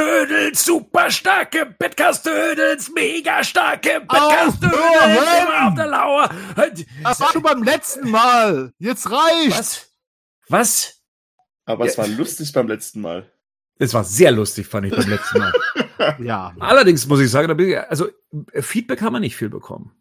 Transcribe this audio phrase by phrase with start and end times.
[0.00, 4.74] Bettkastödels, super starke Bettkastödels, mega starke Bettkastödels,
[5.42, 6.30] immer auf der Lauer.
[7.02, 8.72] Das war schon beim letzten Mal.
[8.78, 9.90] Jetzt reicht's.
[10.48, 10.48] Was?
[10.48, 10.92] Was?
[11.64, 13.30] Aber es war lustig beim letzten Mal.
[13.78, 15.52] Es war sehr lustig, fand ich beim letzten Mal.
[16.18, 16.52] Ja.
[16.60, 18.08] Allerdings muss ich sagen, da bin ich, also
[18.52, 19.92] Feedback haben wir nicht viel bekommen.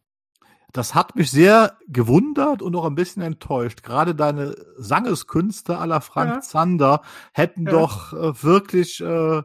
[0.73, 3.81] Das hat mich sehr gewundert und auch ein bisschen enttäuscht.
[3.81, 6.41] Gerade deine Sangeskünste aller Frank Ja.
[6.41, 7.01] Zander
[7.33, 7.71] hätten Ja.
[7.71, 9.41] doch äh, wirklich äh,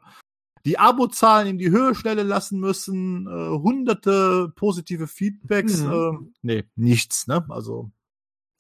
[0.65, 3.27] die Abozahlen in die Höhe schnellen lassen müssen.
[3.27, 5.79] Äh, hunderte positive Feedbacks.
[5.79, 5.93] Mhm.
[5.93, 7.45] Äh, nee, nichts, ne?
[7.49, 7.91] Also.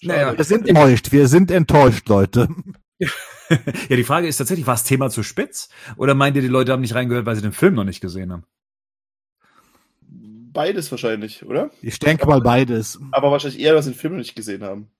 [0.03, 0.37] Naja.
[0.37, 1.13] wir sind enttäuscht.
[1.13, 2.49] Wir sind enttäuscht, Leute.
[3.01, 5.69] ja, die Frage ist tatsächlich, war das Thema zu spitz?
[5.97, 8.33] Oder meint ihr, die Leute haben nicht reingehört, weil sie den Film noch nicht gesehen
[8.33, 8.45] haben?
[10.53, 11.71] Beides wahrscheinlich, oder?
[11.81, 12.99] Ich denke mal beides.
[13.13, 14.91] Aber wahrscheinlich eher, dass sie den Film noch nicht gesehen haben.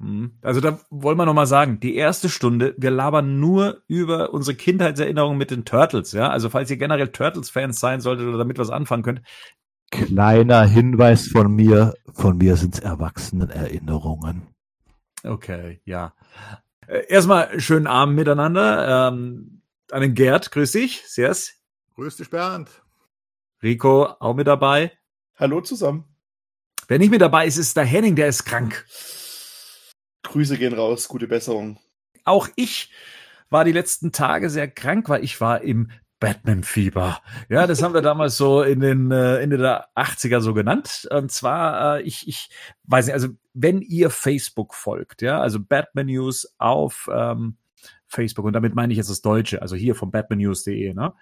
[0.00, 0.32] Mhm.
[0.42, 4.56] Also da wollen wir noch mal sagen, die erste Stunde, wir labern nur über unsere
[4.56, 6.30] Kindheitserinnerungen mit den Turtles, ja?
[6.30, 9.22] Also falls ihr generell Turtles-Fans sein solltet oder damit was anfangen könnt,
[9.90, 11.94] Kleiner Hinweis von mir.
[12.12, 14.46] Von mir sind's Erwachsenenerinnerungen.
[15.24, 16.14] okay, ja.
[16.86, 19.08] Äh, erstmal schönen Abend miteinander.
[19.08, 21.54] Ähm, an den Gerd, grüß dich, Sers.
[21.96, 22.70] Grüß dich, Bernd.
[23.62, 24.92] Rico auch mit dabei.
[25.36, 26.04] Hallo zusammen.
[26.86, 28.86] Wer nicht mit dabei ist, ist der Henning, der ist krank.
[30.22, 31.78] Grüße gehen raus, gute Besserung.
[32.24, 32.90] Auch ich
[33.48, 35.90] war die letzten Tage sehr krank, weil ich war im
[36.20, 37.20] Batman-Fieber.
[37.48, 41.08] Ja, das haben wir damals so in den äh, Ende der 80er so genannt.
[41.10, 42.50] Und zwar, äh, ich, ich
[42.84, 47.56] weiß nicht, also wenn ihr Facebook folgt, ja, also Batman News auf ähm,
[48.06, 51.14] Facebook, und damit meine ich jetzt das Deutsche, also hier vom batmannews.de, ne?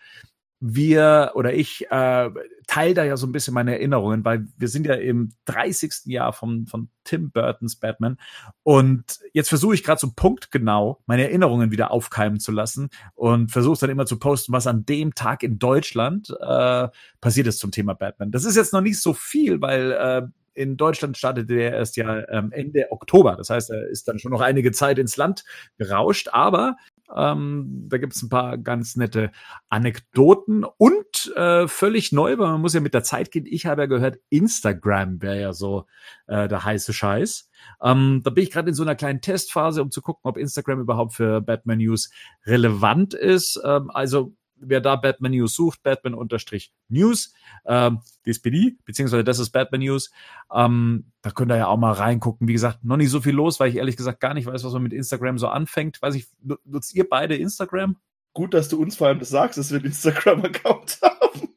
[0.61, 2.31] Wir oder ich äh,
[2.67, 6.07] teile da ja so ein bisschen meine Erinnerungen, weil wir sind ja im 30.
[6.07, 8.19] Jahr von, von Tim Burtons Batman
[8.65, 13.79] und jetzt versuche ich gerade so punktgenau meine Erinnerungen wieder aufkeimen zu lassen und versuche
[13.81, 16.89] dann immer zu posten, was an dem Tag in Deutschland äh,
[17.21, 18.33] passiert ist zum Thema Batman.
[18.33, 20.23] Das ist jetzt noch nicht so viel, weil äh,
[20.55, 23.37] in Deutschland startete der erst ja ähm, Ende Oktober.
[23.37, 25.45] Das heißt, er ist dann schon noch einige Zeit ins Land
[25.79, 26.77] gerauscht, aber
[27.15, 29.31] ähm, da gibt es ein paar ganz nette
[29.69, 33.47] Anekdoten und äh, völlig neu, weil man muss ja mit der Zeit gehen.
[33.47, 35.87] Ich habe ja gehört, Instagram wäre ja so
[36.27, 37.51] äh, der heiße Scheiß.
[37.83, 40.81] Ähm, da bin ich gerade in so einer kleinen Testphase, um zu gucken, ob Instagram
[40.81, 42.11] überhaupt für Batman News
[42.47, 43.61] relevant ist.
[43.65, 47.35] Ähm, also wer da Batman News sucht, Batman-News,
[47.67, 48.43] ähm, ich,
[48.85, 50.11] beziehungsweise das ist Batman News.
[50.53, 52.49] Ähm, da könnt ihr ja auch mal reingucken.
[52.49, 54.73] Wie gesagt, noch nicht so viel los, weil ich ehrlich gesagt gar nicht weiß, was
[54.73, 56.01] man mit Instagram so anfängt.
[56.03, 57.97] Weiß ich, nu- nutzt ihr beide Instagram?
[58.35, 61.49] Gut, dass du uns vor allem das sagst, dass wir einen Instagram-Account haben.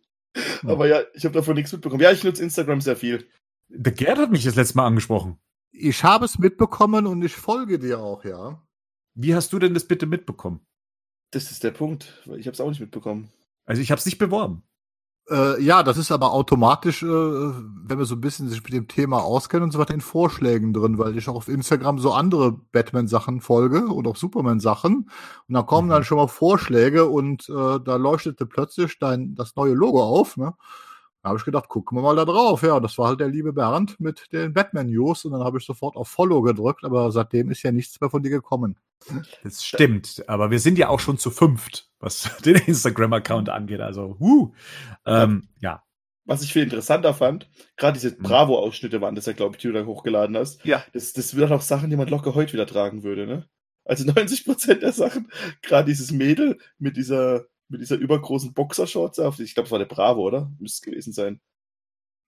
[0.64, 2.02] Aber ja, ich habe davon nichts mitbekommen.
[2.02, 3.28] Ja, ich nutze Instagram sehr viel.
[3.70, 5.38] Der Gerd hat mich das letzte Mal angesprochen.
[5.72, 8.62] Ich habe es mitbekommen und ich folge dir auch, ja.
[9.14, 10.62] Wie hast du denn das bitte mitbekommen?
[11.32, 13.30] Das ist der Punkt, weil ich habe es auch nicht mitbekommen.
[13.66, 14.64] Also ich habe es nicht beworben.
[15.30, 18.88] Äh, ja, das ist aber automatisch, äh, wenn wir so ein bisschen sich mit dem
[18.88, 22.52] Thema auskennen und so weiter, in Vorschlägen drin, weil ich auch auf Instagram so andere
[22.52, 25.10] Batman-Sachen folge und auch Superman-Sachen.
[25.48, 25.92] Und da kommen Mhm.
[25.92, 30.38] dann schon mal Vorschläge und äh, da leuchtete plötzlich dein, das neue Logo auf.
[30.38, 30.54] Ne?
[31.22, 32.64] Da habe ich gedacht, gucken wir mal da drauf.
[32.64, 35.96] Ja, das war halt der liebe Bernd mit den Batman-News und dann habe ich sofort
[35.96, 38.78] auf Follow gedrückt, aber seitdem ist ja nichts mehr von dir gekommen.
[39.44, 43.82] Das stimmt, aber wir sind ja auch schon zu fünft, was den Instagram-Account angeht.
[43.82, 44.52] Also, huh.
[45.06, 45.84] Ähm, ja.
[46.26, 48.24] Was ich viel interessanter fand, gerade diese Mhm.
[48.24, 50.64] Bravo-Ausschnitte waren das ja, glaube ich, die du da hochgeladen hast.
[50.66, 50.84] Ja.
[50.94, 53.48] Das, das wären auch Sachen, die man locker heute wieder tragen würde, ne?
[53.86, 55.32] Also 90 Prozent der Sachen,
[55.62, 59.86] gerade dieses Mädel mit dieser, mit dieser übergroßen Boxershorts auf, ich glaube, es war der
[59.86, 60.52] Bravo, oder?
[60.60, 61.40] Müsste es gewesen sein.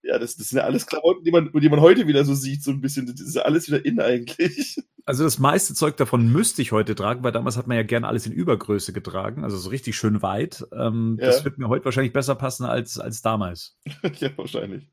[0.05, 2.61] Ja, das, das sind ja alles Klamotten, die man, die man heute wieder so sieht,
[2.61, 3.05] so ein bisschen.
[3.05, 4.77] Das ist ja alles wieder in eigentlich.
[5.05, 8.07] Also das meiste Zeug davon müsste ich heute tragen, weil damals hat man ja gerne
[8.07, 10.63] alles in Übergröße getragen, also so richtig schön weit.
[10.71, 11.25] Ähm, Ja.
[11.25, 13.75] Das wird mir heute wahrscheinlich besser passen als, als damals.
[14.19, 14.87] ja, wahrscheinlich.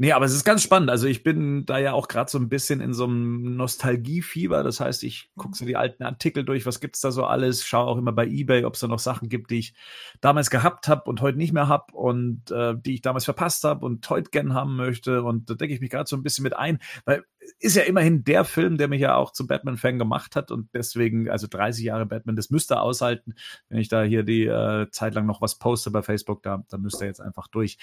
[0.00, 0.90] Nee, aber es ist ganz spannend.
[0.90, 4.62] Also ich bin da ja auch gerade so ein bisschen in so einem Nostalgiefieber.
[4.62, 7.88] Das heißt, ich gucke so die alten Artikel durch, was gibt's da so alles, schaue
[7.88, 9.74] auch immer bei Ebay, ob es da noch Sachen gibt, die ich
[10.20, 13.84] damals gehabt habe und heute nicht mehr hab und äh, die ich damals verpasst habe
[13.84, 15.24] und heute gern haben möchte.
[15.24, 17.24] Und da denke ich mich gerade so ein bisschen mit ein, weil
[17.58, 21.28] ist ja immerhin der Film, der mich ja auch zum Batman-Fan gemacht hat und deswegen,
[21.30, 23.34] also 30 Jahre Batman, das müsste aushalten.
[23.68, 26.78] Wenn ich da hier die äh, Zeit lang noch was poste bei Facebook, da, da
[26.78, 27.78] müsste er jetzt einfach durch.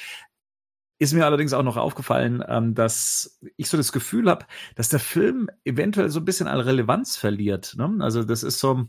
[0.97, 4.45] Ist mir allerdings auch noch aufgefallen, ähm, dass ich so das Gefühl habe,
[4.75, 7.75] dass der Film eventuell so ein bisschen an Relevanz verliert.
[7.77, 7.97] Ne?
[7.99, 8.87] Also das ist so,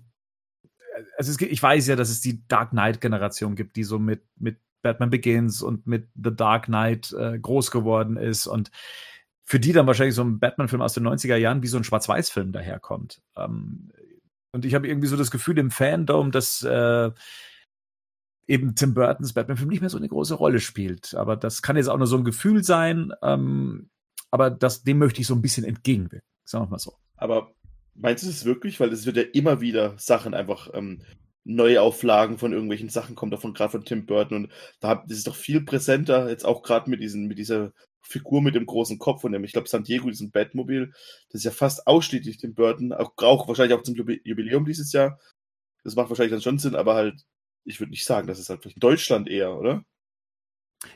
[1.19, 4.59] also es, ich weiß ja, dass es die Dark Knight-Generation gibt, die so mit, mit
[4.83, 8.71] Batman Begins und mit The Dark Knight äh, groß geworden ist und
[9.45, 12.53] für die dann wahrscheinlich so ein Batman-Film aus den 90er Jahren wie so ein Schwarz-Weiß-Film
[12.53, 13.21] daherkommt.
[13.37, 13.91] Ähm,
[14.53, 17.11] und ich habe irgendwie so das Gefühl im Fandom, dass äh,
[18.47, 21.15] eben Tim Burtons Batman-Film nicht mehr so eine große Rolle spielt.
[21.15, 23.13] Aber das kann jetzt auch nur so ein Gefühl sein.
[23.23, 23.91] Ähm,
[24.31, 26.29] aber das, dem möchte ich so ein bisschen entgegenwirken.
[26.45, 26.95] Sagen wir mal so.
[27.17, 27.53] Aber
[27.95, 28.79] meinst du es wirklich?
[28.79, 31.03] Weil es wird ja immer wieder Sachen einfach ähm,
[31.45, 34.45] Neuauflagen von irgendwelchen Sachen kommen davon, gerade von Tim Burton.
[34.45, 37.73] Und da das ist doch viel präsenter, jetzt auch gerade mit diesen, mit dieser
[38.03, 40.93] Figur mit dem großen Kopf von dem, ich glaube, San Diego, diesem Batmobil,
[41.31, 45.19] das ist ja fast ausschließlich Tim Burton, auch, auch wahrscheinlich auch zum Jubiläum dieses Jahr.
[45.83, 47.25] Das macht wahrscheinlich dann schon Sinn, aber halt,
[47.67, 49.85] ich würde nicht sagen, das ist halt vielleicht Deutschland eher, oder?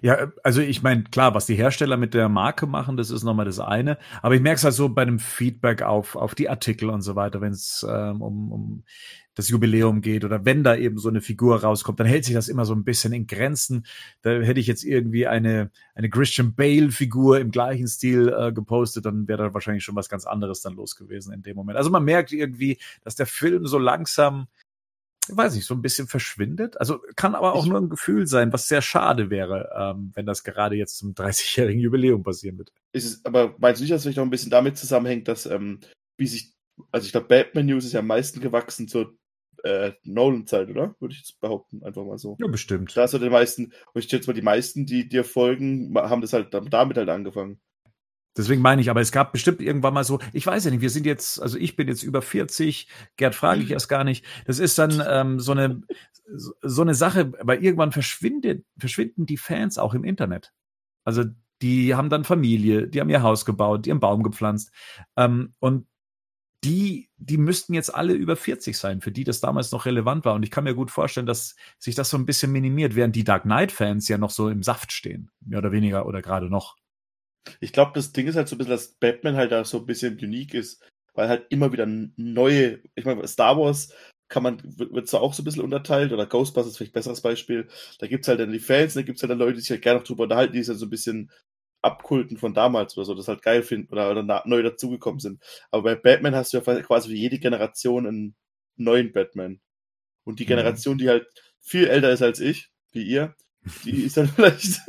[0.03, 3.47] Ja, also ich meine, klar, was die Hersteller mit der Marke machen, das ist nochmal
[3.47, 3.99] das eine.
[4.23, 7.17] Aber ich merke es halt so bei dem Feedback auf, auf die Artikel und so
[7.17, 8.85] weiter, wenn es ähm, um, um
[9.35, 12.49] das Jubiläum geht oder wenn da eben so eine Figur rauskommt, dann hält sich das
[12.49, 13.87] immer so ein bisschen in Grenzen.
[14.23, 19.29] Da hätte ich jetzt irgendwie eine, eine Christian Bale-Figur im gleichen Stil äh, gepostet, dann
[19.29, 21.79] wäre da wahrscheinlich schon was ganz anderes dann los gewesen in dem Moment.
[21.79, 24.47] Also man merkt irgendwie, dass der Film so langsam
[25.37, 26.79] weiß ich, so ein bisschen verschwindet.
[26.81, 30.27] Also kann aber auch ich, nur ein Gefühl sein, was sehr schade wäre, ähm, wenn
[30.27, 32.73] das gerade jetzt zum 30-jährigen Jubiläum passieren wird.
[32.93, 35.47] Ist es, aber meinst du nicht, dass es vielleicht auch ein bisschen damit zusammenhängt, dass,
[35.47, 35.81] ähm,
[36.17, 36.53] wie sich,
[36.93, 39.15] also ich glaube, Batman News ist ja am meisten gewachsen zur
[39.65, 40.95] äh, Nolan-Zeit, oder?
[41.01, 42.37] Würde ich jetzt behaupten, einfach mal so.
[42.41, 42.97] Ja, bestimmt.
[42.97, 46.23] Da hast du den meisten, und ich schätze mal, die meisten, die dir folgen, haben
[46.23, 47.61] das halt damit halt angefangen.
[48.37, 50.91] Deswegen meine ich, aber es gab bestimmt irgendwann mal so, ich weiß ja nicht, wir
[50.91, 53.73] sind jetzt, also ich bin jetzt über 40, Gerd frage ich mhm.
[53.73, 54.25] erst gar nicht.
[54.47, 55.83] Das ist dann ähm, so eine
[56.33, 60.53] so eine Sache, weil irgendwann verschwindet, verschwinden die Fans auch im Internet.
[61.05, 61.25] Also
[61.63, 64.71] die haben dann Familie, die haben ihr Haus gebaut, die haben Baum gepflanzt.
[65.17, 65.87] Ähm, und
[66.63, 70.35] die, die müssten jetzt alle über 40 sein, für die das damals noch relevant war.
[70.35, 73.25] Und ich kann mir gut vorstellen, dass sich das so ein bisschen minimiert, während die
[73.25, 76.77] Dark Knight-Fans ja noch so im Saft stehen, mehr oder weniger oder gerade noch.
[77.61, 79.87] Ich glaube, das Ding ist halt so ein bisschen, dass Batman halt da so ein
[79.87, 80.83] bisschen unique ist,
[81.15, 83.93] weil halt immer wieder neue, ich meine, Star Wars
[84.29, 87.21] kann man, wird zwar auch so ein bisschen unterteilt, oder Ghostbusters ist vielleicht ein besseres
[87.21, 87.69] Beispiel.
[87.99, 89.71] Da gibt es halt dann die Fans, da gibt es halt dann Leute, die sich
[89.71, 91.31] halt gerne noch drüber unterhalten, die es halt so ein bisschen
[91.83, 95.43] abkulten von damals oder so, das halt geil finden oder, oder neu dazugekommen sind.
[95.71, 98.37] Aber bei Batman hast du ja quasi für jede Generation einen
[98.77, 99.61] neuen Batman.
[100.25, 100.49] Und die mhm.
[100.49, 101.27] Generation, die halt
[101.59, 103.35] viel älter ist als ich, wie ihr,
[103.85, 104.81] die ist dann vielleicht,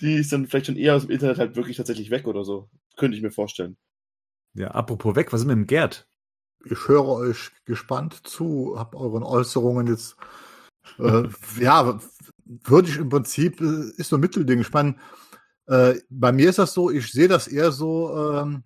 [0.00, 2.68] die ist dann vielleicht schon eher aus dem Internet halt wirklich tatsächlich weg oder so.
[2.96, 3.76] Könnte ich mir vorstellen.
[4.54, 6.06] Ja, apropos weg, was ist mit dem Gerd?
[6.64, 10.16] Ich höre euch gespannt zu, hab euren Äußerungen jetzt,
[10.98, 11.24] äh,
[11.58, 12.00] ja,
[12.44, 14.60] würde ich im Prinzip, äh, ist so ein Mittelding.
[14.60, 14.96] Ich meine,
[15.66, 18.64] äh, bei mir ist das so, ich sehe das eher so, ähm,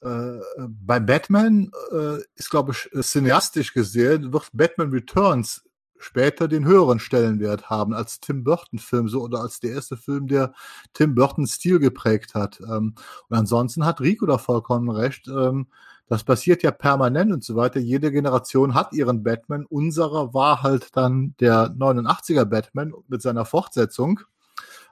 [0.00, 5.65] äh, bei Batman äh, ist, glaube ich, cineastisch gesehen, wird Batman Returns
[5.98, 10.52] später den höheren Stellenwert haben als Tim Burton-Film so oder als der erste Film, der
[10.92, 12.60] Tim Burton Stil geprägt hat.
[12.60, 12.94] Ähm,
[13.28, 15.28] und ansonsten hat Rico da vollkommen recht.
[15.28, 15.66] Ähm,
[16.08, 17.80] das passiert ja permanent und so weiter.
[17.80, 19.66] Jede Generation hat ihren Batman.
[19.66, 24.20] Unserer war halt dann der 89er Batman mit seiner Fortsetzung.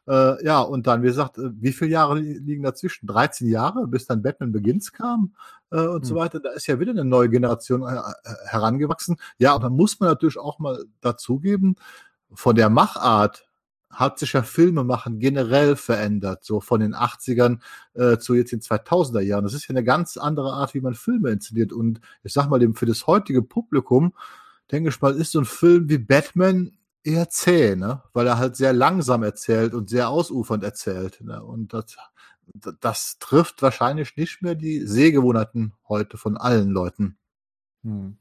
[0.06, 3.06] Äh, ja, und dann, wie gesagt, äh, wie viele Jahre liegen dazwischen?
[3.06, 5.34] 13 Jahre, bis dann Batman Begins kam
[5.70, 6.04] äh, und hm.
[6.04, 6.40] so weiter.
[6.40, 8.00] Da ist ja wieder eine neue Generation äh, äh,
[8.46, 9.16] herangewachsen.
[9.38, 11.76] Ja, und dann muss man natürlich auch mal dazugeben,
[12.32, 13.46] von der Machart
[13.90, 17.60] hat sich ja Filme machen generell verändert, so von den 80ern
[17.94, 19.44] äh, zu jetzt den 2000er Jahren.
[19.44, 21.72] Das ist ja eine ganz andere Art, wie man Filme inszeniert.
[21.72, 24.12] Und ich sag mal, für das heutige Publikum,
[24.70, 26.72] denke ich mal, ist so ein Film wie Batman
[27.04, 28.02] eher zäh, ne?
[28.12, 31.20] weil er halt sehr langsam erzählt und sehr ausufernd erzählt.
[31.20, 31.42] Ne?
[31.42, 31.96] Und das,
[32.80, 37.18] das trifft wahrscheinlich nicht mehr die Sehgewohnheiten heute von allen Leuten.
[37.82, 38.16] Hm.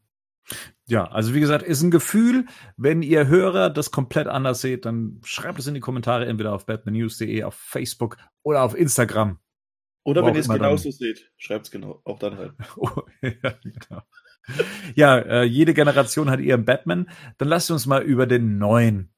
[0.85, 2.45] Ja, also wie gesagt, ist ein Gefühl.
[2.75, 6.65] Wenn ihr Hörer das komplett anders seht, dann schreibt es in die Kommentare entweder auf
[6.65, 9.39] batmannews.de, auf Facebook oder auf Instagram.
[10.03, 10.97] Oder wenn ihr es genauso dann.
[10.97, 12.53] seht, schreibt es genau auch dann rein.
[12.75, 14.01] oh, ja, genau
[14.95, 17.09] ja, äh, jede Generation hat ihren Batman.
[17.37, 19.13] Dann lasst uns mal über den neuen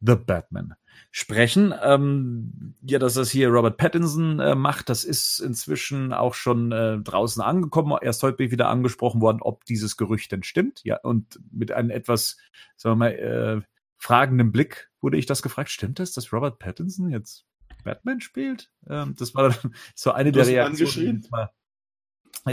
[0.00, 0.74] The Batman
[1.10, 1.74] sprechen.
[1.82, 6.98] Ähm, ja, dass das hier Robert Pattinson äh, macht, das ist inzwischen auch schon äh,
[6.98, 7.98] draußen angekommen.
[8.00, 10.80] Erst heute bin ich wieder angesprochen worden, ob dieses Gerücht denn stimmt.
[10.84, 12.36] Ja, und mit einem etwas,
[12.76, 13.60] sagen wir mal, äh,
[13.96, 15.70] fragenden Blick wurde ich das gefragt.
[15.70, 17.44] Stimmt das, dass Robert Pattinson jetzt
[17.84, 18.70] Batman spielt?
[18.88, 21.26] Ähm, das war dann so eine der Reaktionen.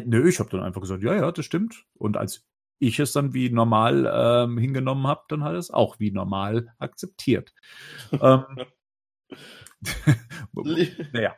[0.06, 1.86] Nö, ich habe dann einfach gesagt, ja, ja, das stimmt.
[1.94, 2.46] Und als
[2.80, 6.74] ich es dann wie normal ähm, hingenommen habe, dann hat er es auch wie normal
[6.78, 7.54] akzeptiert.
[8.22, 8.46] ähm,
[11.14, 11.36] naja.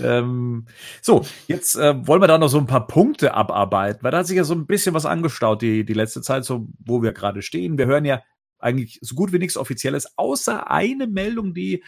[0.00, 0.66] Ähm,
[1.02, 4.26] so, jetzt äh, wollen wir da noch so ein paar Punkte abarbeiten, weil da hat
[4.26, 7.42] sich ja so ein bisschen was angestaut die, die letzte Zeit, so wo wir gerade
[7.42, 7.78] stehen.
[7.78, 8.22] Wir hören ja
[8.58, 11.84] eigentlich so gut wie nichts Offizielles, außer eine Meldung, die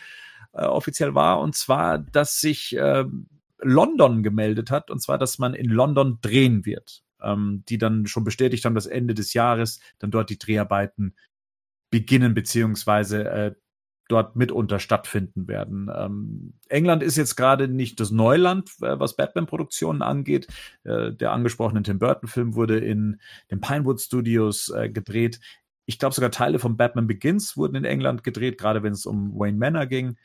[0.52, 3.04] äh, offiziell war, und zwar, dass sich äh,
[3.62, 7.02] London gemeldet hat, und zwar, dass man in London drehen wird.
[7.22, 11.14] ähm, die dann schon bestätigt haben, dass Ende des Jahres dann dort die Dreharbeiten
[11.90, 13.54] beginnen, beziehungsweise äh,
[14.08, 15.90] dort mitunter stattfinden werden.
[15.94, 20.48] Ähm, England ist jetzt gerade nicht das Neuland, äh, was Batman-Produktionen angeht.
[20.84, 25.40] Äh, der angesprochene Tim Burton-Film wurde in den Pinewood Studios äh, gedreht.
[25.86, 29.32] Ich glaube sogar Teile von Batman Begins wurden in England gedreht, gerade wenn es um
[29.38, 30.16] Wayne Manor ging.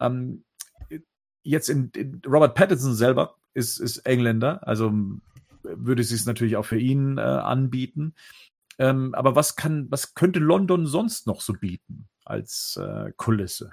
[0.00, 0.44] Ähm,
[1.50, 4.92] jetzt in, in, Robert Pattinson selber ist, ist Engländer, also
[5.62, 8.14] würde es sich natürlich auch für ihn äh, anbieten.
[8.78, 12.08] Ähm, aber was kann, was könnte London sonst noch so bieten?
[12.28, 13.72] als äh, Kulisse.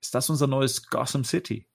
[0.00, 1.66] Ist das unser neues Gotham City?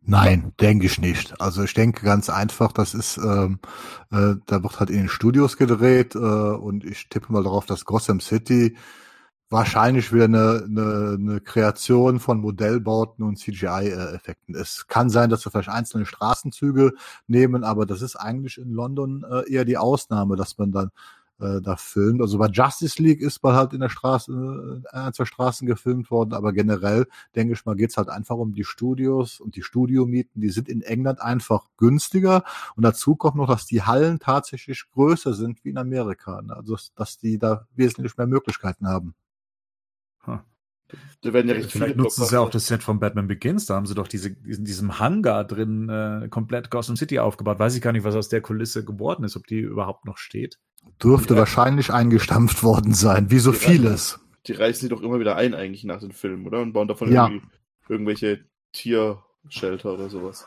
[0.00, 1.40] Nein, denke ich nicht.
[1.40, 3.60] Also ich denke ganz einfach, das ist, ähm,
[4.10, 7.84] äh, da wird halt in den Studios gedreht äh, und ich tippe mal darauf, dass
[7.84, 8.76] Gotham City
[9.50, 14.54] wahrscheinlich wieder eine, eine, eine Kreation von Modellbauten und CGI-Effekten.
[14.54, 16.92] Es kann sein, dass wir vielleicht einzelne Straßenzüge
[17.26, 20.90] nehmen, aber das ist eigentlich in London äh, eher die Ausnahme, dass man dann
[21.40, 22.20] äh, da filmt.
[22.20, 26.34] Also bei Justice League ist man halt in der Straße, äh, zwei Straßen gefilmt worden,
[26.34, 30.50] aber generell, denke ich mal, geht's halt einfach um die Studios und die Studiomieten, die
[30.50, 32.44] sind in England einfach günstiger.
[32.76, 36.42] Und dazu kommt noch, dass die Hallen tatsächlich größer sind wie in Amerika.
[36.42, 36.54] Ne?
[36.54, 39.14] Also dass die da wesentlich mehr Möglichkeiten haben.
[41.20, 43.66] Da werden ja recht Vielleicht nutzen sie ja auch das Set von Batman Begins.
[43.66, 47.58] Da haben sie doch diese, diesen, diesem Hangar drin äh, komplett Gotham City aufgebaut.
[47.58, 50.58] Weiß ich gar nicht, was aus der Kulisse geworden ist, ob die überhaupt noch steht.
[51.02, 51.40] Dürfte ja.
[51.40, 54.14] wahrscheinlich eingestampft worden sein, wie so die vieles.
[54.14, 56.60] Reißen, die reißen sie doch immer wieder ein, eigentlich nach den Filmen, oder?
[56.60, 57.30] Und bauen davon ja.
[57.88, 60.46] irgendwelche Tiershelter oder sowas.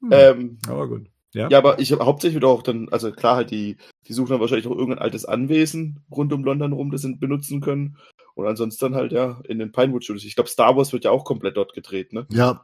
[0.00, 0.08] Hm.
[0.10, 1.06] Ähm, aber gut.
[1.34, 4.40] Ja, ja aber ich habe hauptsächlich auch dann, also klar, halt die, die suchen dann
[4.40, 7.96] wahrscheinlich auch irgendein altes Anwesen rund um London rum, das sie benutzen können.
[8.34, 10.24] Und ansonsten halt, ja, in den Pinewood Studios.
[10.24, 12.26] Ich glaube, Star Wars wird ja auch komplett dort gedreht, ne?
[12.30, 12.62] Ja,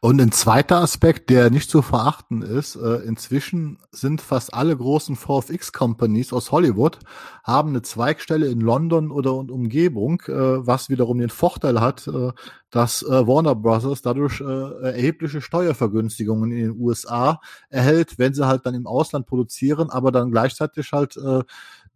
[0.00, 5.16] und ein zweiter Aspekt, der nicht zu verachten ist, äh, inzwischen sind fast alle großen
[5.16, 6.98] VFX-Companies aus Hollywood,
[7.42, 12.32] haben eine Zweigstelle in London oder in Umgebung, äh, was wiederum den Vorteil hat, äh,
[12.70, 18.66] dass äh, Warner Brothers dadurch äh, erhebliche Steuervergünstigungen in den USA erhält, wenn sie halt
[18.66, 21.42] dann im Ausland produzieren, aber dann gleichzeitig halt äh,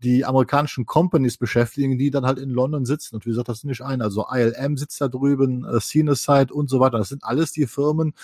[0.03, 3.17] die amerikanischen Companies beschäftigen, die dann halt in London sitzen.
[3.17, 4.01] Und wie gesagt, das sind nicht ein.
[4.01, 6.99] Also ILM sitzt da drüben, äh, Cineside und so weiter.
[6.99, 8.15] Das sind alles die Firmen,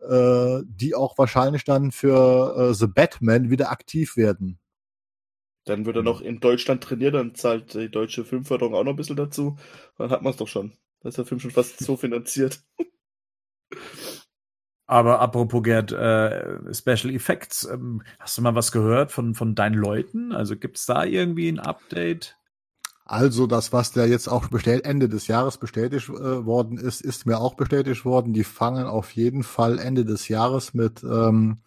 [0.00, 4.58] äh, die auch wahrscheinlich dann für äh, The Batman wieder aktiv werden.
[5.64, 8.96] Dann wird er noch in Deutschland trainiert, dann zahlt die deutsche Filmförderung auch noch ein
[8.96, 9.58] bisschen dazu.
[9.98, 10.72] Dann hat man es doch schon.
[11.00, 12.62] Da ist der Film schon fast so finanziert.
[14.90, 19.74] Aber apropos Gerd, äh, Special Effects, ähm, hast du mal was gehört von, von deinen
[19.74, 20.32] Leuten?
[20.32, 22.38] Also gibt's da irgendwie ein Update?
[23.04, 27.26] Also das, was da jetzt auch bestellt, Ende des Jahres bestätigt äh, worden ist, ist
[27.26, 28.32] mir auch bestätigt worden.
[28.32, 31.58] Die fangen auf jeden Fall Ende des Jahres mit, ähm,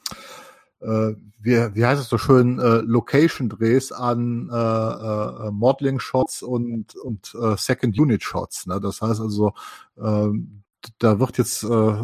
[0.80, 7.36] äh, wie, wie heißt es so schön, äh, Location-Drehs an äh, äh, Modeling-Shots und, und
[7.40, 8.66] äh, Second-Unit-Shots.
[8.66, 8.80] Ne?
[8.80, 9.54] Das heißt also,
[9.98, 10.30] äh,
[10.98, 12.04] da wird jetzt äh,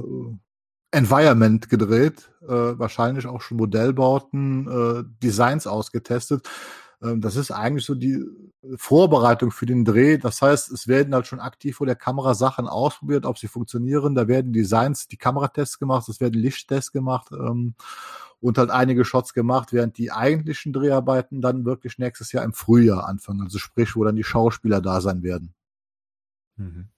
[0.91, 6.47] Environment gedreht, äh, wahrscheinlich auch schon Modellbauten, äh, Designs ausgetestet.
[7.01, 8.23] Ähm, das ist eigentlich so die
[8.75, 10.17] Vorbereitung für den Dreh.
[10.17, 14.15] Das heißt, es werden halt schon aktiv vor der Kamera Sachen ausprobiert, ob sie funktionieren.
[14.15, 17.75] Da werden Designs, die Kameratests gemacht, es werden Lichttests gemacht ähm,
[18.39, 23.07] und halt einige Shots gemacht, während die eigentlichen Dreharbeiten dann wirklich nächstes Jahr im Frühjahr
[23.07, 23.41] anfangen.
[23.41, 25.53] Also sprich, wo dann die Schauspieler da sein werden.
[26.55, 26.89] Mhm.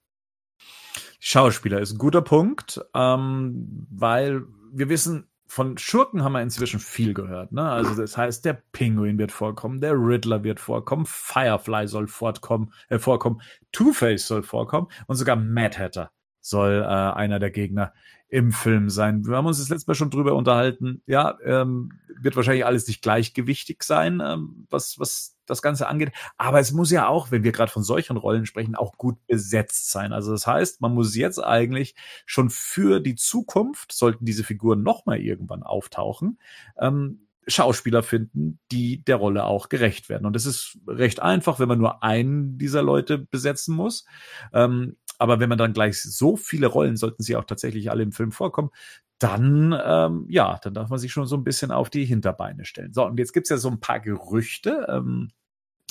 [1.20, 7.12] Schauspieler ist ein guter Punkt, ähm, weil wir wissen, von Schurken haben wir inzwischen viel
[7.12, 7.50] gehört.
[7.50, 7.68] Ne?
[7.68, 12.98] Also das heißt, der Pinguin wird vorkommen, der Riddler wird vorkommen, Firefly soll vorkommen, äh,
[12.98, 17.92] vorkommen, Two-Face soll vorkommen und sogar Mad Hatter soll äh, einer der Gegner
[18.30, 19.26] im Film sein.
[19.26, 21.02] Wir haben uns das letzte Mal schon drüber unterhalten.
[21.06, 26.12] Ja, ähm, wird wahrscheinlich alles nicht gleichgewichtig sein, ähm, was, was das Ganze angeht.
[26.38, 29.90] Aber es muss ja auch, wenn wir gerade von solchen Rollen sprechen, auch gut besetzt
[29.90, 30.12] sein.
[30.12, 35.18] Also das heißt, man muss jetzt eigentlich schon für die Zukunft, sollten diese Figuren nochmal
[35.18, 36.38] irgendwann auftauchen,
[36.78, 40.26] ähm, Schauspieler finden, die der Rolle auch gerecht werden.
[40.26, 44.04] Und das ist recht einfach, wenn man nur einen dieser Leute besetzen muss.
[44.52, 48.12] Ähm, aber wenn man dann gleich so viele Rollen, sollten sie auch tatsächlich alle im
[48.12, 48.70] Film vorkommen,
[49.18, 52.94] dann, ähm, ja, dann darf man sich schon so ein bisschen auf die Hinterbeine stellen.
[52.94, 55.28] So, und jetzt gibt's ja so ein paar Gerüchte, ähm,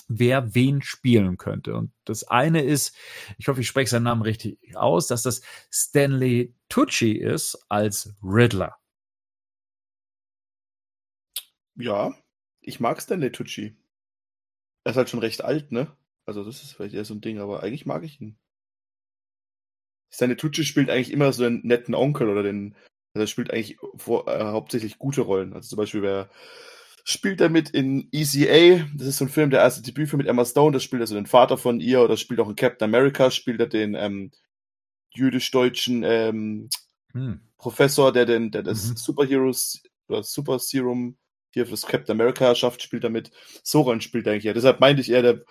[0.07, 1.75] wer wen spielen könnte.
[1.75, 2.97] Und das eine ist,
[3.37, 8.77] ich hoffe, ich spreche seinen Namen richtig aus, dass das Stanley Tucci ist als Riddler.
[11.75, 12.15] Ja,
[12.61, 13.77] ich mag Stanley Tucci.
[14.83, 15.95] Er ist halt schon recht alt, ne?
[16.25, 18.39] Also das ist vielleicht eher so ein Ding, aber eigentlich mag ich ihn.
[20.09, 22.75] Seine Tucci spielt eigentlich immer so einen netten Onkel oder den,
[23.13, 25.53] Also er spielt eigentlich vor, äh, hauptsächlich gute Rollen.
[25.53, 26.29] Also zum Beispiel wer
[27.03, 30.45] spielt er mit in ECA, das ist so ein Film, der erste Debütfilm mit Emma
[30.45, 33.31] Stone, das spielt er so den Vater von ihr oder spielt auch in Captain America,
[33.31, 34.31] spielt er den ähm,
[35.11, 36.69] jüdisch-deutschen ähm,
[37.13, 37.41] hm.
[37.57, 38.97] Professor, der den, der das mhm.
[38.97, 41.17] Superheroes oder Super Serum
[41.51, 43.31] hier für das Captain America schafft, spielt er mit.
[43.63, 44.53] Soran spielt eigentlich ja.
[44.53, 45.43] Deshalb meinte ich eher, der,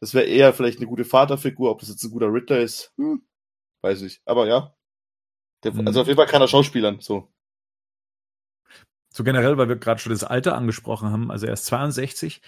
[0.00, 3.22] das wäre eher vielleicht eine gute Vaterfigur, ob das jetzt ein guter Ritter ist, hm,
[3.86, 4.20] weiß ich.
[4.24, 4.74] Aber ja.
[5.64, 5.86] Der, mhm.
[5.86, 7.32] Also auf jeden Fall kann er Schauspielern, so.
[9.12, 12.42] So generell, weil wir gerade schon das Alter angesprochen haben, also er ist 62.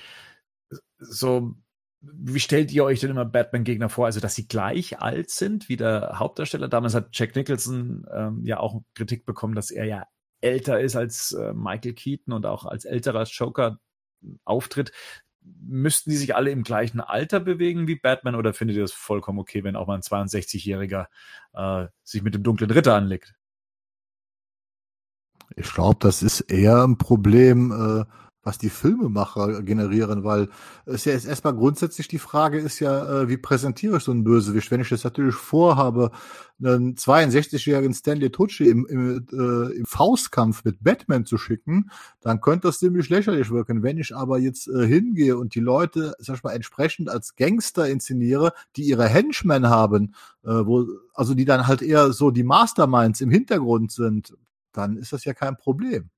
[0.98, 1.54] So,
[2.00, 4.06] wie stellt ihr euch denn immer Batman-Gegner vor?
[4.06, 6.68] Also, dass sie gleich alt sind wie der Hauptdarsteller?
[6.68, 10.06] Damals hat Jack Nicholson ähm, ja auch Kritik bekommen, dass er ja
[10.40, 13.78] älter ist als äh, Michael Keaton und auch als älterer Joker
[14.44, 14.92] auftritt.
[15.60, 19.38] Müssten die sich alle im gleichen Alter bewegen wie Batman oder findet ihr das vollkommen
[19.38, 21.06] okay, wenn auch mal ein 62-Jähriger
[21.54, 23.34] äh, sich mit dem dunklen Ritter anlegt?
[25.56, 30.48] Ich glaube, das ist eher ein Problem, äh, was die Filmemacher generieren, weil
[30.86, 34.70] es ja erstmal grundsätzlich die Frage ist ja, äh, wie präsentiere ich so einen Bösewicht?
[34.70, 36.12] Wenn ich das natürlich vorhabe,
[36.58, 41.90] einen 62-jährigen Stanley Tucci im, im, äh, im Faustkampf mit Batman zu schicken,
[42.22, 43.82] dann könnte das ziemlich lächerlich wirken.
[43.82, 47.86] Wenn ich aber jetzt äh, hingehe und die Leute, sag ich mal, entsprechend als Gangster
[47.86, 53.20] inszeniere, die ihre Henchmen haben, äh, wo, also die dann halt eher so die Masterminds
[53.20, 54.34] im Hintergrund sind,
[54.72, 56.08] dann ist das ja kein Problem.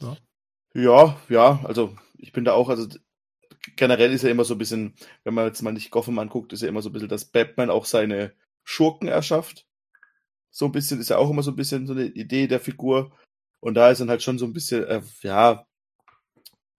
[0.00, 0.16] Ja.
[0.74, 2.86] ja, ja, also ich bin da auch, also
[3.76, 6.62] generell ist ja immer so ein bisschen, wenn man jetzt mal nicht Gotham anguckt, ist
[6.62, 8.32] ja immer so ein bisschen, dass Batman auch seine
[8.64, 9.66] Schurken erschafft.
[10.50, 13.12] So ein bisschen ist ja auch immer so ein bisschen so eine Idee der Figur.
[13.60, 15.66] Und da ist dann halt schon so ein bisschen, äh, ja,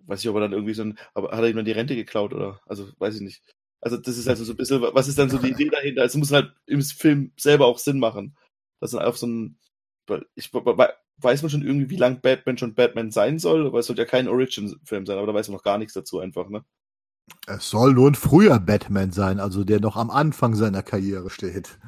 [0.05, 1.95] weiß ich, ob er dann irgendwie so ein, aber hat er ihm dann die Rente
[1.95, 3.43] geklaut oder, also weiß ich nicht.
[3.81, 6.01] Also das ist also so ein bisschen, was ist dann so die Idee dahinter?
[6.01, 8.35] Also muss halt im Film selber auch Sinn machen.
[8.79, 9.57] Das ist auf so ein,
[10.35, 10.51] ich
[11.21, 14.05] weiß man schon irgendwie, wie lang Batman schon Batman sein soll, aber es soll ja
[14.05, 16.63] kein Origin-Film sein, aber da weiß man noch gar nichts dazu einfach, ne?
[17.47, 21.79] Es soll nur ein früher Batman sein, also der noch am Anfang seiner Karriere steht.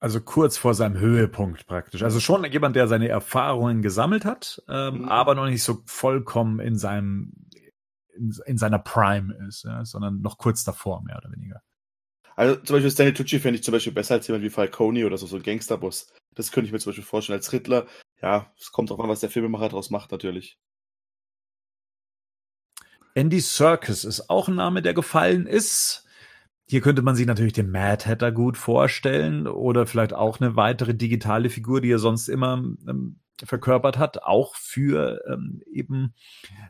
[0.00, 2.02] Also kurz vor seinem Höhepunkt praktisch.
[2.02, 5.08] Also schon jemand, der seine Erfahrungen gesammelt hat, ähm, mhm.
[5.08, 7.32] aber noch nicht so vollkommen in seinem
[8.14, 11.62] in, in seiner Prime ist, ja, sondern noch kurz davor, mehr oder weniger.
[12.36, 15.18] Also zum Beispiel Stanley Tucci fände ich zum Beispiel besser als jemand wie Falcone oder
[15.18, 16.12] so, so ein Gangsterboss.
[16.34, 17.86] Das könnte ich mir zum Beispiel vorstellen als Riddler.
[18.22, 20.58] Ja, es kommt drauf an, was der Filmemacher daraus macht, natürlich.
[23.14, 26.06] Andy Serkis ist auch ein Name, der gefallen ist.
[26.66, 30.94] Hier könnte man sich natürlich den Mad Hatter gut vorstellen oder vielleicht auch eine weitere
[30.94, 32.54] digitale Figur, die er sonst immer
[32.88, 36.14] ähm, verkörpert hat, auch für ähm, eben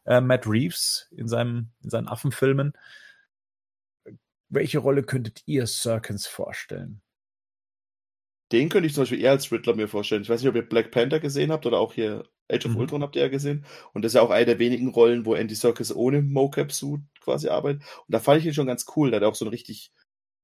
[0.05, 2.73] äh, Matt Reeves in, seinem, in seinen Affenfilmen.
[4.49, 7.02] Welche Rolle könntet ihr Serkins vorstellen?
[8.53, 10.23] Den könnte ich zum Beispiel eher als Riddler mir vorstellen.
[10.23, 12.79] Ich weiß nicht, ob ihr Black Panther gesehen habt oder auch hier Age of mhm.
[12.79, 13.65] Ultron habt ihr ja gesehen.
[13.95, 17.49] Und das ist ja auch eine der wenigen Rollen, wo Andy Serkis ohne Mocap-Suit quasi
[17.49, 17.83] arbeitet.
[17.83, 19.11] Und da fand ich ihn schon ganz cool.
[19.11, 19.91] Da hat er auch so einen richtig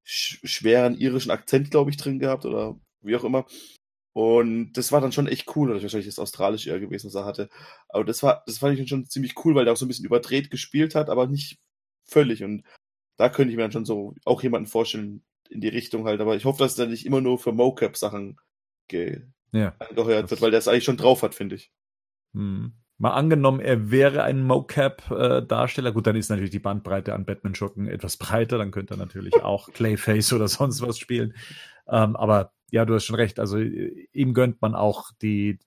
[0.04, 3.46] sch schweren irischen Akzent, glaube ich, drin gehabt oder wie auch immer.
[4.14, 5.70] Und das war dann schon echt cool.
[5.70, 7.50] Oder wahrscheinlich das Australisch eher gewesen, was er hatte.
[7.88, 10.06] Aber das war, das fand ich schon ziemlich cool, weil er auch so ein bisschen
[10.06, 11.58] überdreht gespielt hat, aber nicht
[12.06, 12.42] völlig.
[12.42, 12.64] Und
[13.18, 16.20] da könnte ich mir dann schon so auch jemanden vorstellen in die Richtung halt.
[16.20, 18.38] Aber ich hoffe, dass er nicht immer nur für Mocap-Sachen
[18.92, 21.72] ja, angeheuert wird, weil der es eigentlich schon drauf hat, finde ich.
[22.34, 22.72] Hm.
[23.00, 25.92] Mal angenommen, er wäre ein Mocap-Darsteller.
[25.92, 28.58] Gut, dann ist natürlich die Bandbreite an Batman-Schurken etwas breiter.
[28.58, 31.34] Dann könnte er natürlich auch Clayface oder sonst was spielen.
[31.86, 33.38] Ähm, aber ja, du hast schon recht.
[33.38, 35.60] Also ihm gönnt man auch die,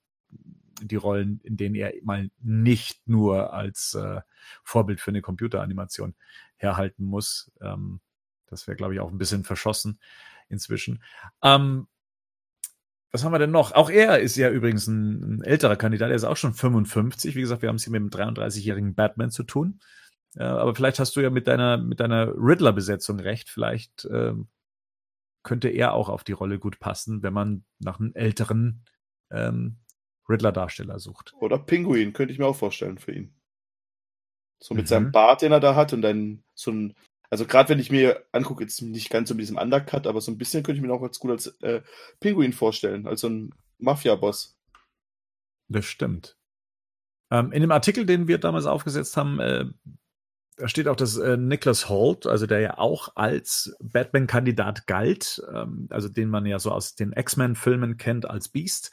[0.82, 4.20] die Rollen, in denen er mal nicht nur als äh,
[4.62, 6.14] Vorbild für eine Computeranimation
[6.56, 7.50] herhalten muss.
[7.62, 8.00] Ähm,
[8.52, 9.98] das wäre, glaube ich, auch ein bisschen verschossen
[10.48, 11.02] inzwischen.
[11.42, 11.88] Ähm,
[13.10, 13.72] was haben wir denn noch?
[13.72, 16.10] Auch er ist ja übrigens ein, ein, älterer Kandidat.
[16.10, 17.34] Er ist auch schon 55.
[17.34, 19.80] Wie gesagt, wir haben es hier mit einem 33-jährigen Batman zu tun.
[20.34, 23.50] Äh, aber vielleicht hast du ja mit deiner, mit deiner Riddler-Besetzung recht.
[23.50, 24.32] Vielleicht äh,
[25.42, 28.84] könnte er auch auf die Rolle gut passen, wenn man nach einem älteren
[29.30, 29.78] ähm,
[30.28, 31.34] Riddler-Darsteller sucht.
[31.38, 33.34] Oder Pinguin, könnte ich mir auch vorstellen für ihn.
[34.58, 34.88] So mit mhm.
[34.88, 36.94] seinem Bart, den er da hat und dann so ein,
[37.32, 40.30] also gerade wenn ich mir angucke, jetzt nicht ganz so mit diesem Undercut, aber so
[40.30, 41.80] ein bisschen könnte ich mir auch ganz gut als äh,
[42.20, 44.54] Pinguin vorstellen, als so ein Mafia-Boss.
[45.68, 46.36] Das stimmt.
[47.30, 49.64] Ähm, in dem Artikel, den wir damals aufgesetzt haben, äh,
[50.56, 55.86] da steht auch, dass äh, Nicholas Holt, also der ja auch als Batman-Kandidat galt, ähm,
[55.88, 58.92] also den man ja so aus den X-Men-Filmen kennt als Beast,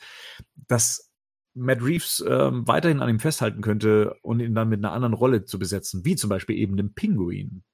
[0.55, 1.11] dass
[1.55, 5.43] Matt Reeves ähm, weiterhin an ihm festhalten könnte und ihn dann mit einer anderen Rolle
[5.43, 7.65] zu besetzen, wie zum Beispiel eben dem Pinguin.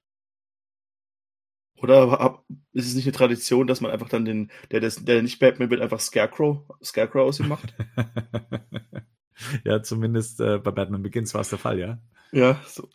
[1.78, 5.40] Oder ist es nicht eine Tradition, dass man einfach dann den, der, der, der nicht
[5.40, 7.74] Batman wird, einfach Scarecrow, Scarecrow aus ihm macht?
[9.64, 12.00] ja, zumindest äh, bei Batman Begins war es der Fall, ja.
[12.32, 12.90] Ja, so.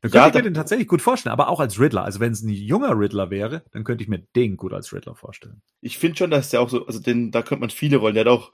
[0.00, 2.04] Dann Ja, könnte ich da- mir den tatsächlich gut vorstellen, aber auch als Riddler.
[2.04, 5.14] Also wenn es ein junger Riddler wäre, dann könnte ich mir den gut als Riddler
[5.14, 5.62] vorstellen.
[5.80, 8.24] Ich finde schon, dass der auch so, also den, da könnte man viele Rollen, der
[8.24, 8.52] hat auch,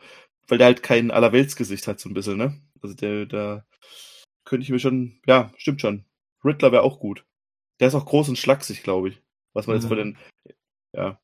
[0.49, 2.61] weil der halt kein Allerweltsgesicht hat, so ein bisschen, ne?
[2.81, 3.65] Also der, da
[4.45, 6.05] könnte ich mir schon, ja, stimmt schon.
[6.45, 7.25] Riddler wäre auch gut.
[7.83, 9.21] Der ist auch groß und schlaksig, glaube ich.
[9.53, 9.89] Was man jetzt Mhm.
[9.89, 10.19] von den,
[10.95, 11.21] ja.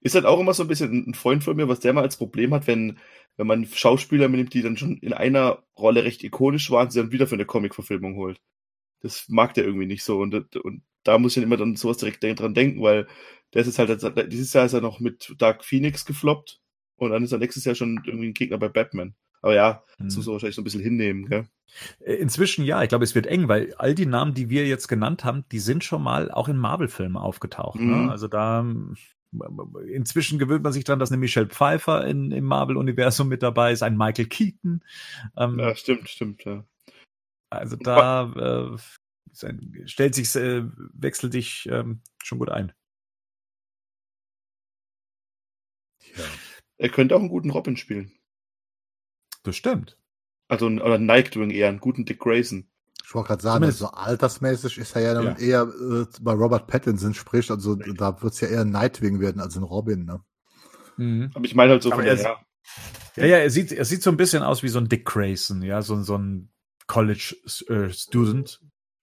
[0.00, 2.16] Ist halt auch immer so ein bisschen ein Freund von mir, was der mal als
[2.16, 2.98] Problem hat, wenn,
[3.36, 7.12] wenn man Schauspieler mitnimmt, die dann schon in einer Rolle recht ikonisch waren, sie dann
[7.12, 8.40] wieder für eine Comic-Verfilmung holt.
[9.00, 10.18] Das mag der irgendwie nicht so.
[10.18, 13.06] Und, und da muss ich dann immer dann sowas direkt dran denken, weil
[13.54, 16.60] der ist jetzt halt, dieses Jahr ist er noch mit Dark Phoenix gefloppt
[16.96, 19.14] und dann ist er nächstes Jahr schon irgendwie ein Gegner bei Batman.
[19.40, 20.18] Aber ja, das Mhm.
[20.18, 21.46] muss man wahrscheinlich so ein bisschen hinnehmen, gell?
[22.00, 24.88] Äh, Inzwischen ja, ich glaube, es wird eng, weil all die Namen, die wir jetzt
[24.88, 27.80] genannt haben, die sind schon mal auch in Marvel-Filmen aufgetaucht.
[27.80, 28.04] Mhm.
[28.06, 28.10] Ne?
[28.10, 28.96] Also da ähm,
[29.88, 33.82] inzwischen gewöhnt man sich dran, dass eine Michelle Pfeiffer in, im Marvel-Universum mit dabei ist,
[33.82, 34.82] ein Michael Keaton.
[35.36, 36.64] Ähm, Ja, stimmt, stimmt, ja.
[37.50, 38.32] Also da
[38.72, 38.76] äh,
[39.46, 42.72] ein- stellt sich, äh, wechselt dich ähm, schon gut ein.
[46.16, 46.24] Ja.
[46.78, 48.12] Er könnte auch einen guten Robin spielen.
[49.42, 49.98] Das stimmt.
[50.48, 52.68] Also, ein- oder Nightwing eher, einen guten Dick Grayson.
[53.04, 55.36] Ich wollte gerade sagen, Zumindest- also altersmäßig ist er ja, dann Ja.
[55.38, 59.40] eher äh, bei Robert Pattinson spricht, also da wird es ja eher ein Nightwing werden
[59.40, 60.20] als ein Robin, ne?
[61.34, 62.36] Aber ich meine halt so Aber von er ja,
[63.16, 65.62] Ja, ja, er sieht, er sieht so ein bisschen aus wie so ein Dick Grayson,
[65.62, 66.50] ja, so, so ein
[66.86, 68.60] College-Student.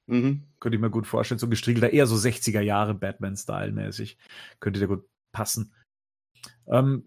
[0.08, 0.44] mhm.
[0.60, 1.40] Könnte ich mir gut vorstellen.
[1.40, 4.18] So ein gestriegelter, eher so 60er Jahre Batman-Style-mäßig.
[4.60, 5.74] Könnte der gut passen.
[6.68, 7.06] Ähm,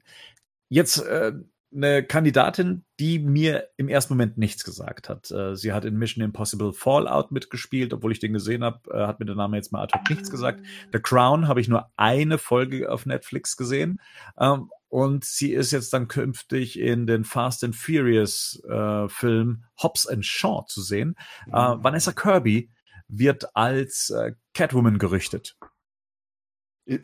[0.68, 1.32] jetzt äh,
[1.74, 5.30] eine Kandidatin, die mir im ersten Moment nichts gesagt hat.
[5.30, 9.20] Äh, sie hat in Mission Impossible Fallout mitgespielt, obwohl ich den gesehen habe, äh, hat
[9.20, 10.64] mir der Name jetzt mal ad hoc nichts gesagt.
[10.92, 14.00] The Crown habe ich nur eine Folge auf Netflix gesehen.
[14.38, 20.06] Ähm, und sie ist jetzt dann künftig in den Fast and Furious äh, Film Hobbs
[20.06, 21.16] and Shaw zu sehen.
[21.48, 22.70] Äh, Vanessa Kirby
[23.08, 24.12] wird als
[24.52, 25.56] Catwoman gerüchtet.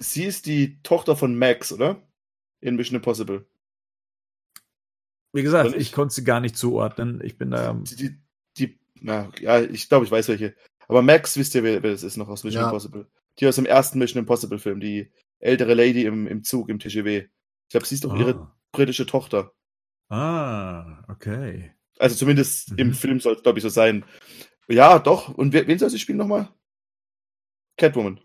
[0.00, 2.02] Sie ist die Tochter von Max, oder?
[2.60, 3.46] In Mission Impossible.
[5.32, 5.80] Wie gesagt, nicht?
[5.80, 7.20] ich konnte sie gar nicht zuordnen.
[7.24, 7.72] Ich bin da.
[7.74, 8.20] Die, die,
[8.58, 10.54] die na, ja, ich glaube, ich weiß welche.
[10.88, 12.68] Aber Max, wisst ihr, wer, wer das ist noch aus Mission Ja.
[12.68, 13.06] Impossible?
[13.38, 17.18] Die aus dem ersten Mission Impossible Film, die ältere Lady im, im Zug, im TGW.
[17.18, 19.52] Ich glaube, sie ist doch ihre Ah, britische Tochter.
[20.10, 21.72] ah okay.
[21.98, 22.78] Also zumindest Mhm.
[22.78, 24.04] im Film soll es, glaube ich, so sein.
[24.68, 25.28] Ja, doch.
[25.28, 26.48] Und wer, wen soll sie spielen nochmal?
[27.78, 28.20] Catwoman.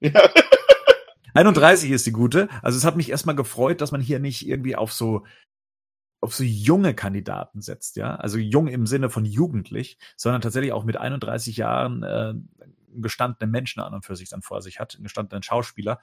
[0.00, 0.12] Ja.
[1.34, 2.48] 31 ist die gute.
[2.62, 5.24] Also es hat mich erstmal gefreut, dass man hier nicht irgendwie auf so
[6.20, 8.14] auf so junge Kandidaten setzt, ja.
[8.14, 13.50] Also jung im Sinne von jugendlich, sondern tatsächlich auch mit 31 Jahren äh, einen gestandenen
[13.50, 16.00] Menschen an und für sich dann vor sich hat, einen gestandenen Schauspieler.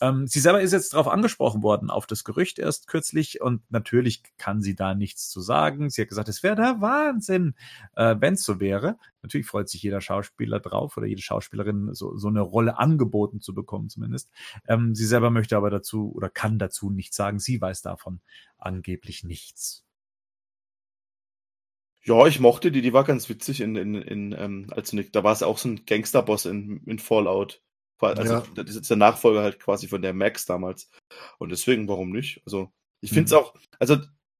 [0.00, 4.22] Ähm, sie selber ist jetzt darauf angesprochen worden, auf das Gerücht erst kürzlich und natürlich
[4.36, 5.90] kann sie da nichts zu sagen.
[5.90, 7.54] Sie hat gesagt, es wäre der Wahnsinn,
[7.96, 8.98] äh, wenn es so wäre.
[9.22, 13.54] Natürlich freut sich jeder Schauspieler drauf oder jede Schauspielerin, so, so eine Rolle angeboten zu
[13.54, 14.30] bekommen zumindest.
[14.66, 17.38] Ähm, sie selber möchte aber dazu oder kann dazu nichts sagen.
[17.38, 18.20] Sie weiß davon
[18.58, 19.84] angeblich nichts.
[22.08, 25.24] Ja, ich mochte die, die war ganz witzig in, in, in ähm, als Nick, da
[25.24, 27.60] war es auch so ein Gangsterboss in, in Fallout.
[28.00, 28.42] Also Ja.
[28.54, 30.90] das ist jetzt der Nachfolger halt quasi von der Max damals.
[31.38, 32.40] Und deswegen, warum nicht?
[32.46, 33.38] Also, ich finde es Mhm.
[33.38, 33.96] auch, also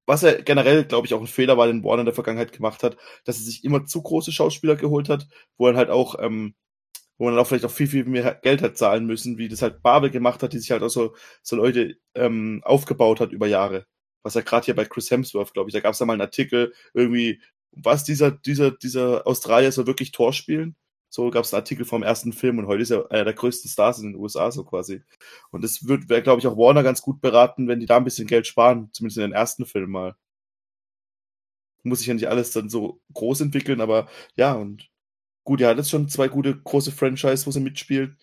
[0.06, 2.82] was er generell, glaube ich, auch ein Fehler war, den Warner in der Vergangenheit gemacht
[2.82, 5.26] hat, dass er sich immer zu große Schauspieler geholt hat,
[5.58, 6.54] wo er halt auch, ähm,
[7.18, 9.60] wo man dann auch vielleicht auch viel, viel mehr Geld hat zahlen müssen, wie das
[9.62, 13.46] halt Babel gemacht hat, die sich halt auch so, so Leute ähm, aufgebaut hat über
[13.48, 13.86] Jahre.
[14.22, 16.22] Was ja gerade hier bei Chris Hemsworth, glaube ich, da gab es da mal einen
[16.22, 17.42] Artikel, irgendwie,
[17.72, 20.74] was dieser, dieser, dieser Australier soll wirklich Tor spielen.
[21.10, 23.70] So gab es einen Artikel vom ersten Film und heute ist er einer der größten
[23.70, 25.02] Stars in den USA, so quasi.
[25.50, 28.26] Und das wäre, glaube ich, auch Warner ganz gut beraten, wenn die da ein bisschen
[28.26, 30.16] Geld sparen, zumindest in den ersten Film mal.
[31.82, 34.90] Muss sich ja nicht alles dann so groß entwickeln, aber ja, und
[35.44, 38.14] gut, er hat jetzt schon zwei gute große Franchise, wo sie mitspielt.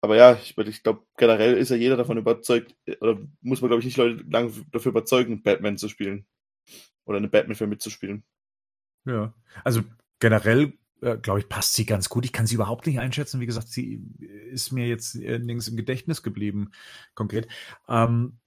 [0.00, 3.80] Aber ja, ich, ich glaube, generell ist ja jeder davon überzeugt, oder muss man, glaube
[3.80, 6.26] ich, nicht Leute lange dafür überzeugen, Batman zu spielen.
[7.04, 8.24] Oder eine Batman-Film mitzuspielen.
[9.04, 9.34] Ja.
[9.64, 9.82] Also
[10.18, 12.24] generell, äh, glaube ich, passt sie ganz gut.
[12.24, 13.40] Ich kann sie überhaupt nicht einschätzen.
[13.40, 14.02] Wie gesagt, sie
[14.50, 16.70] ist mir jetzt äh, nirgends im Gedächtnis geblieben,
[17.14, 17.48] konkret.
[17.88, 18.38] Ähm,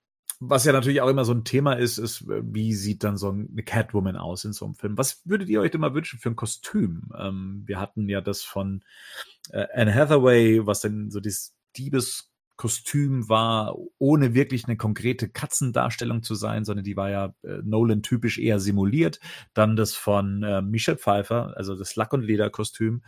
[0.42, 3.30] was ja natürlich auch immer so ein Thema ist, ist, äh, wie sieht dann so
[3.30, 4.98] eine Catwoman aus in so einem Film?
[4.98, 7.12] Was würdet ihr euch denn mal wünschen für ein Kostüm?
[7.18, 8.84] Ähm, wir hatten ja das von
[9.52, 12.29] äh, Anne Hathaway, was denn so dieses
[12.60, 18.38] Diebeskostüm war, ohne wirklich eine konkrete Katzendarstellung zu sein, sondern die war ja äh, Nolan-typisch
[18.38, 19.20] eher simuliert.
[19.54, 23.04] Dann das von äh, Michelle Pfeiffer, also das Lack- und Lederkostüm.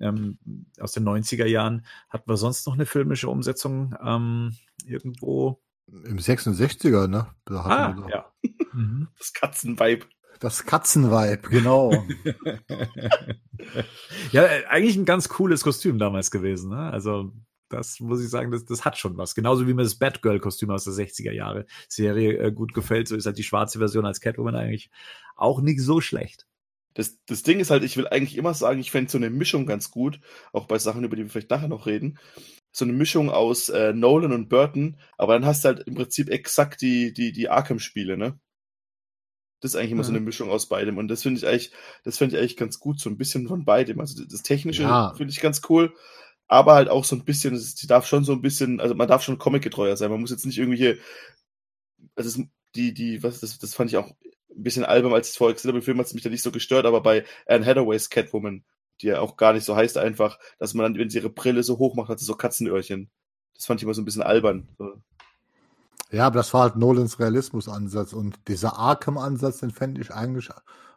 [0.00, 0.38] ähm,
[0.80, 1.84] aus den 90er Jahren.
[2.08, 5.60] Hatten wir sonst noch eine filmische Umsetzung ähm, irgendwo?
[5.86, 7.26] Im 66er, ne?
[7.44, 8.32] Da ah, wir ja.
[8.72, 9.08] Mhm.
[9.18, 10.06] Das Katzenweib.
[10.40, 11.90] Das Katzenweib, genau.
[14.30, 16.70] ja, äh, eigentlich ein ganz cooles Kostüm damals gewesen.
[16.70, 16.92] Ne?
[16.92, 17.32] Also
[17.68, 19.34] das muss ich sagen, das, das hat schon was.
[19.34, 23.26] Genauso wie mir das Batgirl-Kostüm aus der 60er Jahre Serie äh, gut gefällt, so ist
[23.26, 24.90] halt die schwarze Version als Catwoman eigentlich
[25.36, 26.46] auch nicht so schlecht.
[26.94, 29.66] Das, das Ding ist halt, ich will eigentlich immer sagen, ich fände so eine Mischung
[29.66, 30.20] ganz gut,
[30.52, 32.18] auch bei Sachen, über die wir vielleicht nachher noch reden.
[32.72, 36.28] So eine Mischung aus äh, Nolan und Burton, aber dann hast du halt im Prinzip
[36.28, 38.38] exakt die, die, die Arkham-Spiele, ne?
[39.60, 40.06] Das ist eigentlich immer ja.
[40.06, 40.98] so eine Mischung aus beidem.
[40.98, 41.72] Und das finde ich eigentlich,
[42.04, 44.00] das finde ich eigentlich ganz gut, so ein bisschen von beidem.
[44.00, 45.14] Also das Technische ja.
[45.16, 45.94] finde ich ganz cool,
[46.48, 49.22] aber halt auch so ein bisschen, die darf schon so ein bisschen, also man darf
[49.22, 50.10] schon Comic-getreuer sein.
[50.10, 50.98] Man muss jetzt nicht irgendwelche,
[52.16, 52.42] also
[52.74, 55.54] die, die, was, das, das fand ich auch ein bisschen albern, als ich es vorher
[55.54, 55.78] gesehen habe.
[55.78, 58.64] Im Film hat es mich da nicht so gestört, aber bei Anne Hathaways Catwoman,
[59.02, 61.62] die ja auch gar nicht so heißt einfach, dass man dann, wenn sie ihre Brille
[61.62, 63.10] so hoch macht, hat sie so Katzenöhrchen.
[63.54, 64.68] Das fand ich immer so ein bisschen albern.
[66.10, 70.48] Ja, aber das war halt Nolans Realismus-Ansatz und dieser Arkham-Ansatz, den fände ich eigentlich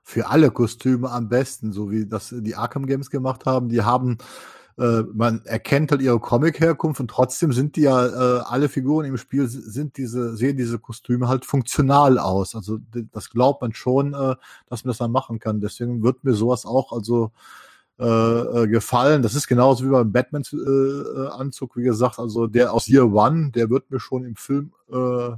[0.03, 3.69] für alle Kostüme am besten, so wie das die Arkham Games gemacht haben.
[3.69, 4.17] Die haben
[4.81, 9.17] äh, man erkennt halt ihre Comic-Herkunft und trotzdem sind die ja äh, alle Figuren im
[9.17, 12.55] Spiel sind diese sehen diese Kostüme halt funktional aus.
[12.55, 12.79] Also
[13.13, 14.35] das glaubt man schon, äh,
[14.67, 15.61] dass man das dann machen kann.
[15.61, 17.31] Deswegen wird mir sowas auch also
[17.99, 19.21] äh, äh gefallen.
[19.21, 22.17] Das ist genauso wie beim Batman-Anzug, äh, wie gesagt.
[22.17, 25.31] Also der aus Year One, der wird mir schon im Film äh,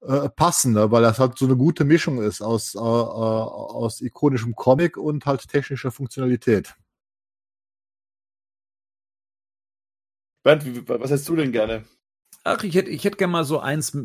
[0.00, 0.90] äh, passen, ne?
[0.90, 5.46] weil das halt so eine gute Mischung ist aus, äh, aus ikonischem Comic und halt
[5.48, 6.74] technischer Funktionalität.
[10.56, 11.84] Bernd, was hättest du denn gerne?
[12.44, 13.96] Ach, ich hätte, ich hätte gerne mal so eins,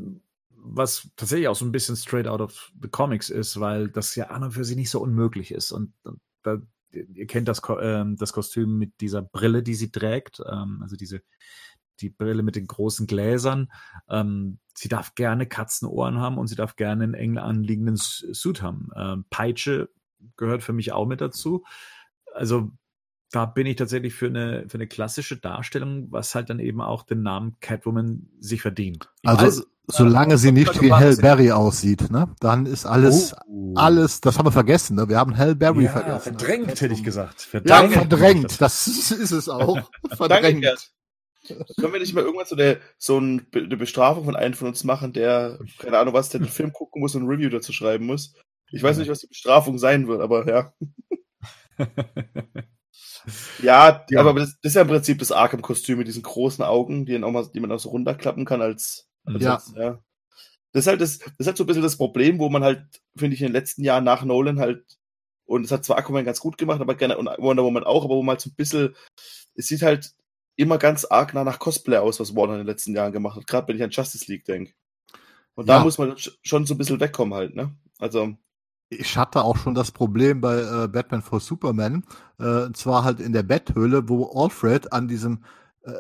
[0.49, 4.27] was tatsächlich auch so ein bisschen straight out of the comics ist, weil das ja
[4.27, 5.71] an und für sich nicht so unmöglich ist.
[5.71, 6.57] Und, und da,
[6.91, 11.21] ihr kennt das, ähm, das Kostüm mit dieser Brille, die sie trägt, ähm, also diese
[11.99, 13.71] die Brille mit den großen Gläsern.
[14.09, 18.89] Ähm, sie darf gerne Katzenohren haben und sie darf gerne einen eng anliegenden Suit haben.
[18.95, 19.89] Ähm, Peitsche
[20.35, 21.63] gehört für mich auch mit dazu.
[22.33, 22.71] Also
[23.33, 27.01] da bin ich tatsächlich für eine, für eine klassische Darstellung, was halt dann eben auch
[27.01, 29.09] den Namen Catwoman sich verdient.
[29.23, 33.35] Ich also, weiß, solange äh, sie nicht wie Hell Berry aussieht, ne, dann ist alles,
[33.47, 33.73] oh.
[33.75, 36.37] alles, das haben wir vergessen, ne, wir haben Hell Berry ja, vergessen.
[36.37, 37.41] Verdrängt, hätte ich gesagt.
[37.41, 37.91] Verdrängt.
[37.91, 39.79] Ja, verdrängt, das ist es auch.
[40.15, 40.91] verdrängt.
[41.79, 45.11] Können wir nicht mal irgendwann so eine, so eine Bestrafung von einem von uns machen,
[45.11, 48.35] der, keine Ahnung was, der den Film gucken muss und ein Review dazu schreiben muss?
[48.71, 50.73] Ich weiß nicht, was die Bestrafung sein wird, aber ja.
[53.61, 57.05] Ja, ja, aber das, das, ist ja im Prinzip das Arkham-Kostüm mit diesen großen Augen,
[57.05, 59.53] die, auch mal, die man auch so runterklappen kann als, als ja.
[59.55, 59.99] Als, ja.
[60.71, 62.83] Das ist halt das, das ist halt so ein bisschen das Problem, wo man halt,
[63.15, 64.83] finde ich, in den letzten Jahren nach Nolan halt,
[65.45, 68.15] und es hat zwar Aquaman ganz gut gemacht, aber gerne, und Wonder Woman auch, aber
[68.15, 68.95] wo man halt so ein bisschen,
[69.55, 70.13] es sieht halt
[70.55, 73.67] immer ganz arg nach Cosplay aus, was Warner in den letzten Jahren gemacht hat, gerade
[73.67, 74.73] wenn ich an Justice League denke.
[75.55, 75.77] Und ja.
[75.77, 77.75] da muss man schon so ein bisschen wegkommen halt, ne?
[77.99, 78.35] Also
[78.99, 82.03] ich hatte auch schon das Problem bei äh, Batman for Superman,
[82.39, 85.43] äh, und zwar halt in der Betthöhle, wo Alfred an diesem
[85.83, 85.93] äh,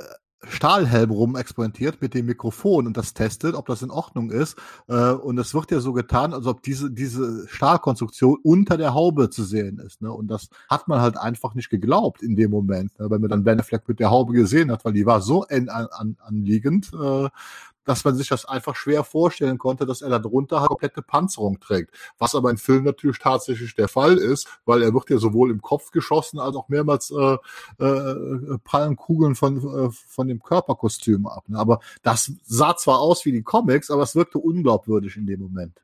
[0.47, 4.57] Stahlhelm rum experimentiert mit dem Mikrofon und das testet, ob das in Ordnung ist.
[4.87, 9.29] Äh, und es wird ja so getan, als ob diese, diese Stahlkonstruktion unter der Haube
[9.29, 10.01] zu sehen ist.
[10.01, 10.11] Ne?
[10.11, 13.09] Und das hat man halt einfach nicht geglaubt in dem Moment, ne?
[13.09, 15.69] weil man dann Ben Affleck mit der Haube gesehen hat, weil die war so an,
[15.69, 17.29] an, anliegend, äh,
[17.85, 21.59] dass man sich das einfach schwer vorstellen konnte, dass er da drunter halt komplette Panzerung
[21.59, 21.95] trägt.
[22.17, 25.61] Was aber im Film natürlich tatsächlich der Fall ist, weil er wird ja sowohl im
[25.61, 27.37] Kopf geschossen als auch mehrmals äh,
[27.83, 31.47] äh, prallen Kugeln von, äh, von dem Körperkostüm ab.
[31.47, 31.57] Ne?
[31.57, 35.79] Aber das sah zwar aus wie die Comics, aber es wirkte unglaubwürdig in dem Moment.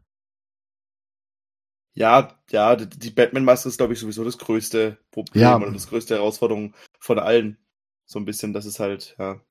[1.93, 5.57] Ja, ja, die Batman-Maske ist, glaube ich, sowieso das größte Problem ja.
[5.57, 7.57] oder das größte Herausforderung von allen.
[8.05, 9.41] So ein bisschen, das ist halt, ja.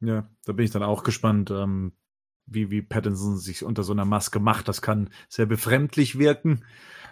[0.00, 1.92] Ja, da bin ich dann auch gespannt, ähm,
[2.46, 4.68] wie, wie Pattinson sich unter so einer Maske macht.
[4.68, 6.64] Das kann sehr befremdlich wirken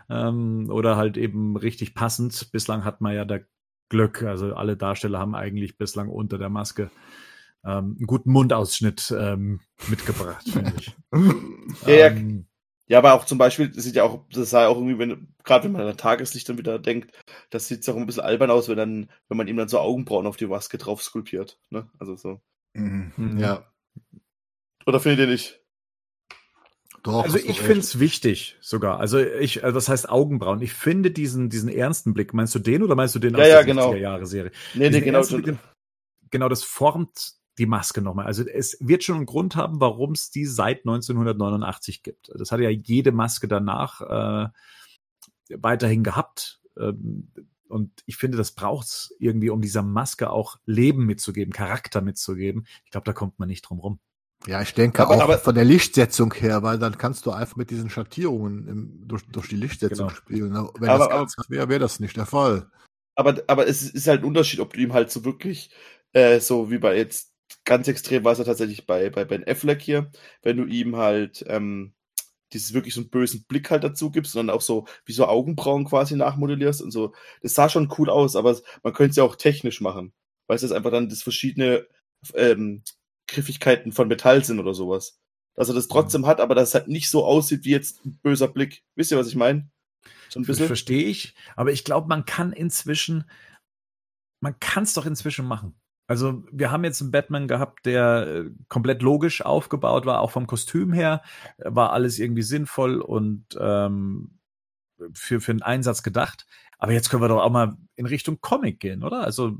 [0.09, 2.51] ähm, oder halt eben richtig passend.
[2.53, 3.39] Bislang hat man ja da
[3.89, 4.23] Glück.
[4.23, 6.91] Also alle Darsteller haben eigentlich bislang unter der Maske
[7.65, 10.97] ähm, einen guten Mundausschnitt ähm, mitgebracht, finde ich.
[11.87, 12.47] ja, ähm,
[12.89, 15.35] ja, aber auch zum Beispiel, das sieht ja auch, das sah ja auch irgendwie, wenn,
[15.43, 17.13] gerade wenn man an Tageslicht dann wieder denkt,
[17.51, 20.27] das sieht auch ein bisschen albern aus, wenn dann, wenn man ihm dann so Augenbrauen
[20.27, 21.59] auf die Maske drauf skulpiert.
[21.71, 21.91] Ne?
[21.99, 22.41] Also so.
[22.77, 23.39] Mhm.
[23.39, 23.67] Ja.
[24.87, 25.61] Oder findet ihr nicht?
[27.03, 28.99] Doch, also ich finde es wichtig sogar.
[28.99, 30.61] Also ich, also das heißt Augenbrauen.
[30.61, 32.35] Ich finde diesen, diesen ernsten Blick.
[32.35, 33.95] Meinst du den oder meinst du den ja, aus ja, der genau.
[33.95, 34.51] Jahre Serie?
[34.75, 35.25] Nee, nee, genau.
[35.25, 35.57] Blick,
[36.31, 38.27] genau, das formt die Maske nochmal.
[38.27, 42.33] Also es wird schon einen Grund haben, warum es die seit 1989 gibt.
[42.35, 44.49] Das hatte ja jede Maske danach äh,
[45.57, 46.61] weiterhin gehabt.
[46.77, 47.31] Ähm,
[47.69, 52.67] und ich finde, das braucht's irgendwie, um dieser Maske auch Leben mitzugeben, Charakter mitzugeben.
[52.85, 53.99] Ich glaube, da kommt man nicht drum rum.
[54.47, 57.57] Ja, ich denke Aber- auch aber- von der Lichtsetzung her, weil dann kannst du einfach
[57.57, 60.17] mit diesen Schattierungen im, durch, durch die Lichtsetzung Genau.
[60.19, 60.53] spielen.
[60.53, 60.69] ne?
[60.79, 62.71] Wenn Aber- das ganz wäre, wäre das nicht der Fall.
[63.15, 65.71] Aber, aber es ist halt ein Unterschied, ob du ihm halt so wirklich,
[66.13, 67.33] äh, so wie bei jetzt,
[67.65, 70.11] ganz extrem war es ja tatsächlich bei, bei Ben Affleck hier,
[70.43, 71.95] wenn du ihm halt ähm,
[72.53, 75.85] dieses wirklich so einen bösen Blick halt dazu gibst dann auch so wie so Augenbrauen
[75.85, 77.15] quasi nachmodellierst und so.
[77.43, 80.13] Das sah schon cool aus, aber man könnte es ja auch technisch machen.
[80.47, 81.87] Weil es jetzt einfach dann das verschiedene
[82.35, 82.83] ähm,
[83.27, 85.19] Griffigkeiten von Metall sind oder sowas.
[85.55, 88.19] Dass er das trotzdem hat, aber dass es halt nicht so aussieht wie jetzt ein
[88.23, 88.85] böser Blick.
[88.95, 89.71] Wisst ihr, was ich meine?
[90.29, 90.67] So ein Das bisschen.
[90.67, 93.29] verstehe ich, aber ich glaube, man kann inzwischen,
[94.41, 95.75] man kann es doch inzwischen machen.
[96.07, 100.47] Also wir haben jetzt einen Batman gehabt, der äh, komplett logisch aufgebaut war, auch vom
[100.47, 101.23] Kostüm her,
[101.59, 104.39] äh, war alles irgendwie sinnvoll und ähm,
[105.13, 106.47] für, für einen Einsatz gedacht.
[106.79, 109.23] Aber jetzt können wir doch auch mal in Richtung Comic gehen, oder?
[109.23, 109.57] Also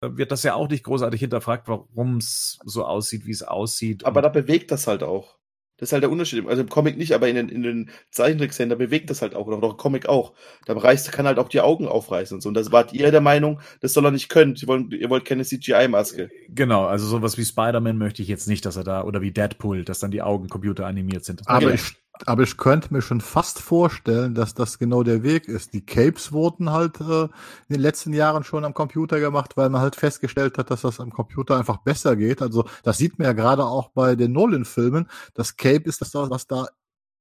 [0.00, 4.04] wird das ja auch nicht großartig hinterfragt, warum es so aussieht, wie es aussieht.
[4.06, 5.39] Aber da bewegt das halt auch.
[5.80, 6.46] Das ist halt der Unterschied.
[6.46, 9.46] Also im Comic nicht, aber in den, in den Zeichentrickserien, da bewegt das halt auch.
[9.46, 10.34] Oder auch im Comic auch.
[10.66, 12.48] Da reißt, kann halt auch die Augen aufreißen und so.
[12.48, 14.54] Und das wart ihr der Meinung, das soll er nicht können.
[14.56, 16.30] Sie wollen, ihr wollt keine CGI-Maske.
[16.50, 19.84] Genau, also sowas wie Spider-Man möchte ich jetzt nicht, dass er da, oder wie Deadpool,
[19.84, 21.40] dass dann die Augen computeranimiert sind.
[21.40, 21.74] Das Aber Genau.
[21.74, 21.96] ich,
[22.28, 25.72] aber ich könnte mir schon fast vorstellen, dass das genau der Weg ist.
[25.72, 27.30] Die Capes wurden halt äh, in
[27.70, 31.10] den letzten Jahren schon am Computer gemacht, weil man halt festgestellt hat, dass das am
[31.10, 32.42] Computer einfach besser geht.
[32.42, 35.08] Also das sieht man ja gerade auch bei den Nolan-Filmen.
[35.34, 36.66] Das Cape ist das, was da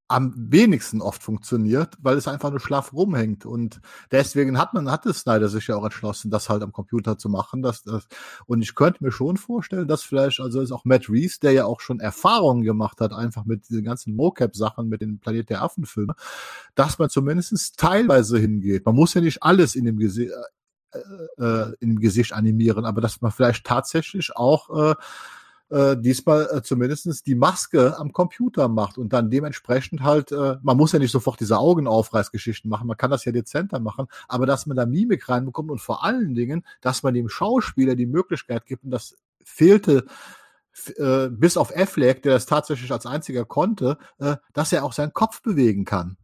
[0.09, 3.45] am wenigsten oft funktioniert, weil es einfach nur schlaff rumhängt.
[3.45, 3.79] Und
[4.11, 7.61] deswegen hat man, hatte Snyder sich ja auch entschlossen, das halt am Computer zu machen.
[7.61, 8.07] Das, das,
[8.47, 11.65] und ich könnte mir schon vorstellen, dass vielleicht, also ist auch Matt Reeves, der ja
[11.65, 16.15] auch schon Erfahrungen gemacht hat, einfach mit diesen ganzen Mocap-Sachen, mit den Planet der Affen-Filmen,
[16.73, 18.87] dass man zumindest teilweise hingeht.
[18.87, 20.31] Man muss ja nicht alles in dem Gesicht,
[20.91, 24.95] äh, äh, im Gesicht animieren, aber dass man vielleicht tatsächlich auch äh,
[25.69, 30.77] äh, diesmal äh, zumindestens die Maske am Computer macht und dann dementsprechend halt, äh, man
[30.77, 34.65] muss ja nicht sofort diese Augenaufreißgeschichten machen, man kann das ja dezenter machen, aber dass
[34.65, 38.83] man da Mimik reinbekommt und vor allen Dingen, dass man dem Schauspieler die Möglichkeit gibt,
[38.83, 40.05] und das fehlte
[40.97, 45.13] äh, bis auf Affleck, der das tatsächlich als einziger konnte, äh, dass er auch seinen
[45.13, 46.17] Kopf bewegen kann.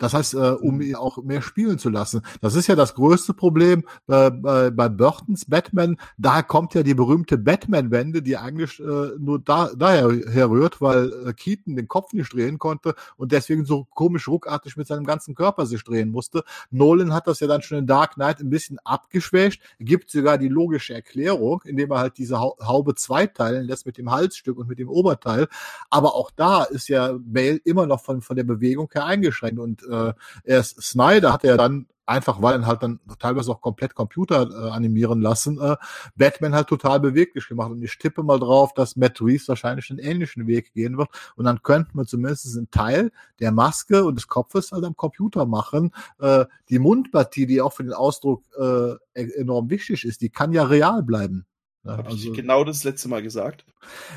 [0.00, 2.22] Das heißt, äh, um ihn auch mehr spielen zu lassen.
[2.40, 5.98] Das ist ja das größte Problem äh, bei, bei Burtons Batman.
[6.16, 11.32] Daher kommt ja die berühmte Batman-Wende, die eigentlich äh, nur da, daher herrührt, weil äh,
[11.34, 15.66] Keaton den Kopf nicht drehen konnte und deswegen so komisch ruckartig mit seinem ganzen Körper
[15.66, 16.44] sich drehen musste.
[16.70, 20.48] Nolan hat das ja dann schon in Dark Knight ein bisschen abgeschwächt, gibt sogar die
[20.48, 24.78] logische Erklärung, indem er halt diese Hau- Haube zweiteilen lässt mit dem Halsstück und mit
[24.78, 25.46] dem Oberteil.
[25.90, 29.82] Aber auch da ist ja Bale immer noch von, von der Bewegung her eingeschränkt und
[29.90, 30.12] äh,
[30.44, 34.70] erst Snyder hat ja dann einfach, weil er halt dann teilweise auch komplett Computer äh,
[34.70, 35.76] animieren lassen, äh,
[36.16, 37.70] Batman halt total beweglich gemacht.
[37.70, 41.08] Und ich tippe mal drauf, dass Matt Reeves wahrscheinlich einen ähnlichen Weg gehen wird.
[41.36, 45.46] Und dann könnte man zumindest einen Teil der Maske und des Kopfes halt am Computer
[45.46, 45.92] machen.
[46.18, 50.52] Äh, die Mundpartie, die auch für den Ausdruck äh, e- enorm wichtig ist, die kann
[50.52, 51.46] ja real bleiben.
[51.84, 53.64] Ja, Habe ich also- genau das letzte Mal gesagt.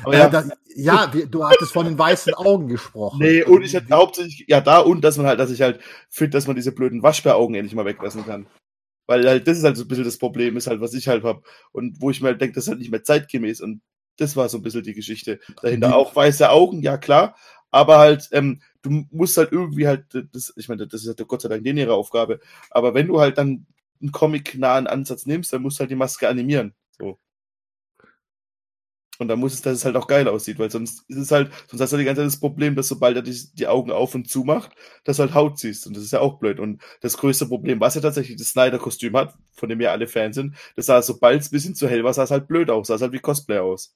[0.02, 3.20] Aber ja, ja, das, ja wie, du hattest von den weißen Augen gesprochen.
[3.20, 6.30] nee, und ich hätte hauptsächlich, ja, da und dass man halt, dass ich halt finde,
[6.30, 8.46] dass man diese blöden Waschbäraugen endlich mal weglassen kann.
[9.06, 11.24] Weil halt, das ist halt so ein bisschen das Problem, ist halt, was ich halt
[11.24, 11.44] hab.
[11.72, 13.60] Und wo ich mir halt denke, das ist halt nicht mehr zeitgemäß.
[13.60, 13.80] Und
[14.18, 15.88] das war so ein bisschen die Geschichte dahinter.
[15.88, 17.36] Die- Auch weiße Augen, ja klar.
[17.70, 21.42] Aber halt, ähm, du musst halt irgendwie halt, das, ich meine, das ist ja Gott
[21.42, 22.40] sei Dank denen ihre Aufgabe.
[22.70, 23.66] Aber wenn du halt dann
[24.00, 26.74] einen comic-nahen Ansatz nimmst, dann musst du halt die Maske animieren.
[29.18, 31.52] Und dann muss es, dass es halt auch geil aussieht, weil sonst ist es halt,
[31.68, 34.14] sonst hast du die ganze Zeit das Problem, dass sobald er die, die Augen auf
[34.14, 34.72] und zu macht,
[35.04, 35.86] dass du halt Haut siehst.
[35.86, 36.58] Und das ist ja auch blöd.
[36.58, 40.34] Und das größte Problem, was ja tatsächlich das Snyder-Kostüm hat, von dem wir alle Fans
[40.34, 42.88] sind, das sah, sobald es ein bisschen zu hell war, sah es halt blöd aus,
[42.88, 43.94] sah es halt wie Cosplay aus.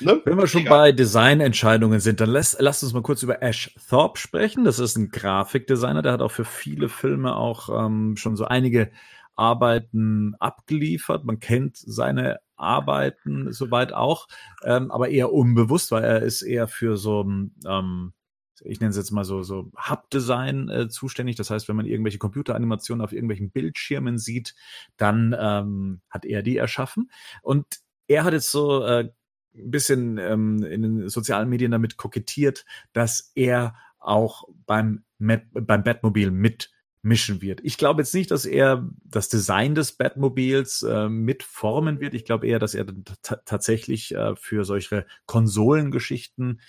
[0.00, 0.20] Ne?
[0.24, 0.78] Wenn wir schon Egal.
[0.78, 4.64] bei Designentscheidungen sind, dann lasst, lasst uns mal kurz über Ash Thorpe sprechen.
[4.64, 8.90] Das ist ein Grafikdesigner, der hat auch für viele Filme auch ähm, schon so einige
[9.34, 11.24] Arbeiten abgeliefert.
[11.24, 14.28] Man kennt seine Arbeiten soweit auch,
[14.64, 17.22] ähm, aber eher unbewusst, weil er ist eher für so
[17.66, 18.12] ähm,
[18.64, 21.36] ich nenne es jetzt mal so, so Hub-Design äh, zuständig.
[21.36, 24.54] Das heißt, wenn man irgendwelche Computeranimationen auf irgendwelchen Bildschirmen sieht,
[24.96, 27.10] dann ähm, hat er die erschaffen.
[27.42, 27.66] Und
[28.06, 29.10] er hat jetzt so äh,
[29.54, 35.84] ein bisschen ähm, in den sozialen Medien damit kokettiert, dass er auch beim, Met, beim
[35.84, 36.30] Batmobil
[37.02, 37.60] mitmischen wird.
[37.64, 42.14] Ich glaube jetzt nicht, dass er das Design des Batmobils äh, mitformen wird.
[42.14, 42.86] Ich glaube eher, dass er
[43.44, 46.60] tatsächlich äh, für solche Konsolengeschichten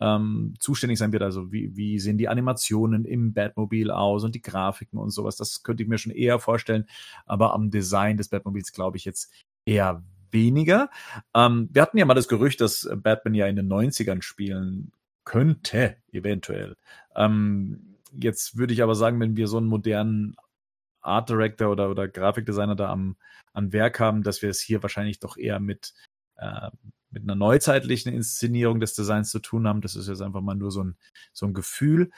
[0.00, 1.22] ähm, zuständig sein wird.
[1.22, 5.36] Also wie, wie sehen die Animationen im Batmobil aus und die Grafiken und sowas.
[5.36, 6.84] Das könnte ich mir schon eher vorstellen.
[7.24, 9.32] Aber am Design des Batmobils glaube ich jetzt
[9.64, 10.90] eher weniger.
[11.34, 14.92] Ähm, wir hatten ja mal das Gerücht, dass Batman ja in den 90ern spielen
[15.24, 16.76] könnte, eventuell.
[17.16, 20.36] Ähm, jetzt würde ich aber sagen, wenn wir so einen modernen
[21.00, 23.16] Art Director oder, oder Grafikdesigner da am,
[23.52, 25.94] am Werk haben, dass wir es hier wahrscheinlich doch eher mit,
[26.36, 26.70] äh,
[27.10, 29.80] mit einer neuzeitlichen Inszenierung des Designs zu tun haben.
[29.80, 30.96] Das ist jetzt einfach mal nur so ein,
[31.32, 32.10] so ein Gefühl.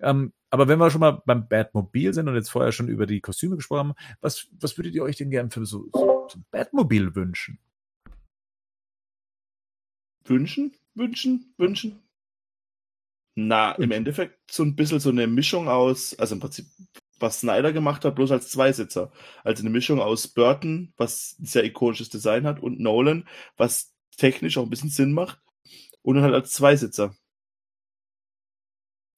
[0.00, 3.20] Ähm, aber wenn wir schon mal beim Batmobil sind und jetzt vorher schon über die
[3.20, 7.14] Kostüme gesprochen haben, was, was würdet ihr euch denn gerne für so, so, so Batmobil
[7.14, 7.58] wünschen?
[10.24, 10.72] Wünschen?
[10.94, 11.54] Wünschen?
[11.56, 12.05] Wünschen?
[13.38, 16.66] Na, im Endeffekt so ein bisschen so eine Mischung aus, also im Prinzip,
[17.18, 19.12] was Snyder gemacht hat, bloß als Zweisitzer.
[19.44, 23.28] Also eine Mischung aus Burton, was ein sehr ikonisches Design hat, und Nolan,
[23.58, 25.38] was technisch auch ein bisschen Sinn macht.
[26.00, 27.14] Und dann halt als Zweisitzer.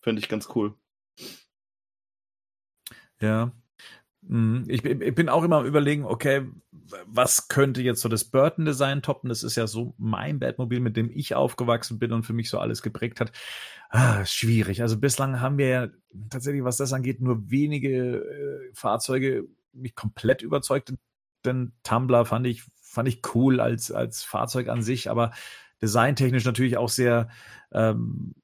[0.00, 0.74] Fände ich ganz cool.
[3.20, 3.52] Ja.
[4.28, 4.64] Mhm.
[4.68, 6.46] Ich, ich bin auch immer am überlegen, okay,
[7.06, 9.28] was könnte jetzt so das Burton-Design toppen?
[9.28, 12.58] Das ist ja so mein Batmobil, mit dem ich aufgewachsen bin und für mich so
[12.58, 13.32] alles geprägt hat.
[13.88, 14.82] Ah, schwierig.
[14.82, 15.88] Also bislang haben wir ja
[16.28, 20.92] tatsächlich, was das angeht, nur wenige äh, Fahrzeuge mich komplett überzeugt.
[21.44, 25.32] Denn Tumblr fand ich, fand ich cool als, als Fahrzeug an sich, aber
[25.80, 27.28] designtechnisch natürlich auch sehr
[27.72, 28.34] ähm,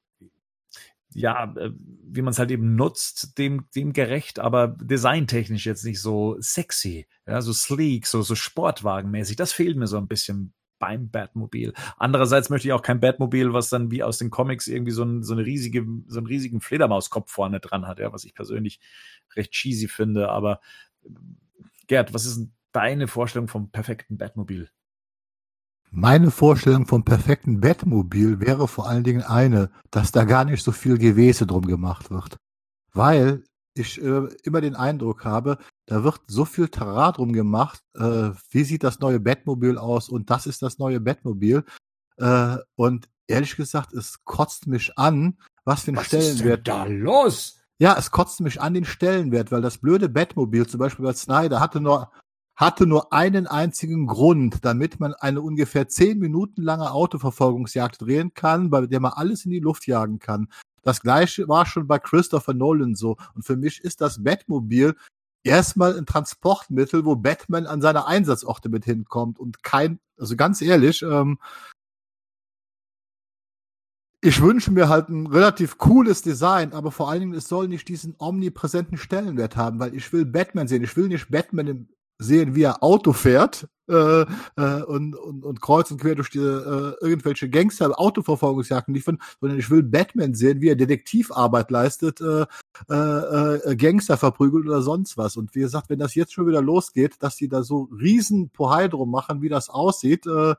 [1.14, 1.70] ja, äh,
[2.06, 7.06] wie man es halt eben nutzt, dem, dem gerecht, aber designtechnisch jetzt nicht so sexy,
[7.26, 9.36] ja, so sleek, so, so sportwagenmäßig.
[9.36, 11.72] Das fehlt mir so ein bisschen beim Batmobil.
[11.96, 15.22] Andererseits möchte ich auch kein Batmobil, was dann wie aus den Comics irgendwie so, ein,
[15.22, 18.80] so eine riesige, so einen riesigen Fledermauskopf vorne dran hat, ja, was ich persönlich
[19.34, 20.28] recht cheesy finde.
[20.28, 20.60] Aber
[21.86, 24.68] Gerd, was ist deine Vorstellung vom perfekten Batmobil?
[25.96, 30.72] Meine Vorstellung vom perfekten Bettmobil wäre vor allen Dingen eine, dass da gar nicht so
[30.72, 32.36] viel Gewese drum gemacht wird.
[32.92, 33.44] Weil
[33.76, 38.64] ich äh, immer den Eindruck habe, da wird so viel Terrain drum gemacht, äh, wie
[38.64, 41.64] sieht das neue Bettmobil aus und das ist das neue Bettmobil.
[42.16, 46.66] Äh, und ehrlich gesagt, es kotzt mich an, was für ein was Stellenwert.
[46.66, 47.60] Ist da los?
[47.78, 51.60] Ja, es kotzt mich an den Stellenwert, weil das blöde Bettmobil, zum Beispiel bei Snyder,
[51.60, 52.10] hatte nur
[52.56, 58.70] hatte nur einen einzigen Grund, damit man eine ungefähr zehn Minuten lange Autoverfolgungsjagd drehen kann,
[58.70, 60.48] bei der man alles in die Luft jagen kann.
[60.82, 63.16] Das gleiche war schon bei Christopher Nolan so.
[63.34, 64.94] Und für mich ist das Batmobil
[65.42, 71.02] erstmal ein Transportmittel, wo Batman an seine Einsatzorte mit hinkommt und kein, also ganz ehrlich,
[71.02, 71.38] ähm,
[74.20, 77.88] ich wünsche mir halt ein relativ cooles Design, aber vor allen Dingen, es soll nicht
[77.88, 80.82] diesen omnipräsenten Stellenwert haben, weil ich will Batman sehen.
[80.82, 81.88] Ich will nicht Batman im
[82.18, 86.38] sehen, wie er Auto fährt äh, äh, und, und, und kreuz und quer durch die,
[86.38, 92.46] äh, irgendwelche Gangster Autoverfolgungsjagden liefern, sondern ich will Batman sehen, wie er Detektivarbeit leistet, äh,
[92.90, 95.36] äh, äh, Gangster verprügelt oder sonst was.
[95.36, 98.88] Und wie gesagt, wenn das jetzt schon wieder losgeht, dass die da so riesen Pohai
[98.88, 100.54] drum machen, wie das aussieht, äh,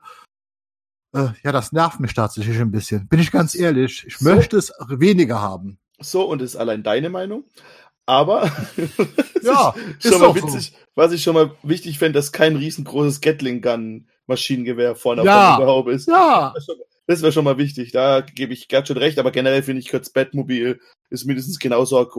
[1.14, 3.08] äh, ja, das nervt mich tatsächlich ein bisschen.
[3.08, 4.04] Bin ich ganz ehrlich.
[4.06, 4.28] Ich so.
[4.28, 5.78] möchte es weniger haben.
[5.98, 7.44] So, und ist allein deine Meinung?
[8.06, 8.44] Aber
[9.42, 10.78] ja, ist schon mal witzig, so.
[10.94, 15.52] was ich schon mal wichtig fände, dass kein riesengroßes Gatling Gun Maschinengewehr vorne ja.
[15.52, 16.08] auf der Haube ist.
[16.08, 16.54] Ja.
[17.06, 17.92] Das wäre schon mal wichtig.
[17.92, 20.80] Da gebe ich Gerd schon recht, aber generell finde ich Kurt's Batmobil
[21.10, 22.10] ist mindestens genauso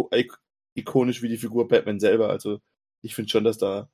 [0.75, 2.29] ikonisch wie die Figur Batman selber.
[2.29, 2.59] Also
[3.01, 3.89] ich finde schon, dass da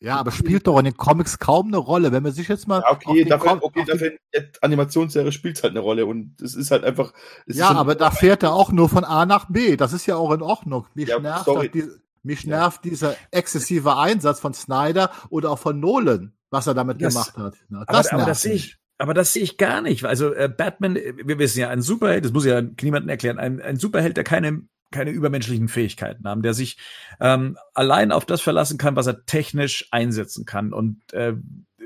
[0.00, 2.12] ja, aber spielt doch in den Comics kaum eine Rolle.
[2.12, 2.82] Wenn man sich jetzt mal.
[2.82, 4.12] Ja, okay, dafür, okay, dafür
[4.60, 7.12] Animationsserie spielt halt eine Rolle und es ist halt einfach.
[7.46, 9.76] ja, aber da fährt er auch nur von A nach B.
[9.76, 10.86] Das ist ja auch in Ordnung.
[10.94, 11.84] Mich ja, nervt, die,
[12.22, 12.90] mich nervt ja.
[12.90, 17.54] dieser exzessive Einsatz von Snyder oder auch von Nolan, was er damit das, gemacht hat.
[17.68, 18.76] Na, das aber, aber das sehe ich.
[19.00, 20.04] Aber das sehe ich gar nicht.
[20.04, 23.76] Also äh, Batman, wir wissen ja, ein Superheld, das muss ja niemandem erklären, ein, ein
[23.76, 26.78] Superheld, der keine keine übermenschlichen Fähigkeiten haben, der sich
[27.20, 30.72] ähm, allein auf das verlassen kann, was er technisch einsetzen kann.
[30.72, 31.34] Und äh,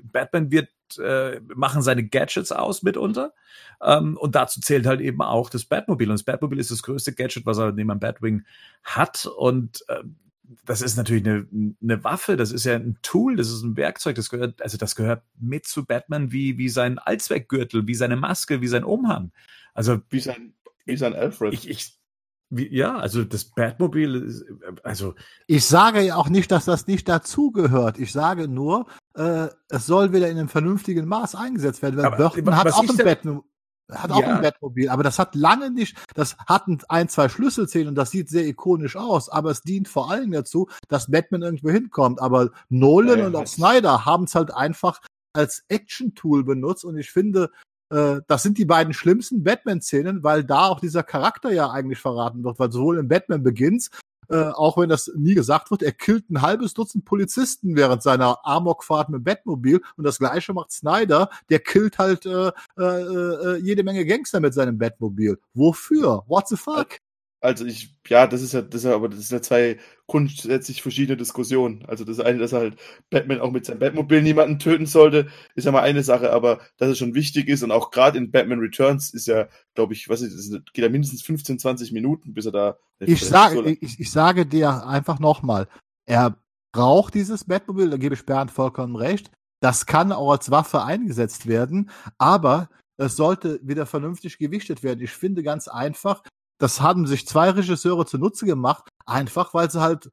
[0.02, 3.32] Batman wird äh, machen seine Gadgets aus mitunter.
[3.82, 6.08] Ähm, und dazu zählt halt eben auch das Batmobil.
[6.08, 8.44] Und das Batmobil ist das größte Gadget, was er neben einem Batwing
[8.82, 9.26] hat.
[9.26, 10.02] Und äh,
[10.64, 11.46] das ist natürlich eine,
[11.82, 14.96] eine Waffe, das ist ja ein Tool, das ist ein Werkzeug, das gehört, also das
[14.96, 19.32] gehört mit zu Batman wie, wie sein Allzweckgürtel, wie seine Maske, wie sein Umhang.
[19.74, 21.54] Also wie sein, wie sein Alfred.
[21.54, 21.98] Ich, ich,
[22.54, 24.44] wie, ja, also das Batmobil,
[24.82, 25.14] also.
[25.46, 27.98] Ich sage ja auch nicht, dass das nicht dazugehört.
[27.98, 31.96] Ich sage nur, äh, es soll wieder in einem vernünftigen Maß eingesetzt werden.
[31.96, 33.42] Weil Burton hat auch ein Batmobil
[33.90, 34.36] hat auch ja.
[34.36, 38.30] ein Batmobil, aber das hat lange nicht, das hat ein, zwei Schlüsselzähne und das sieht
[38.30, 42.20] sehr ikonisch aus, aber es dient vor allem dazu, dass Batman irgendwo hinkommt.
[42.20, 45.00] Aber Nolan ja, und auch Snyder haben es halt einfach
[45.34, 47.50] als Action-Tool benutzt und ich finde,
[47.92, 52.42] äh, das sind die beiden schlimmsten Batman-Szenen, weil da auch dieser Charakter ja eigentlich verraten
[52.42, 53.90] wird, weil sowohl in Batman Begins
[54.28, 58.38] äh, auch wenn das nie gesagt wird, er killt ein halbes Dutzend Polizisten während seiner
[58.46, 63.82] Amokfahrt mit Batmobil und das gleiche macht Snyder, der killt halt äh, äh, äh, jede
[63.82, 65.38] Menge Gangster mit seinem Batmobil.
[65.52, 66.24] Wofür?
[66.28, 66.98] What the fuck?
[67.42, 70.80] Also ich, ja, das ist ja, das ist ja, aber das sind ja zwei grundsätzlich
[70.80, 71.84] verschiedene Diskussionen.
[71.88, 72.76] Also das eine, dass halt
[73.10, 75.26] Batman auch mit seinem Batmobil niemanden töten sollte,
[75.56, 78.30] ist ja mal eine Sache, aber dass es schon wichtig ist und auch gerade in
[78.30, 82.32] Batman Returns ist ja, glaube ich, was ist, das geht ja mindestens 15, 20 Minuten,
[82.32, 82.76] bis er da.
[83.00, 85.66] Ich sage, so ich, ich sage dir einfach nochmal,
[86.06, 86.36] er
[86.70, 89.32] braucht dieses Batmobil, da gebe ich Bernd vollkommen recht.
[89.60, 92.68] Das kann auch als Waffe eingesetzt werden, aber
[92.98, 95.02] es sollte wieder vernünftig gewichtet werden.
[95.02, 96.22] Ich finde ganz einfach,
[96.62, 100.12] das haben sich zwei Regisseure zunutze gemacht, einfach weil sie halt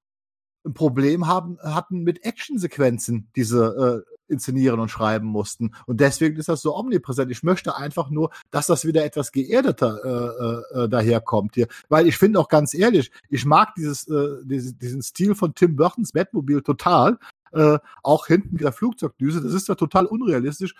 [0.65, 5.75] ein Problem haben, hatten mit Actionsequenzen, die sie äh, inszenieren und schreiben mussten.
[5.85, 7.29] Und deswegen ist das so omnipräsent.
[7.29, 11.67] Ich möchte einfach nur, dass das wieder etwas geerdeter äh, äh, daherkommt hier.
[11.87, 15.75] Weil ich finde auch ganz ehrlich, ich mag dieses, äh, diesen, diesen Stil von Tim
[15.75, 17.19] Burtons Batmobil total.
[17.51, 19.41] Äh, auch hinten mit der Flugzeugdüse.
[19.41, 20.73] Das ist ja total unrealistisch.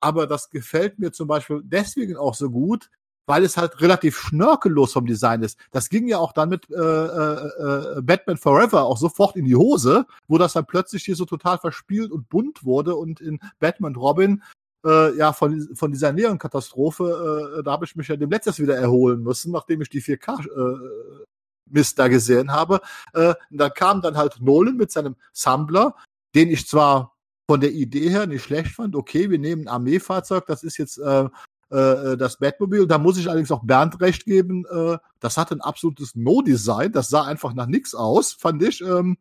[0.00, 2.90] Aber das gefällt mir zum Beispiel deswegen auch so gut,
[3.26, 5.58] weil es halt relativ schnörkellos vom Design ist.
[5.70, 9.56] Das ging ja auch dann mit äh, äh, äh, Batman Forever auch sofort in die
[9.56, 13.96] Hose, wo das dann plötzlich hier so total verspielt und bunt wurde und in Batman
[13.96, 14.42] Robin
[14.84, 18.76] äh, ja von, von dieser Neon-Katastrophe, äh, da habe ich mich ja dem letztes wieder
[18.76, 21.24] erholen müssen, nachdem ich die 4K äh,
[21.70, 22.80] Mist da gesehen habe.
[23.14, 25.94] Äh, da kam dann halt Nolan mit seinem Sampler,
[26.34, 27.16] den ich zwar
[27.48, 28.96] von der Idee her nicht schlecht fand.
[28.96, 31.28] Okay, wir nehmen ein Armeefahrzeug, das ist jetzt äh,
[31.72, 32.86] äh, das Batmobil.
[32.86, 34.64] Da muss ich allerdings auch Bernd recht geben.
[34.70, 36.92] Äh, das hatte ein absolutes No-Design.
[36.92, 38.80] Das sah einfach nach nichts aus, fand ich.
[38.82, 39.16] Ähm,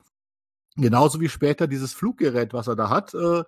[0.76, 3.14] genauso wie später dieses Fluggerät, was er da hat.
[3.14, 3.44] Äh,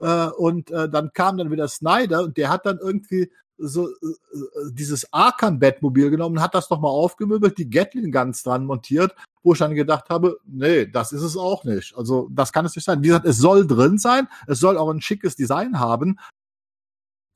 [0.00, 3.92] äh, und äh, dann kam dann wieder Snyder und der hat dann irgendwie so äh,
[3.92, 9.54] äh dieses Arkham Batmobil genommen, hat das nochmal aufgemöbelt, die Gatling Guns dran montiert, wo
[9.54, 11.96] ich dann gedacht habe, nee, das ist es auch nicht.
[11.96, 13.02] Also das kann es nicht sein.
[13.02, 16.18] Wie gesagt, es soll drin sein, es soll auch ein schickes Design haben.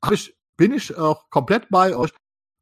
[0.02, 2.10] Habe ich bin ich auch komplett bei euch.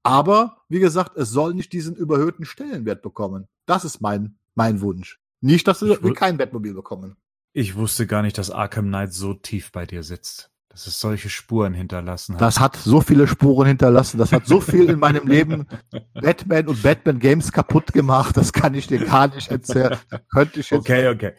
[0.05, 3.49] Aber wie gesagt, es soll nicht diesen überhöhten Stellenwert bekommen.
[3.67, 5.19] Das ist mein, mein Wunsch.
[5.41, 7.17] Nicht, dass wir kein Bettmobil bekommen.
[7.53, 10.53] Ich wusste gar nicht, dass Arkham Knight so tief bei dir sitzt.
[10.69, 12.41] Dass es solche Spuren hinterlassen hat.
[12.41, 14.19] Das hat so viele Spuren hinterlassen.
[14.19, 15.67] Das hat so viel in meinem Leben
[16.15, 18.37] Batman und Batman Games kaputt gemacht.
[18.37, 19.99] Das kann ich dir gar nicht erzählen.
[20.31, 21.33] Könnte ich jetzt okay, okay.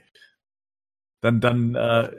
[1.22, 2.12] Dann, dann äh,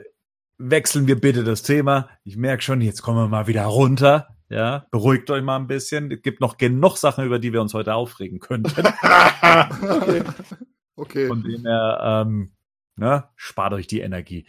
[0.69, 2.09] wechseln wir bitte das Thema.
[2.23, 4.35] Ich merke schon, jetzt kommen wir mal wieder runter.
[4.49, 6.11] Ja, beruhigt euch mal ein bisschen.
[6.11, 8.85] Es gibt noch genug Sachen, über die wir uns heute aufregen könnten.
[8.85, 10.23] okay.
[10.95, 11.27] okay.
[11.27, 12.51] Von dem her, ähm,
[12.97, 14.45] ne, spart euch die Energie.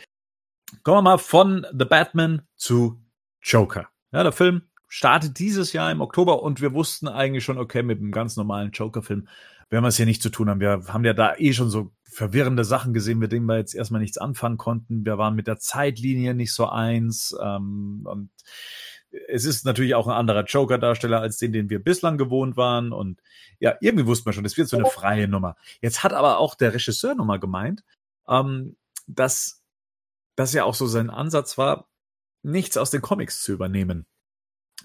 [0.82, 3.00] Kommen wir mal von The Batman zu
[3.42, 3.88] Joker.
[4.10, 8.00] Ja, der Film startet dieses Jahr im Oktober und wir wussten eigentlich schon, okay, mit
[8.00, 9.28] einem ganz normalen Joker-Film
[9.70, 10.60] werden wir es hier nicht zu tun haben.
[10.60, 14.00] Wir haben ja da eh schon so verwirrende Sachen gesehen, mit denen wir jetzt erstmal
[14.00, 15.04] nichts anfangen konnten.
[15.04, 17.34] Wir waren mit der Zeitlinie nicht so eins.
[17.42, 18.30] Ähm, und
[19.28, 22.92] es ist natürlich auch ein anderer Joker-Darsteller als den, den wir bislang gewohnt waren.
[22.92, 23.20] Und
[23.60, 25.56] ja, irgendwie wusste man schon, das wird so eine freie Nummer.
[25.80, 27.82] Jetzt hat aber auch der Regisseur nochmal gemeint,
[28.28, 29.62] ähm, dass
[30.36, 31.88] das ja auch so sein Ansatz war,
[32.42, 34.06] nichts aus den Comics zu übernehmen.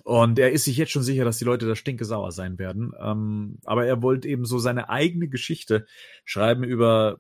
[0.04, 2.94] Und er ist sich jetzt schon sicher, dass die Leute da stinkesauer sein werden.
[3.00, 5.86] Ähm, aber er wollte eben so seine eigene Geschichte
[6.26, 7.20] schreiben über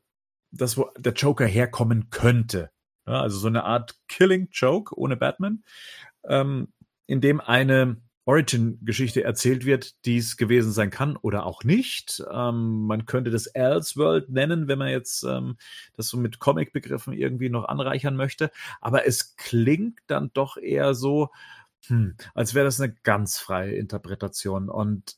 [0.51, 2.71] das, wo der Joker herkommen könnte.
[3.05, 5.63] Ja, also so eine Art Killing Joke ohne Batman,
[6.27, 6.73] ähm,
[7.05, 12.21] in dem eine Origin-Geschichte erzählt wird, die es gewesen sein kann oder auch nicht.
[12.29, 15.55] Ähm, man könnte das Elseworld nennen, wenn man jetzt ähm,
[15.95, 18.51] das so mit Comic-Begriffen irgendwie noch anreichern möchte.
[18.81, 21.29] Aber es klingt dann doch eher so,
[21.87, 24.69] hm, als wäre das eine ganz freie Interpretation.
[24.69, 25.17] Und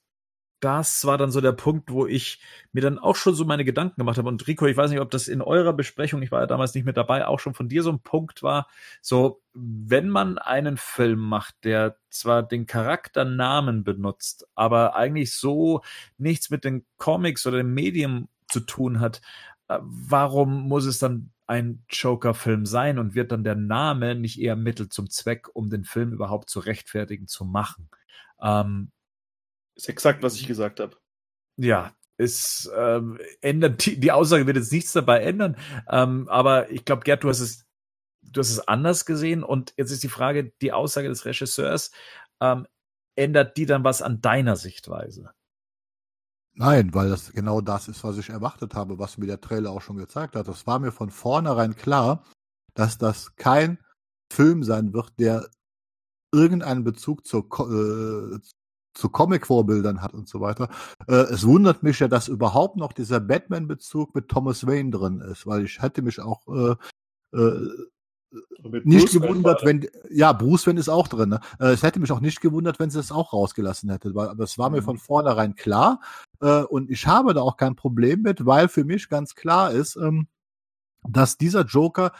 [0.59, 2.41] das war dann so der Punkt, wo ich
[2.73, 4.27] mir dann auch schon so meine Gedanken gemacht habe.
[4.27, 6.85] Und Rico, ich weiß nicht, ob das in eurer Besprechung, ich war ja damals nicht
[6.85, 8.67] mit dabei, auch schon von dir so ein Punkt war.
[9.01, 15.81] So, wenn man einen Film macht, der zwar den Charakternamen benutzt, aber eigentlich so
[16.17, 19.21] nichts mit den Comics oder dem Medium zu tun hat,
[19.69, 24.55] äh, warum muss es dann ein Joker-Film sein und wird dann der Name nicht eher
[24.55, 27.89] Mittel zum Zweck, um den Film überhaupt zu rechtfertigen zu machen?
[28.39, 28.91] Ähm,
[29.75, 30.95] ist exakt, was ich gesagt habe.
[31.57, 35.57] Ja, es ähm, ändert die, die Aussage wird jetzt nichts dabei ändern,
[35.89, 37.65] ähm, aber ich glaube, Gerd, du hast es,
[38.21, 41.91] du hast es anders gesehen und jetzt ist die Frage, die Aussage des Regisseurs
[42.41, 42.67] ähm,
[43.15, 45.31] ändert die dann was an deiner Sichtweise?
[46.59, 49.81] Nein, weil das genau das ist, was ich erwartet habe, was mir der Trailer auch
[49.81, 50.49] schon gezeigt hat.
[50.49, 52.25] Das war mir von vornherein klar,
[52.73, 53.79] dass das kein
[54.29, 55.49] Film sein wird, der
[56.33, 58.39] irgendeinen Bezug zur, äh,
[58.93, 60.69] zu Comic-Vorbildern hat und so weiter.
[61.07, 65.47] Äh, es wundert mich ja, dass überhaupt noch dieser Batman-Bezug mit Thomas Wayne drin ist,
[65.47, 66.75] weil ich hätte mich auch äh,
[67.37, 67.69] äh,
[68.83, 71.29] nicht gewundert, wenn ja Bruce Wayne ist auch drin.
[71.29, 71.39] Ne?
[71.59, 74.43] Äh, es hätte mich auch nicht gewundert, wenn sie es auch rausgelassen hätte, weil aber
[74.43, 74.77] es war mhm.
[74.77, 76.01] mir von vornherein klar
[76.41, 79.95] äh, und ich habe da auch kein Problem mit, weil für mich ganz klar ist,
[79.95, 80.27] ähm,
[81.07, 82.11] dass dieser Joker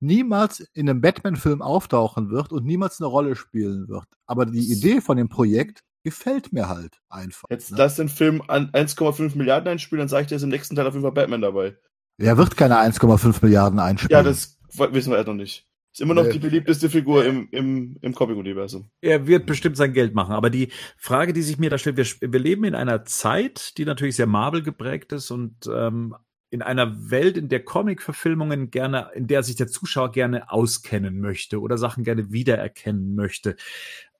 [0.00, 4.06] niemals in einem Batman-Film auftauchen wird und niemals eine Rolle spielen wird.
[4.26, 7.48] Aber die Idee von dem Projekt gefällt mir halt einfach.
[7.50, 7.78] Jetzt ne?
[7.78, 10.86] lass den Film an 1,5 Milliarden einspielen, dann sage ich dir, ist im nächsten Teil
[10.86, 11.76] auf jeden Fall Batman dabei.
[12.20, 14.10] Er wird keine 1,5 Milliarden einspielen.
[14.10, 15.66] Ja, das wissen wir erst noch nicht.
[15.92, 16.32] Ist immer noch nee.
[16.32, 18.90] die beliebteste Figur im, im, im Comic-Universum.
[19.00, 20.32] Er wird bestimmt sein Geld machen.
[20.32, 23.84] Aber die Frage, die sich mir da stellt, wir, wir leben in einer Zeit, die
[23.84, 26.14] natürlich sehr Marvel geprägt ist und ähm,
[26.50, 31.60] in einer Welt, in der Comic-Verfilmungen gerne, in der sich der Zuschauer gerne auskennen möchte
[31.60, 33.56] oder Sachen gerne wiedererkennen möchte.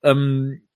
[0.03, 0.67] Ähm,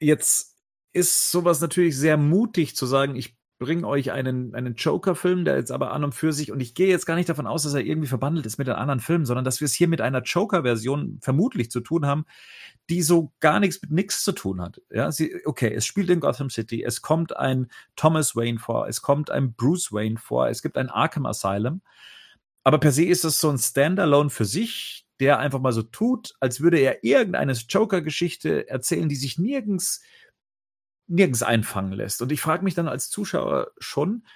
[0.00, 0.56] jetzt
[0.92, 5.72] ist sowas natürlich sehr mutig zu sagen, ich bringe euch einen, einen Joker-Film, der jetzt
[5.72, 7.80] aber an und für sich, und ich gehe jetzt gar nicht davon aus, dass er
[7.80, 11.18] irgendwie verbandelt ist mit den anderen Filmen, sondern dass wir es hier mit einer Joker-Version
[11.22, 12.26] vermutlich zu tun haben,
[12.90, 14.82] die so gar nichts mit nichts zu tun hat.
[14.90, 19.00] Ja, sie, okay, es spielt in Gotham City, es kommt ein Thomas Wayne vor, es
[19.00, 21.80] kommt ein Bruce Wayne vor, es gibt ein Arkham Asylum,
[22.62, 26.34] aber per se ist es so ein Standalone für sich, der einfach mal so tut,
[26.40, 30.02] als würde er irgendeine Joker-Geschichte erzählen, die sich nirgends
[31.08, 32.22] nirgends einfangen lässt.
[32.22, 34.26] Und ich frage mich dann als Zuschauer schon,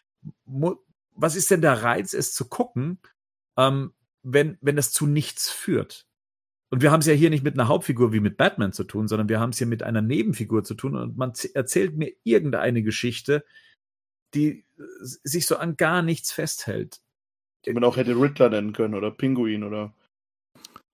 [0.45, 2.99] was ist denn der Reiz, es zu gucken,
[3.57, 3.93] ähm,
[4.23, 6.07] wenn, wenn das zu nichts führt?
[6.71, 9.09] Und wir haben es ja hier nicht mit einer Hauptfigur wie mit Batman zu tun,
[9.09, 12.83] sondern wir haben es hier mit einer Nebenfigur zu tun und man erzählt mir irgendeine
[12.83, 13.45] Geschichte,
[14.35, 17.01] die sich so an gar nichts festhält.
[17.67, 19.93] Man auch hätte Riddler nennen können oder Pinguin oder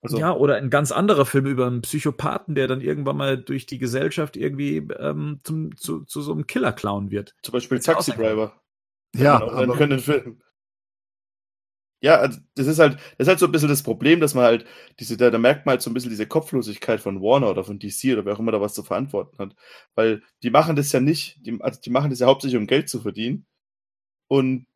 [0.03, 3.67] also, ja, oder ein ganz anderer Film über einen Psychopathen, der dann irgendwann mal durch
[3.67, 7.35] die Gesellschaft irgendwie ähm, zum, zu, zu so einem Killer-Clown wird.
[7.43, 8.61] Zum Beispiel Taxi Driver.
[9.15, 10.41] Ja, aber können Film.
[12.03, 14.45] Ja, also das ist halt, das ist halt so ein bisschen das Problem, dass man
[14.45, 14.67] halt
[15.01, 17.79] diese, da, da merkt man halt so ein bisschen diese Kopflosigkeit von Warner oder von
[17.79, 19.57] DC oder wer auch immer da was zu verantworten hat.
[19.95, 22.91] Weil die machen das ja nicht, die, also die machen das ja hauptsächlich, um Geld
[22.91, 23.47] zu verdienen.
[24.29, 24.67] Und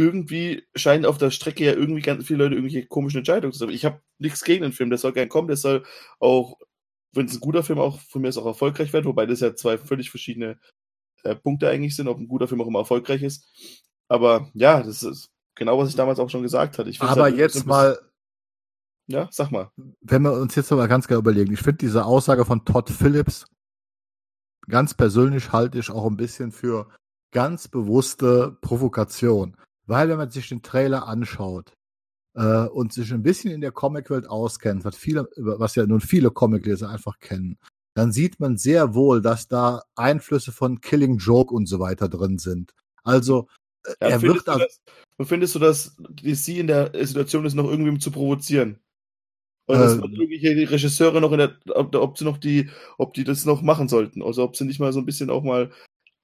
[0.00, 3.72] irgendwie scheinen auf der Strecke ja irgendwie ganz viele Leute irgendwelche komischen Entscheidungen zu haben.
[3.72, 5.84] Ich habe nichts gegen den Film, der soll gern kommen, der soll
[6.18, 6.56] auch,
[7.12, 9.54] wenn es ein guter Film auch von mir ist, auch erfolgreich werden, wobei das ja
[9.54, 10.58] zwei völlig verschiedene
[11.22, 13.46] äh, Punkte eigentlich sind, ob ein guter Film auch immer erfolgreich ist.
[14.08, 16.90] Aber ja, das ist genau, was ich damals auch schon gesagt hatte.
[17.00, 17.98] Aber halt jetzt mal.
[19.06, 19.70] Ja, sag mal.
[20.00, 23.44] Wenn wir uns jetzt mal ganz genau überlegen, ich finde diese Aussage von Todd Phillips
[24.68, 26.88] ganz persönlich halte ich auch ein bisschen für
[27.32, 29.56] ganz bewusste Provokation.
[29.90, 31.72] Weil wenn man sich den Trailer anschaut
[32.36, 36.30] äh, und sich ein bisschen in der Comicwelt auskennt, was viele, was ja nun viele
[36.30, 37.58] Comicleser einfach kennen,
[37.94, 42.38] dann sieht man sehr wohl, dass da Einflüsse von Killing Joke und so weiter drin
[42.38, 42.72] sind.
[43.02, 43.48] Also
[43.84, 44.64] äh, ja, er wird da.
[45.22, 48.78] Findest du, dass DC in der Situation ist, noch irgendwie zu provozieren?
[49.66, 53.12] Oder dass äh, wirklich die Regisseure noch in der, ob, ob, sie noch die, ob
[53.14, 55.72] die das noch machen sollten, also ob sie nicht mal so ein bisschen auch mal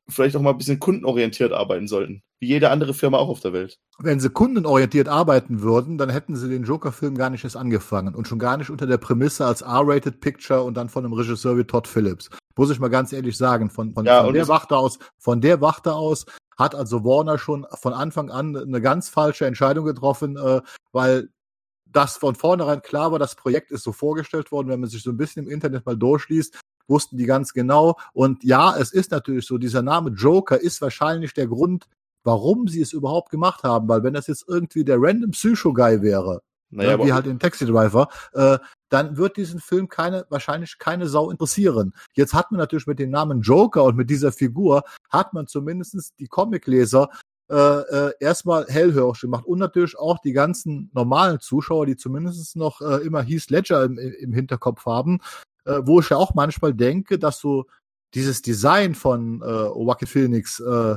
[0.08, 2.22] vielleicht auch mal ein bisschen kundenorientiert arbeiten sollten.
[2.38, 3.78] Wie jede andere Firma auch auf der Welt.
[3.98, 8.14] Wenn sie kundenorientiert arbeiten würden, dann hätten sie den Joker-Film gar nicht erst angefangen.
[8.14, 11.56] Und schon gar nicht unter der Prämisse als R-Rated Picture und dann von einem Regisseur
[11.56, 12.30] wie Todd Phillips.
[12.56, 13.70] Muss ich mal ganz ehrlich sagen.
[13.70, 16.26] Von, von, ja, von der Wachte aus, von der Wachte aus
[16.58, 20.60] hat also Warner schon von Anfang an eine ganz falsche Entscheidung getroffen, äh,
[20.92, 21.28] weil
[21.86, 25.10] das von vornherein klar war, das Projekt ist so vorgestellt worden, wenn man sich so
[25.10, 26.58] ein bisschen im Internet mal durchliest,
[26.88, 27.96] wussten die ganz genau.
[28.12, 31.86] Und ja, es ist natürlich so, dieser Name Joker ist wahrscheinlich der Grund,
[32.24, 36.42] warum sie es überhaupt gemacht haben, weil wenn das jetzt irgendwie der random Psycho-Guy wäre,
[36.70, 38.58] naja, wie halt in Taxi Driver, äh,
[38.88, 41.94] dann wird diesen Film keine, wahrscheinlich keine Sau interessieren.
[42.14, 46.14] Jetzt hat man natürlich mit dem Namen Joker und mit dieser Figur, hat man zumindestens
[46.16, 47.08] die Comicleser
[47.48, 52.80] äh, äh, erstmal hellhörig gemacht und natürlich auch die ganzen normalen Zuschauer, die zumindest noch
[52.80, 55.20] äh, immer Heath Ledger im, im Hinterkopf haben,
[55.66, 57.66] äh, wo ich ja auch manchmal denke, dass so
[58.14, 60.96] dieses Design von äh, Joaquin Phoenix, äh,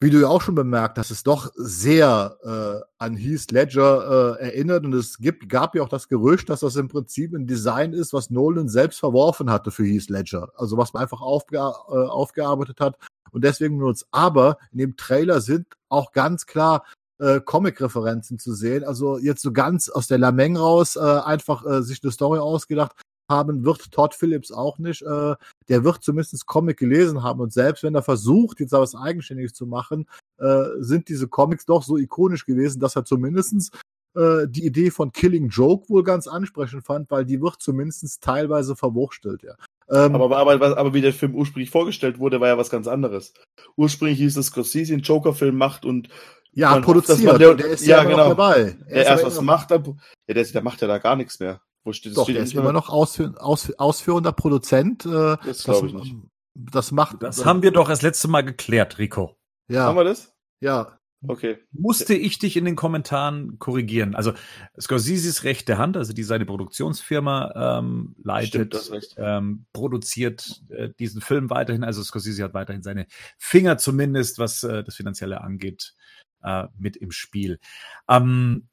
[0.00, 4.44] wie du ja auch schon bemerkt hast, ist doch sehr äh, an Heath Ledger äh,
[4.44, 7.94] erinnert und es gibt, gab ja auch das Gerücht, dass das im Prinzip ein Design
[7.94, 11.60] ist, was Nolan selbst verworfen hatte für Heath Ledger, also was man einfach aufge äh,
[11.60, 12.98] aufgearbeitet hat
[13.30, 14.06] und deswegen benutzt.
[14.10, 16.84] Aber in dem Trailer sind auch ganz klar
[17.18, 18.84] äh, Comic-Referenzen zu sehen.
[18.84, 22.94] Also jetzt so ganz aus der Lameng raus äh, einfach äh, sich eine Story ausgedacht
[23.28, 25.02] haben wird Todd Phillips auch nicht.
[25.02, 25.34] Äh,
[25.68, 29.66] der wird zumindest Comic gelesen haben und selbst wenn er versucht, jetzt was Eigenständiges zu
[29.66, 30.08] machen,
[30.38, 33.70] äh, sind diese Comics doch so ikonisch gewesen, dass er zumindestens
[34.14, 38.76] äh, die Idee von Killing Joke wohl ganz ansprechend fand, weil die wird zumindest teilweise
[38.76, 39.54] verwurschtelt, ja.
[39.88, 43.34] Ähm, aber, aber, aber, wie der Film ursprünglich vorgestellt wurde, war ja was ganz anderes.
[43.76, 46.08] Ursprünglich hieß es, Scorsese einen Joker-Film macht und
[46.52, 47.40] ja, man produziert.
[47.40, 48.28] Der, der, ist ja, ja genau.
[48.30, 48.76] dabei.
[48.88, 49.84] Er, er erst was macht, dann,
[50.26, 51.60] ja, der, der macht ja da gar nichts mehr.
[51.86, 55.06] Wo steht, Doch, steht der ist immer noch ausführ, aus, ausführender Produzent.
[55.06, 56.16] Äh, das glaube ich nicht.
[56.54, 57.22] Das macht.
[57.22, 59.36] Das haben wir doch das letzte Mal geklärt, Rico.
[59.68, 59.84] Ja.
[59.84, 60.34] Haben wir das?
[60.60, 60.98] Ja.
[61.28, 61.58] Okay.
[61.70, 64.16] Musste ich dich in den Kommentaren korrigieren.
[64.16, 64.32] Also
[64.78, 71.50] Scorseses rechte Hand, also die seine Produktionsfirma ähm, leitet, Stimmt, ähm, produziert äh, diesen Film
[71.50, 71.84] weiterhin.
[71.84, 73.06] Also Scorsese hat weiterhin seine
[73.38, 75.94] Finger zumindest, was äh, das Finanzielle angeht,
[76.42, 77.60] äh, mit im Spiel.
[78.08, 78.68] Ähm,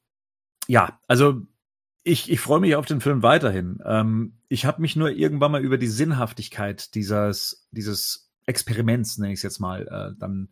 [0.67, 1.43] ja, also
[2.03, 3.79] ich, ich freue mich auf den Film weiterhin.
[3.85, 9.39] Ähm, ich habe mich nur irgendwann mal über die Sinnhaftigkeit dieses, dieses Experiments, nenne ich
[9.39, 10.49] es jetzt mal, äh, dann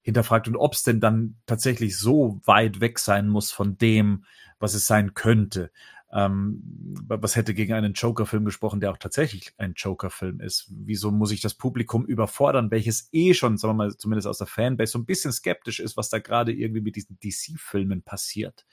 [0.00, 4.24] hinterfragt und ob es denn dann tatsächlich so weit weg sein muss von dem,
[4.58, 5.70] was es sein könnte.
[6.12, 6.62] Ähm,
[7.08, 10.66] was hätte gegen einen Joker-Film gesprochen, der auch tatsächlich ein Joker-Film ist?
[10.70, 14.46] Wieso muss ich das Publikum überfordern, welches eh schon, sagen wir mal, zumindest aus der
[14.46, 18.64] Fanbase so ein bisschen skeptisch ist, was da gerade irgendwie mit diesen DC-Filmen passiert?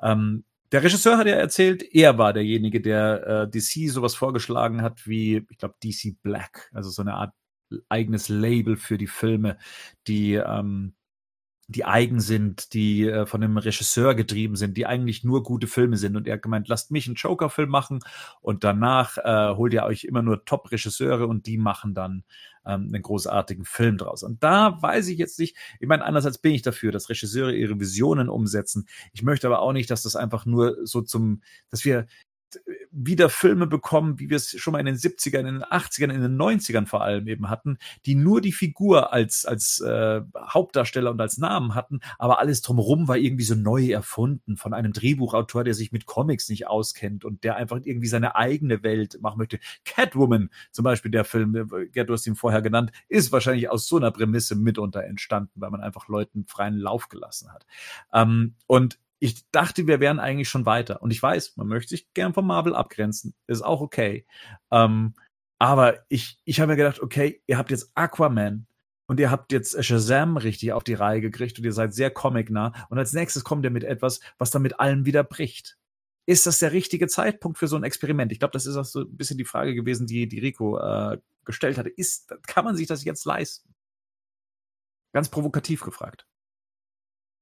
[0.00, 5.06] Ähm, der Regisseur hat ja erzählt, er war derjenige, der äh, DC sowas vorgeschlagen hat
[5.06, 7.32] wie, ich glaube, DC Black, also so eine Art
[7.88, 9.58] eigenes Label für die Filme,
[10.06, 10.94] die ähm,
[11.68, 15.96] die eigen sind, die äh, von einem Regisseur getrieben sind, die eigentlich nur gute Filme
[15.96, 16.16] sind.
[16.16, 18.00] Und er hat gemeint, lasst mich einen Joker-Film machen
[18.40, 22.22] und danach äh, holt ihr euch immer nur Top-Regisseure und die machen dann
[22.64, 24.22] ähm, einen großartigen Film draus.
[24.22, 27.80] Und da weiß ich jetzt nicht, ich meine, einerseits bin ich dafür, dass Regisseure ihre
[27.80, 28.86] Visionen umsetzen.
[29.12, 32.06] Ich möchte aber auch nicht, dass das einfach nur so zum, dass wir
[32.98, 36.22] wieder Filme bekommen, wie wir es schon mal in den 70ern, in den 80ern, in
[36.22, 37.76] den 90ern vor allem eben hatten,
[38.06, 43.06] die nur die Figur als, als äh, Hauptdarsteller und als Namen hatten, aber alles drumherum
[43.06, 47.44] war irgendwie so neu erfunden von einem Drehbuchautor, der sich mit Comics nicht auskennt und
[47.44, 49.58] der einfach irgendwie seine eigene Welt machen möchte.
[49.84, 53.86] Catwoman, zum Beispiel der Film, äh, Gerd, du hast ihn vorher genannt, ist wahrscheinlich aus
[53.86, 57.66] so einer Prämisse mitunter entstanden, weil man einfach Leuten freien Lauf gelassen hat.
[58.12, 61.02] Ähm, und ich dachte, wir wären eigentlich schon weiter.
[61.02, 63.34] Und ich weiß, man möchte sich gern von Marvel abgrenzen.
[63.46, 64.26] Ist auch okay.
[64.70, 65.14] Ähm,
[65.58, 68.66] aber ich, ich habe mir gedacht, okay, ihr habt jetzt Aquaman
[69.06, 72.86] und ihr habt jetzt Shazam richtig auf die Reihe gekriegt und ihr seid sehr comicnah.
[72.90, 75.78] Und als nächstes kommt ihr mit etwas, was dann mit allem wieder bricht.
[76.28, 78.32] Ist das der richtige Zeitpunkt für so ein Experiment?
[78.32, 81.18] Ich glaube, das ist auch so ein bisschen die Frage gewesen, die, die Rico äh,
[81.44, 81.88] gestellt hatte.
[81.88, 83.74] Ist, kann man sich das jetzt leisten?
[85.14, 86.26] Ganz provokativ gefragt.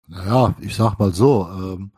[0.07, 1.93] Naja, ich sag mal so, ähm,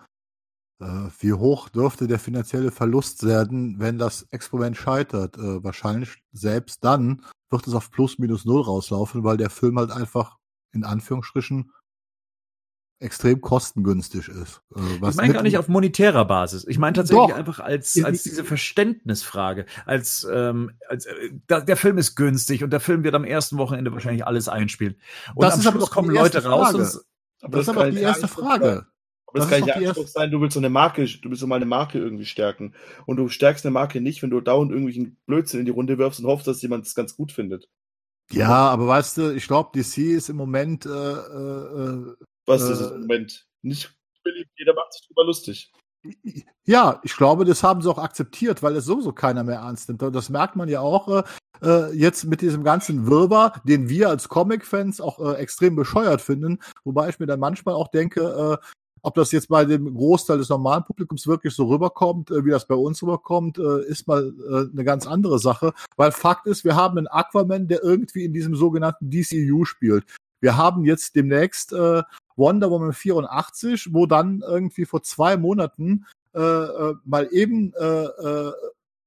[0.81, 5.37] äh, wie hoch dürfte der finanzielle Verlust werden, wenn das Experiment scheitert?
[5.37, 9.91] Äh, wahrscheinlich selbst dann wird es auf plus minus null rauslaufen, weil der Film halt
[9.91, 10.37] einfach
[10.73, 11.73] in Anführungsstrichen
[12.99, 14.63] extrem kostengünstig ist.
[14.75, 16.67] Äh, was ich meine gar nicht auf monetärer Basis.
[16.67, 17.37] Ich meine tatsächlich Doch.
[17.37, 19.67] einfach als, als diese Verständnisfrage.
[19.85, 23.93] Als, ähm, als äh, der Film ist günstig und der Film wird am ersten Wochenende
[23.93, 24.97] wahrscheinlich alles einspielen.
[25.35, 27.05] Und das am ist Schluss kommen Leute raus und
[27.43, 28.87] aber das, das ist aber die erste Frage.
[29.27, 31.47] Aber das, das kann ja Anspruch sein, du willst so eine Marke, du willst so
[31.47, 32.75] mal eine Marke irgendwie stärken.
[33.07, 36.21] Und du stärkst eine Marke nicht, wenn du dauernd irgendwelchen Blödsinn in die Runde wirfst
[36.21, 37.69] und hoffst, dass jemand es ganz gut findet.
[38.31, 40.87] Ja, aber weißt du, ich glaube, DC ist im Moment.
[40.87, 42.15] Äh, äh,
[42.47, 43.47] Was ist es im Moment?
[43.63, 45.73] Nicht beliebt, jeder macht sich drüber lustig.
[46.65, 50.03] Ja, ich glaube, das haben sie auch akzeptiert, weil es sowieso keiner mehr ernst nimmt.
[50.03, 51.23] Und das merkt man ja auch äh,
[51.63, 56.59] äh, jetzt mit diesem ganzen Wirrwarr, den wir als Comic-Fans auch äh, extrem bescheuert finden.
[56.85, 58.67] Wobei ich mir dann manchmal auch denke, äh,
[59.03, 62.67] ob das jetzt bei dem Großteil des normalen Publikums wirklich so rüberkommt, äh, wie das
[62.67, 65.73] bei uns rüberkommt, äh, ist mal äh, eine ganz andere Sache.
[65.97, 70.05] Weil Fakt ist, wir haben einen Aquaman, der irgendwie in diesem sogenannten DCU spielt.
[70.41, 72.03] Wir haben jetzt demnächst äh,
[72.37, 78.53] Wonder Woman 84, wo dann irgendwie vor zwei Monaten äh, äh, mal eben äh, äh,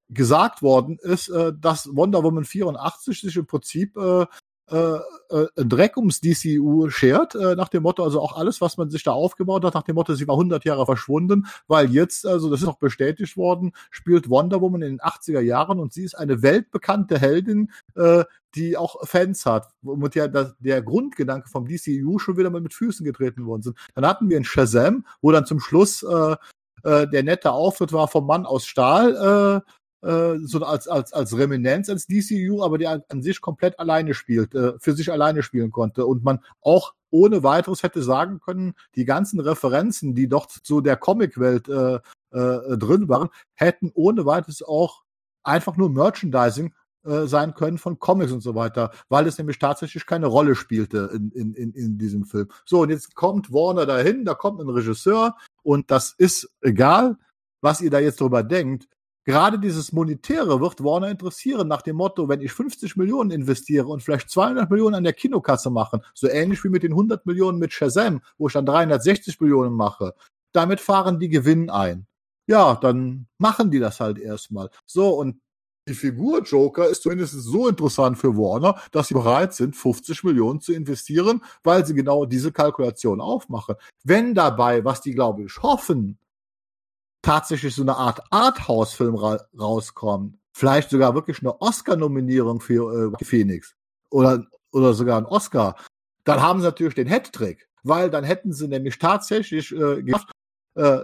[0.09, 4.25] gesagt worden ist, äh, dass Wonder Woman 84 sich im Prinzip äh,
[4.71, 4.99] äh,
[5.29, 9.03] äh, Dreck ums DCU schert, äh, nach dem Motto, also auch alles, was man sich
[9.03, 12.61] da aufgebaut hat, nach dem Motto, sie war 100 Jahre verschwunden, weil jetzt, also das
[12.61, 16.41] ist auch bestätigt worden, spielt Wonder Woman in den 80er Jahren und sie ist eine
[16.41, 18.23] weltbekannte Heldin, äh,
[18.55, 22.73] die auch Fans hat, womit ja das, der Grundgedanke vom DCU schon wieder mal mit
[22.73, 23.77] Füßen getreten worden sind.
[23.93, 26.35] Dann hatten wir in Shazam, wo dann zum Schluss äh,
[26.83, 31.37] äh, der nette Auftritt war vom Mann aus Stahl, äh, äh, so als, als, als
[31.37, 35.71] Reminenz als DCU, aber der an sich komplett alleine spielt, äh, für sich alleine spielen
[35.71, 40.81] konnte und man auch ohne weiteres hätte sagen können, die ganzen Referenzen, die dort zu
[40.81, 41.95] der Comicwelt äh,
[42.31, 45.03] äh, drin waren, hätten ohne weiteres auch
[45.43, 46.73] einfach nur Merchandising
[47.05, 51.09] äh, sein können von Comics und so weiter, weil es nämlich tatsächlich keine Rolle spielte
[51.13, 52.49] in, in, in, in diesem Film.
[52.65, 57.17] So, und jetzt kommt Warner dahin, da kommt ein Regisseur, Und das ist egal,
[57.61, 58.87] was ihr da jetzt drüber denkt.
[59.29, 64.01] Gerade dieses Monetäre wird Warner interessieren nach dem Motto, wenn ich 50 Millionen investiere und
[64.01, 67.71] vielleicht 200 Millionen an der Kinokasse machen, so ähnlich wie mit den 100 Millionen mit
[67.71, 70.15] Shazam, wo ich dann 360 Millionen mache,
[70.51, 72.07] damit fahren die Gewinn ein.
[72.47, 74.71] Ja, dann machen die das halt erstmal.
[74.87, 75.39] So, und
[75.87, 80.59] die Figur Joker ist zumindest so interessant für Warner, dass sie bereit sind, 50 Millionen
[80.59, 83.75] zu investieren, weil sie genau diese Kalkulation aufmachen.
[84.03, 86.17] Wenn dabei, was die glaube ich hoffen,
[87.21, 93.75] tatsächlich so eine Art Arthouse-Film ra rauskommt, vielleicht sogar wirklich eine Oscar-Nominierung für äh, Phoenix
[94.09, 95.75] oder, oder sogar ein Oscar,
[96.23, 100.31] dann haben sie natürlich den Hattrick, weil dann hätten sie nämlich tatsächlich äh, geschafft,
[100.75, 100.99] äh,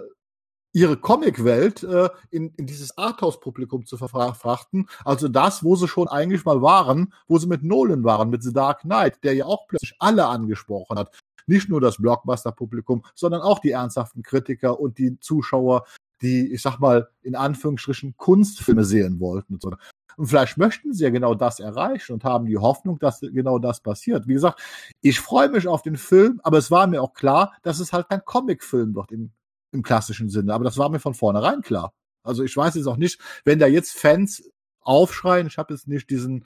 [0.76, 4.90] ihre Comicwelt äh, in, in dieses Arthouse-Publikum zu verfrachten.
[5.06, 8.52] Also das, wo sie schon eigentlich mal waren, wo sie mit Nolan waren, mit The
[8.52, 11.18] Dark Knight, der ja auch plötzlich alle angesprochen hat.
[11.48, 15.86] Nicht nur das Blockbuster-Publikum, sondern auch die ernsthaften Kritiker und die Zuschauer,
[16.22, 19.74] die, ich sag mal, in Anführungsstrichen Kunstfilme sehen wollten und so.
[20.18, 23.82] Und vielleicht möchten sie ja genau das erreichen und haben die Hoffnung, dass genau das
[23.82, 24.28] passiert.
[24.28, 24.62] Wie gesagt,
[25.02, 28.08] ich freue mich auf den Film, aber es war mir auch klar, dass es halt
[28.08, 29.32] kein Comicfilm wird im
[29.76, 30.54] im klassischen Sinne.
[30.54, 31.94] Aber das war mir von vornherein klar.
[32.24, 34.50] Also ich weiß jetzt auch nicht, wenn da jetzt Fans
[34.82, 36.46] aufschreien, ich habe jetzt nicht diesen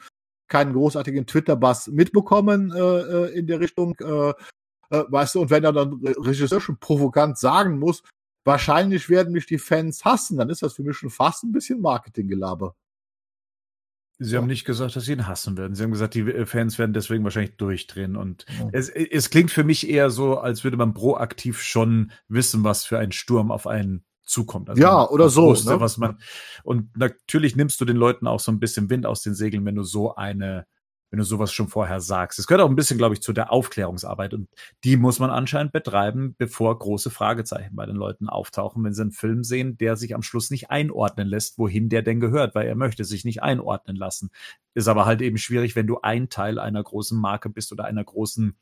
[0.50, 4.30] keinen großartigen Twitter-Bass mitbekommen äh, äh in der Richtung, äh,
[4.90, 8.04] äh, weißt du, und wenn er dann Regisseur schon provokant sagen muss,
[8.44, 11.82] wahrscheinlich werden mich die Fans hassen, dann ist das für mich schon fast ein bisschen
[11.82, 12.76] Marketinggelaber.
[14.22, 15.76] Sie haben nicht gesagt, dass sie ihn hassen werden.
[15.76, 18.18] Sie haben gesagt, die äh, Fans werden deswegen wahrscheinlich durchdrehen.
[18.18, 18.68] Und ja.
[18.74, 23.00] es, es klingt für mich eher so, als würde man proaktiv schon wissen, was für
[23.00, 24.70] ein Sturm auf einen zukommt.
[24.70, 25.48] Also ja, oder so.
[25.48, 25.80] Wusste, ne?
[25.80, 26.20] was man,
[26.64, 29.76] und natürlich nimmst du den Leuten auch so ein bisschen Wind aus den Segeln, wenn
[29.76, 30.66] du so eine
[31.10, 32.40] wenn du sowas schon vorher sagst.
[32.40, 34.48] Es gehört auch ein bisschen, glaube ich, zu der Aufklärungsarbeit und
[34.84, 39.12] die muss man anscheinend betreiben, bevor große Fragezeichen bei den Leuten auftauchen, wenn sie einen
[39.12, 42.76] Film sehen, der sich am Schluss nicht einordnen lässt, wohin der denn gehört, weil er
[42.76, 44.30] möchte sich nicht einordnen lassen.
[44.76, 48.04] Ist aber halt eben schwierig, wenn du ein Teil einer großen Marke bist oder einer
[48.04, 48.56] großen,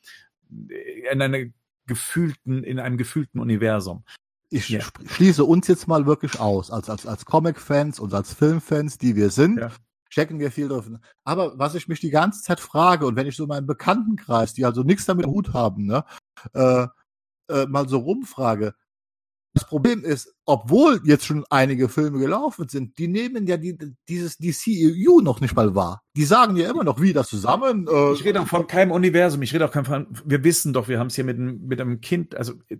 [0.69, 1.45] äh, in einer
[1.85, 4.03] gefühlten, in einem gefühlten Universum.
[4.49, 4.79] Ich ja.
[5.05, 9.29] schließe uns jetzt mal wirklich aus, als, als, als Comic-Fans und als Filmfans, die wir
[9.29, 9.59] sind.
[9.59, 9.71] Ja
[10.09, 10.89] checken wir viel drauf.
[11.23, 14.65] Aber was ich mich die ganze Zeit frage, und wenn ich so meinen Bekanntenkreis, die
[14.65, 16.03] also nichts damit Hut haben, ne,
[16.53, 16.87] äh,
[17.49, 18.73] äh, mal so rumfrage,
[19.57, 23.75] das Problem ist, obwohl jetzt schon einige Filme gelaufen sind, die nehmen ja die,
[24.07, 26.03] dieses DCEU noch nicht mal wahr.
[26.15, 27.87] Die sagen ja immer noch, wie das zusammen.
[27.87, 29.41] Äh, ich rede auch von keinem Universum.
[29.41, 32.35] Ich rede auch von, wir wissen doch, wir haben es hier mit, mit einem Kind,
[32.35, 32.77] also äh,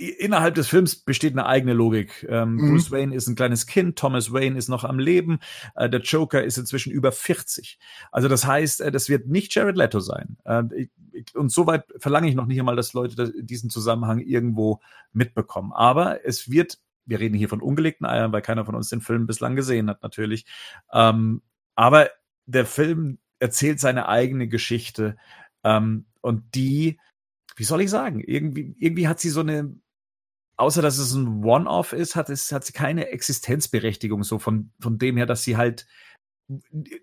[0.00, 2.26] innerhalb des Films besteht eine eigene Logik.
[2.28, 2.70] Ähm, mhm.
[2.70, 5.40] Bruce Wayne ist ein kleines Kind, Thomas Wayne ist noch am Leben,
[5.74, 7.78] äh, der Joker ist inzwischen über 40.
[8.10, 10.38] Also das heißt, äh, das wird nicht Jared Leto sein.
[10.44, 14.80] Äh, ich, ich, und soweit verlange ich noch nicht einmal, dass Leute diesen Zusammenhang irgendwo
[15.12, 15.72] mitbekommen.
[15.72, 19.26] Aber es wird, wir reden hier von ungelegten Eiern, weil keiner von uns den Film
[19.26, 20.46] bislang gesehen hat, natürlich.
[20.92, 21.42] Ähm,
[21.74, 22.08] aber
[22.46, 25.16] der Film erzählt seine eigene Geschichte
[25.62, 26.98] ähm, und die
[27.56, 29.74] wie soll ich sagen, irgendwie, irgendwie hat sie so eine
[30.60, 34.98] außer dass es ein One-Off ist, hat es hat sie keine Existenzberechtigung so von von
[34.98, 35.86] dem her, dass sie halt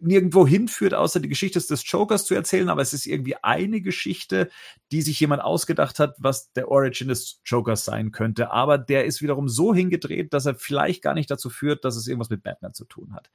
[0.01, 4.49] nirgendwo hinführt, außer die Geschichte des Jokers zu erzählen, aber es ist irgendwie eine Geschichte,
[4.91, 8.51] die sich jemand ausgedacht hat, was der Origin des Jokers sein könnte.
[8.51, 12.07] Aber der ist wiederum so hingedreht, dass er vielleicht gar nicht dazu führt, dass es
[12.07, 13.31] irgendwas mit Batman zu tun hat.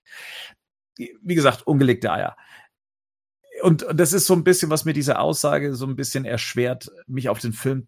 [0.98, 2.36] Wie gesagt, ungelegte Eier.
[3.62, 7.30] Und das ist so ein bisschen, was mir diese Aussage so ein bisschen erschwert, mich
[7.30, 7.86] auf den Film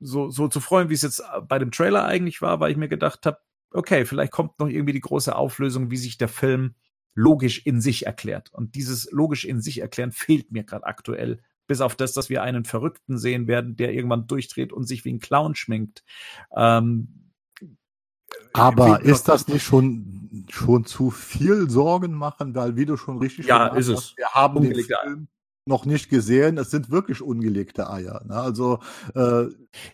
[0.00, 2.76] so, so zu freuen, wie es jetzt äh, bei dem Trailer eigentlich war, weil ich
[2.76, 3.38] mir gedacht habe,
[3.70, 6.74] okay, vielleicht kommt noch irgendwie die große Auflösung, wie sich der Film
[7.14, 8.52] logisch in sich erklärt.
[8.52, 11.42] Und dieses logisch in sich erklären fehlt mir gerade aktuell.
[11.66, 15.12] Bis auf das, dass wir einen Verrückten sehen werden, der irgendwann durchdreht und sich wie
[15.12, 16.04] ein Clown schminkt.
[16.56, 17.32] Ähm,
[18.52, 23.46] aber ist das nicht schon, schon zu viel Sorgen machen, weil wie du schon richtig
[23.46, 24.16] ja, ist es.
[24.16, 25.28] wir haben den Film
[25.68, 26.58] noch nicht gesehen.
[26.58, 28.22] Es sind wirklich ungelegte Eier.
[28.26, 28.34] Ne?
[28.34, 28.80] Also
[29.14, 29.44] äh,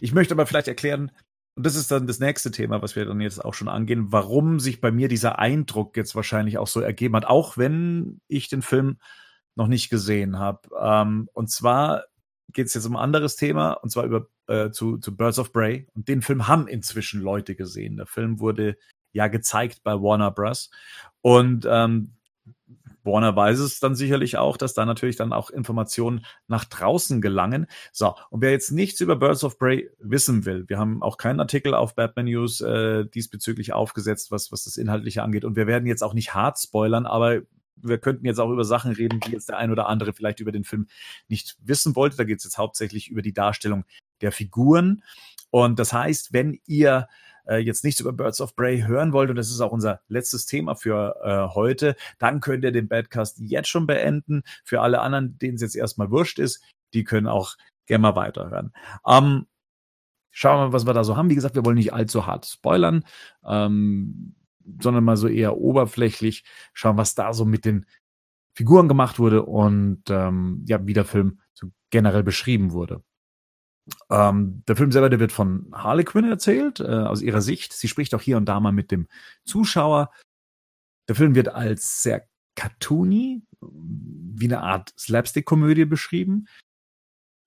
[0.01, 1.11] ich möchte aber vielleicht erklären,
[1.57, 4.59] und das ist dann das nächste Thema, was wir dann jetzt auch schon angehen, warum
[4.59, 8.63] sich bei mir dieser Eindruck jetzt wahrscheinlich auch so ergeben hat, auch wenn ich den
[8.63, 8.99] Film
[9.55, 10.69] noch nicht gesehen habe.
[10.81, 12.05] Ähm, und zwar
[12.53, 15.53] geht es jetzt um ein anderes Thema, und zwar über äh, zu, zu Birds of
[15.53, 15.87] Prey.
[15.95, 17.97] Und den Film haben inzwischen Leute gesehen.
[17.97, 18.77] Der Film wurde
[19.13, 20.71] ja gezeigt bei Warner Bros.
[21.21, 22.15] Und ähm,
[23.05, 27.67] Warner weiß es dann sicherlich auch, dass da natürlich dann auch Informationen nach draußen gelangen.
[27.93, 31.41] So, und wer jetzt nichts über Birds of Prey wissen will, wir haben auch keinen
[31.41, 35.45] Artikel auf Batman News äh, diesbezüglich aufgesetzt, was, was das Inhaltliche angeht.
[35.45, 37.43] Und wir werden jetzt auch nicht hart spoilern, aber
[37.77, 40.53] wir könnten jetzt auch über Sachen reden, die jetzt der ein oder andere vielleicht über
[40.53, 40.87] den Film
[41.29, 42.17] nicht wissen wollte.
[42.17, 43.85] Da geht es jetzt hauptsächlich über die Darstellung
[44.21, 45.03] der Figuren.
[45.51, 47.09] Und das heißt, wenn ihr
[47.47, 50.47] äh, jetzt nichts über Birds of Prey hören wollt, und das ist auch unser letztes
[50.47, 54.43] Thema für äh, heute, dann könnt ihr den Badcast jetzt schon beenden.
[54.65, 56.63] Für alle anderen, denen es jetzt erstmal wurscht ist,
[56.95, 58.73] die können auch gerne mal weiterhören.
[59.07, 59.47] Ähm,
[60.31, 61.31] schauen wir mal, was wir da so haben.
[61.31, 63.05] Wie gesagt, wir wollen nicht allzu hart spoilern,
[63.45, 64.35] ähm,
[64.81, 67.87] sondern mal so eher oberflächlich schauen, was da so mit den
[68.57, 73.03] Figuren gemacht wurde und ähm, ja, wie der Film so generell beschrieben wurde.
[74.11, 77.73] Ähm, der Film selber, der wird von Harley Quinn erzählt, äh, aus ihrer Sicht.
[77.73, 79.09] Sie spricht auch hier und da mal mit dem
[79.45, 80.11] Zuschauer.
[81.09, 82.27] Der Film wird als sehr
[82.57, 86.47] cartoony, wie eine Art Slapstick-Komödie beschrieben.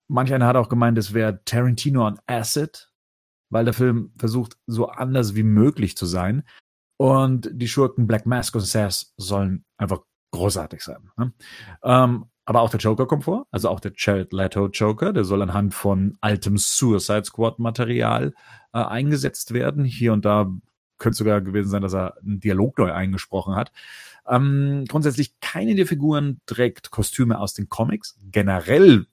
[0.08, 2.90] Manch einer hat auch gemeint, es wäre Tarantino on Acid,
[3.50, 6.44] weil der Film versucht, so anders wie möglich zu sein.
[6.98, 10.00] Und die Schurken Black Mask und Sass sollen einfach
[10.32, 11.10] großartig sein.
[11.16, 11.32] Ne?
[11.82, 15.42] Ähm, aber auch der Joker kommt vor, also auch der Jared Leto Joker, der soll
[15.42, 18.32] anhand von altem Suicide Squad Material
[18.72, 19.84] äh, eingesetzt werden.
[19.84, 20.50] Hier und da
[20.96, 23.70] könnte sogar gewesen sein, dass er einen Dialog neu eingesprochen hat.
[24.26, 28.16] Ähm, grundsätzlich keine der Figuren trägt Kostüme aus den Comics.
[28.32, 29.04] Generell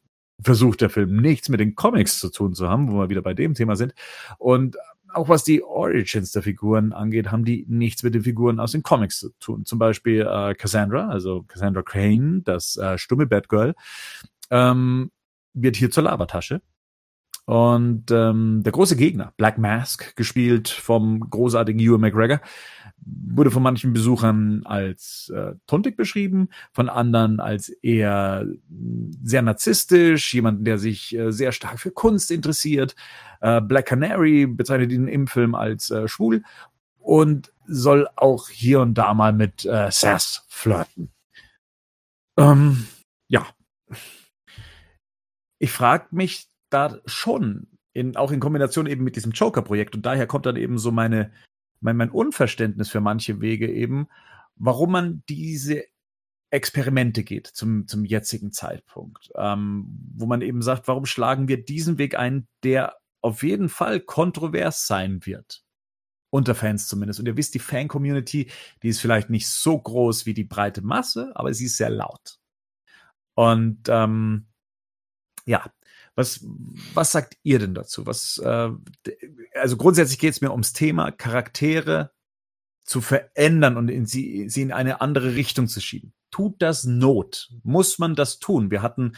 [0.41, 3.33] versucht der Film nichts mit den Comics zu tun zu haben, wo wir wieder bei
[3.33, 3.93] dem Thema sind.
[4.37, 4.77] Und
[5.15, 8.83] auch was die Origins der Figuren angeht, haben die nichts mit den Figuren aus den
[8.83, 9.65] Comics zu tun.
[9.65, 13.75] Zum Beispiel äh, Cassandra, also Cassandra Crane, das äh, stumme Batgirl,
[14.51, 15.11] ähm,
[15.53, 16.61] wird hier zur Labertasche.
[17.45, 22.41] Und ähm, der große Gegner, Black Mask, gespielt vom großartigen Ewan McGregor,
[23.05, 28.47] wurde von manchen Besuchern als äh, tuntig beschrieben, von anderen als eher
[29.23, 32.95] sehr narzisstisch, jemanden, der sich äh, sehr stark für Kunst interessiert.
[33.41, 36.43] Äh, Black Canary bezeichnet ihn im Film als äh, schwul
[36.97, 41.11] und soll auch hier und da mal mit äh, Sass flirten.
[42.37, 42.87] Ähm,
[43.27, 43.45] ja.
[45.59, 50.27] Ich frage mich da schon, in, auch in Kombination eben mit diesem Joker-Projekt, und daher
[50.27, 51.31] kommt dann eben so meine,
[51.85, 54.07] mein, mein Unverständnis für manche Wege eben,
[54.55, 55.83] warum man diese
[56.49, 61.97] Experimente geht zum, zum jetzigen Zeitpunkt, ähm, wo man eben sagt, warum schlagen wir diesen
[61.97, 65.63] Weg ein, der auf jeden Fall kontrovers sein wird.
[66.31, 67.19] Unter Fans zumindest.
[67.19, 68.51] Und ihr wisst, die Fan-Community,
[68.83, 72.39] die ist vielleicht nicht so groß wie die breite Masse, aber sie ist sehr laut.
[73.35, 74.47] Und ähm,
[75.45, 75.71] ja,
[76.15, 76.45] was,
[76.93, 78.05] was sagt ihr denn dazu?
[78.05, 78.69] Was, äh,
[79.53, 82.11] also grundsätzlich geht es mir ums Thema, Charaktere
[82.83, 86.13] zu verändern und in sie, sie in eine andere Richtung zu schieben.
[86.31, 87.49] Tut das Not?
[87.63, 88.71] Muss man das tun?
[88.71, 89.13] Wir hatten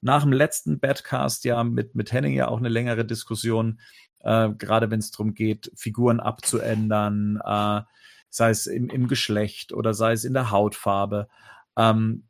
[0.00, 3.80] nach dem letzten Badcast ja mit, mit Henning ja auch eine längere Diskussion,
[4.20, 7.82] äh, gerade wenn es darum geht, Figuren abzuändern, äh,
[8.30, 11.28] sei es im, im Geschlecht oder sei es in der Hautfarbe.
[11.76, 12.28] Ähm,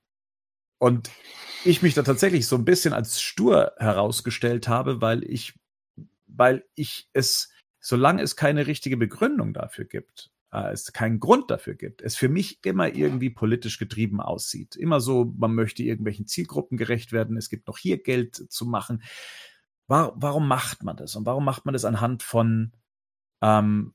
[0.78, 1.10] und
[1.64, 5.58] ich mich da tatsächlich so ein bisschen als stur herausgestellt habe, weil ich,
[6.26, 11.74] weil ich es, solange es keine richtige Begründung dafür gibt, äh, es keinen Grund dafür
[11.74, 14.76] gibt, es für mich immer irgendwie politisch getrieben aussieht.
[14.76, 19.02] Immer so, man möchte irgendwelchen Zielgruppen gerecht werden, es gibt noch hier Geld zu machen.
[19.86, 21.16] War, warum macht man das?
[21.16, 22.72] Und warum macht man das anhand von
[23.42, 23.94] ähm,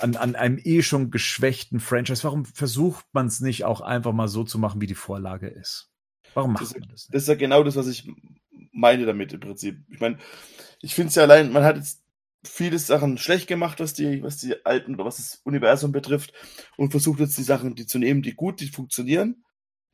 [0.00, 4.28] an, an einem eh schon geschwächten Franchise, warum versucht man es nicht auch einfach mal
[4.28, 5.90] so zu machen, wie die Vorlage ist?
[6.34, 6.90] Warum macht das, man das?
[6.90, 7.14] Nicht?
[7.14, 8.10] Das ist ja genau das, was ich
[8.72, 9.78] meine damit im Prinzip.
[9.88, 10.18] Ich meine,
[10.80, 12.02] ich finde es ja allein, man hat jetzt
[12.44, 16.32] viele Sachen schlecht gemacht, was die, was die alten oder was das Universum betrifft
[16.76, 19.44] und versucht jetzt die Sachen, die zu nehmen, die gut, die funktionieren,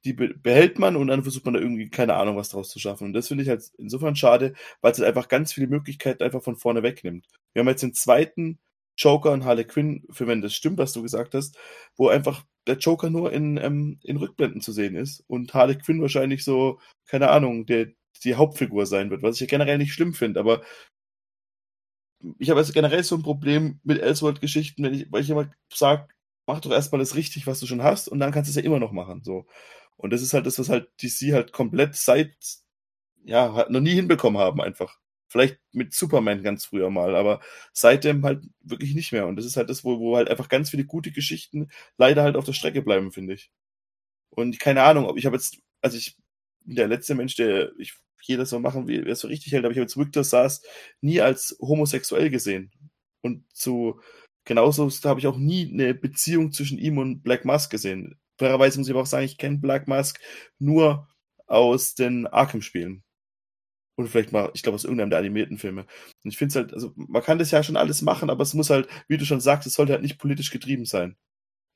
[0.05, 3.05] die behält man und dann versucht man da irgendwie keine Ahnung was draus zu schaffen.
[3.05, 6.43] Und das finde ich halt insofern schade, weil es halt einfach ganz viele Möglichkeiten einfach
[6.43, 7.27] von vorne wegnimmt.
[7.53, 8.59] Wir haben jetzt den zweiten
[8.97, 11.59] Joker und Harley Quinn, für wenn das stimmt, was du gesagt hast,
[11.97, 16.01] wo einfach der Joker nur in, ähm, in Rückblenden zu sehen ist und Harley Quinn
[16.01, 17.89] wahrscheinlich so, keine Ahnung, der,
[18.25, 20.63] die Hauptfigur sein wird, was ich ja generell nicht schlimm finde, aber
[22.39, 26.09] ich habe also generell so ein Problem mit Elseworld-Geschichten, wenn ich, weil ich immer sage,
[26.47, 28.63] mach doch erstmal das richtig, was du schon hast, und dann kannst du es ja
[28.63, 29.23] immer noch machen.
[29.25, 29.47] So.
[29.97, 32.35] Und das ist halt das, was halt DC halt komplett seit,
[33.25, 34.99] ja, noch nie hinbekommen haben, einfach.
[35.33, 37.41] Vielleicht mit Superman ganz früher mal, aber
[37.73, 39.27] seitdem halt wirklich nicht mehr.
[39.27, 42.37] Und das ist halt das, wo, wo halt einfach ganz viele gute Geschichten leider halt
[42.37, 43.51] auf der Strecke bleiben, finde ich.
[44.31, 46.17] Und keine Ahnung, ob ich habe jetzt, also ich
[46.65, 49.65] bin der letzte Mensch, der ich jeder so machen, wie er es so richtig hält,
[49.65, 50.63] aber ich habe jetzt Victor Sass
[51.01, 52.71] nie als homosexuell gesehen.
[53.23, 54.01] Und zu
[54.45, 58.21] genauso habe ich auch nie eine Beziehung zwischen ihm und Black Mask gesehen.
[58.39, 60.21] Fairerweise muss ich aber auch sagen, ich kenne Black Mask
[60.59, 61.09] nur
[61.47, 63.03] aus den Arkham-Spielen.
[63.95, 65.83] Und vielleicht mal, ich glaube, aus irgendeinem der animierten Filme.
[66.25, 68.55] Und ich finde es halt, also man kann das ja schon alles machen, aber es
[68.55, 71.17] muss halt, wie du schon sagst, es sollte halt nicht politisch getrieben sein.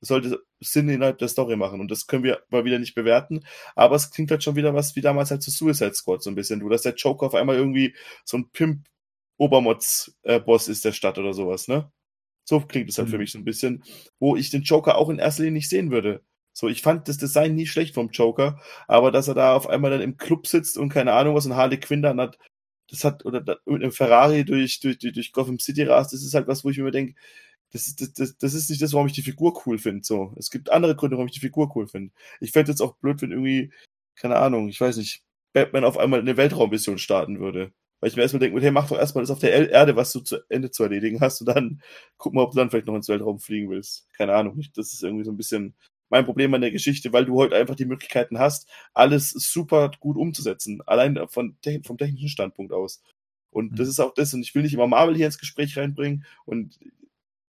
[0.01, 1.79] sollte Sinn innerhalb der Story machen.
[1.81, 3.43] Und das können wir mal wieder nicht bewerten.
[3.75, 6.35] Aber es klingt halt schon wieder was wie damals halt zu Suicide Squad so ein
[6.35, 6.59] bisschen.
[6.59, 7.95] Du, dass der Joker auf einmal irgendwie
[8.25, 11.91] so ein Pimp-Obermods-Boss ist der Stadt oder sowas, ne?
[12.45, 13.11] So klingt es halt mhm.
[13.11, 13.83] für mich so ein bisschen,
[14.19, 16.23] wo ich den Joker auch in erster Linie nicht sehen würde.
[16.57, 19.91] So, ich fand das Design nie schlecht vom Joker, aber dass er da auf einmal
[19.91, 22.39] dann im Club sitzt und keine Ahnung was und Harley Quinn dann hat,
[22.89, 26.47] das hat, oder mit einem Ferrari durch, durch, durch, Gotham City rast, das ist halt
[26.47, 27.13] was, wo ich mir denke,
[27.73, 30.03] das, das, das, das ist nicht das, warum ich die Figur cool finde.
[30.03, 32.11] So, es gibt andere Gründe, warum ich die Figur cool finde.
[32.39, 33.71] Ich fände jetzt auch blöd, wenn irgendwie,
[34.15, 37.71] keine Ahnung, ich weiß nicht, Batman auf einmal eine Weltraummission starten würde.
[37.99, 40.21] Weil ich mir erstmal denke, hey, mach doch erstmal das auf der Erde, was du
[40.21, 41.83] zu Ende zu erledigen hast, und dann
[42.17, 44.07] guck mal, ob du dann vielleicht noch ins Weltraum fliegen willst.
[44.13, 44.59] Keine Ahnung.
[44.75, 45.75] Das ist irgendwie so ein bisschen
[46.09, 50.17] mein Problem an der Geschichte, weil du heute einfach die Möglichkeiten hast, alles super gut
[50.17, 50.81] umzusetzen.
[50.85, 53.01] Allein von, vom technischen Standpunkt aus.
[53.49, 53.75] Und mhm.
[53.75, 56.25] das ist auch das, und ich will nicht immer Marvel hier ins Gespräch reinbringen.
[56.45, 56.79] Und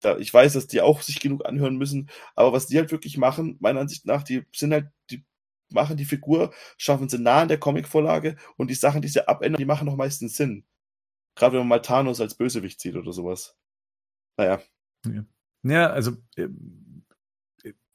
[0.00, 3.18] da, ich weiß, dass die auch sich genug anhören müssen, aber was die halt wirklich
[3.18, 5.24] machen, meiner Ansicht nach, die sind halt, die
[5.70, 9.58] machen die Figur, schaffen sie nah an der Comicvorlage und die Sachen, die sie abändern,
[9.58, 10.64] die machen noch meistens Sinn.
[11.34, 13.56] Gerade wenn man mal Thanos als Bösewicht sieht oder sowas.
[14.36, 14.60] Naja.
[15.04, 15.24] Ja,
[15.62, 16.48] ja also, äh,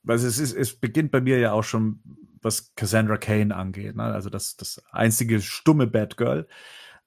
[0.07, 2.01] also es, ist, es beginnt bei mir ja auch schon,
[2.41, 3.95] was Cassandra Kane angeht.
[3.95, 4.03] Ne?
[4.03, 6.47] Also das, das einzige stumme Batgirl,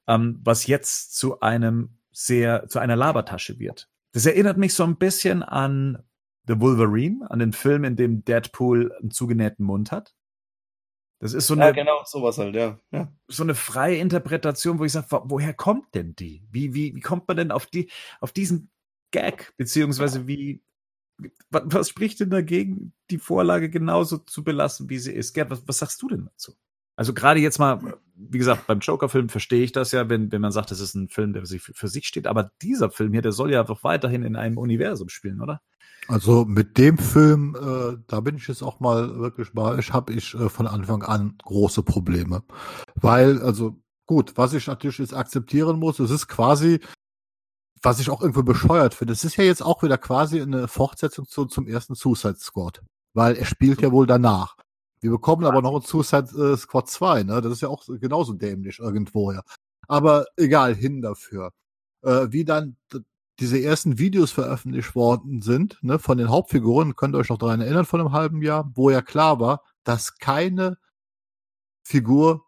[0.07, 3.89] ähm, was jetzt zu einem sehr, zu einer Labertasche wird.
[4.13, 6.03] Das erinnert mich so ein bisschen an
[6.49, 10.15] The Wolverine, an den Film, in dem Deadpool einen zugenähten Mund hat.
[11.19, 12.79] Das ist so eine, ja, genau, sowas halt, ja.
[12.91, 13.13] ja.
[13.27, 16.47] So eine freie Interpretation, wo ich sage, woher kommt denn die?
[16.51, 17.91] Wie, wie, wie kommt man denn auf die,
[18.21, 18.71] auf diesen
[19.11, 19.55] Gag?
[19.57, 20.63] Beziehungsweise wie,
[21.51, 25.35] was, was spricht denn dagegen, die Vorlage genauso zu belassen, wie sie ist?
[25.35, 26.55] Gerd, was, was sagst du denn dazu?
[26.97, 30.53] Also gerade jetzt mal, wie gesagt, beim Joker-Film verstehe ich das ja, wenn, wenn man
[30.53, 32.27] sagt, das ist ein Film, der für sich, für sich steht.
[32.27, 35.61] Aber dieser Film hier, der soll ja doch weiterhin in einem Universum spielen, oder?
[36.09, 40.13] Also mit dem Film, äh, da bin ich jetzt auch mal wirklich mal, ich habe
[40.15, 42.45] ich äh, von Anfang an große Probleme.
[42.95, 46.81] Weil, also gut, was ich natürlich jetzt akzeptieren muss, es ist quasi,
[47.87, 51.25] was ich auch irgendwo bescheuert finde, es ist ja jetzt auch wieder quasi eine Fortsetzung
[51.29, 52.83] zu, zum ersten Suicide Squad.
[53.15, 54.57] Weil er spielt ja wohl danach.
[55.01, 57.41] Wir bekommen aber noch ein Suicide äh, Squad 2, ne?
[57.41, 59.43] Das ist ja auch genauso dämlich irgendwo, ja.
[59.87, 61.53] Aber egal, hin dafür.
[62.03, 62.77] Äh, wie dann
[63.39, 67.61] diese ersten Videos veröffentlicht worden sind, ne, von den Hauptfiguren, könnt ihr euch noch daran
[67.61, 70.77] erinnern, von einem halben Jahr, wo ja klar war, dass keine
[71.85, 72.46] Figur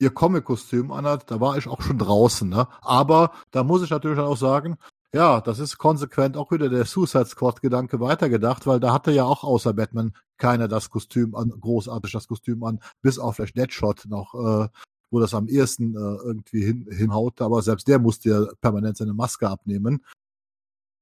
[0.00, 2.66] ihr Comic-Kostüm anhat, da war ich auch schon draußen, ne?
[2.80, 4.76] Aber da muss ich natürlich auch sagen,
[5.12, 9.44] ja, das ist konsequent auch wieder der Suicide Squad-Gedanke weitergedacht, weil da hatte ja auch
[9.44, 14.34] außer Batman keiner das Kostüm an, großartig das Kostüm an, bis auf vielleicht Deadshot noch,
[14.34, 14.68] äh,
[15.10, 19.12] wo das am ehesten äh, irgendwie hin, hinhaut, aber selbst der musste ja permanent seine
[19.12, 20.04] Maske abnehmen.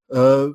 [0.08, 0.48] Äh,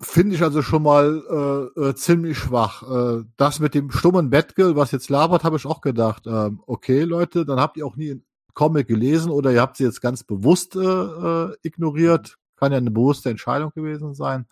[0.00, 2.82] Finde ich also schon mal äh, äh, ziemlich schwach.
[2.82, 7.02] Äh, das mit dem stummen Batgirl, was jetzt labert, habe ich auch gedacht, äh, okay,
[7.02, 8.22] Leute, dann habt ihr auch nie
[8.54, 12.36] Comic gelesen oder ihr habt sie jetzt ganz bewusst äh, äh, ignoriert.
[12.56, 14.46] Kann ja eine bewusste Entscheidung gewesen sein.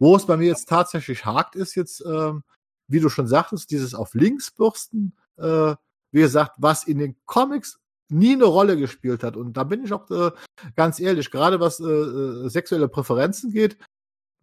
[0.00, 2.42] Wo es bei mir jetzt tatsächlich hakt, ist jetzt, ähm,
[2.88, 5.76] wie du schon sagtest, dieses auf links bürsten, äh,
[6.10, 7.78] wie gesagt, was in den Comics
[8.08, 9.36] nie eine Rolle gespielt hat.
[9.36, 10.32] Und da bin ich auch äh,
[10.74, 13.78] ganz ehrlich, gerade was äh, äh sexuelle Präferenzen geht,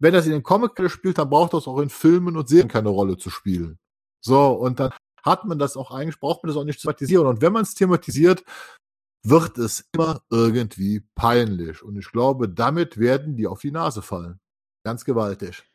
[0.00, 2.88] wenn das in den Comics spielt, dann braucht das auch in Filmen und Serien keine
[2.88, 3.78] Rolle zu spielen.
[4.24, 4.92] So, und dann
[5.22, 7.26] hat man das auch eigentlich, braucht man das auch nicht zu thematisieren.
[7.26, 8.42] Und wenn man es thematisiert,
[9.22, 11.82] wird es immer irgendwie peinlich.
[11.82, 14.40] Und ich glaube, damit werden die auf die Nase fallen.
[14.84, 15.70] Ganz gewaltig.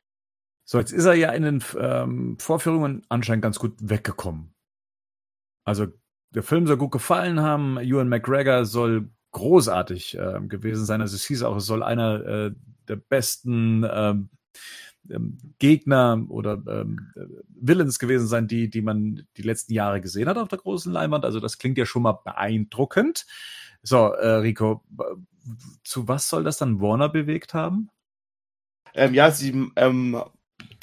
[0.67, 4.55] So, jetzt ist er ja in den ähm, Vorführungen anscheinend ganz gut weggekommen.
[5.63, 5.87] Also
[6.33, 7.77] der Film soll gut gefallen haben.
[7.77, 11.01] Ewan McGregor soll großartig äh, gewesen sein.
[11.01, 12.51] Also es hieß auch, es soll einer äh,
[12.87, 14.29] der besten ähm,
[15.09, 17.11] ähm, Gegner oder ähm,
[17.49, 21.25] Villains gewesen sein, die, die man die letzten Jahre gesehen hat auf der großen Leinwand.
[21.25, 23.25] Also das klingt ja schon mal beeindruckend.
[23.83, 24.83] So, äh, Rico,
[25.83, 27.89] zu was soll das dann Warner bewegt haben?
[28.93, 30.23] Ähm, ja, sie, ähm,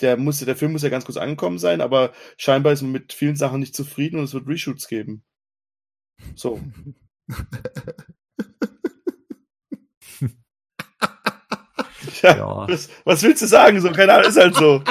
[0.00, 3.12] der, muss, der Film muss ja ganz kurz angekommen sein, aber scheinbar ist man mit
[3.12, 5.24] vielen Sachen nicht zufrieden und es wird Reshoots geben.
[6.34, 6.60] So.
[12.22, 12.68] Ja, ja.
[12.68, 13.80] Was, was, willst du sagen?
[13.80, 14.82] So, keine Ahnung, ist halt so.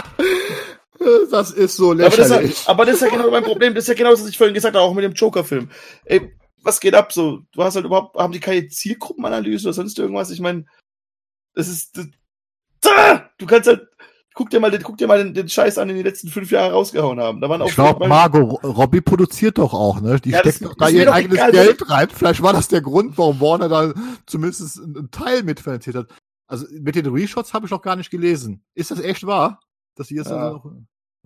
[1.31, 2.19] Das ist so lächerlich.
[2.19, 3.73] Aber das, ist, aber das ist ja genau mein Problem.
[3.73, 5.69] Das ist ja genau das, was ich vorhin gesagt habe, auch mit dem Joker-Film.
[6.05, 6.31] Ey,
[6.61, 7.39] was geht ab so?
[7.53, 10.29] Du hast halt überhaupt, haben die keine Zielgruppenanalyse oder sonst irgendwas?
[10.29, 10.65] Ich meine,
[11.55, 12.07] das ist, das,
[13.37, 13.87] du kannst halt,
[14.33, 16.73] guck dir mal, guck dir mal den, den, Scheiß an, den die letzten fünf Jahre
[16.73, 17.41] rausgehauen haben.
[17.41, 20.19] Da waren auch ich glaube, Margot Robbie produziert doch auch, ne?
[20.19, 22.09] Die ja, steckt doch da ihr eigenes egal, Geld rein.
[22.09, 23.93] Vielleicht war das der Grund, warum Warner da
[24.25, 26.07] zumindest einen Teil mitfinanziert hat.
[26.51, 28.63] Also mit den Reshots habe ich noch gar nicht gelesen.
[28.75, 29.59] Ist das echt wahr?
[29.95, 30.37] dass sie jetzt Ja.
[30.37, 30.71] also noch.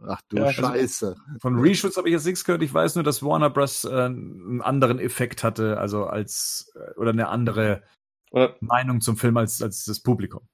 [0.07, 1.15] Ach du Ja, also- Scheiße.
[1.39, 2.63] Von Reshoots habe ich jetzt nichts gehört.
[2.63, 3.85] Ich weiß nur, dass Warner Bros.
[3.85, 7.83] Äh, einen anderen Effekt hatte, also als äh, oder eine andere
[8.31, 10.47] Oder, Meinung zum Film als, als das Publikum.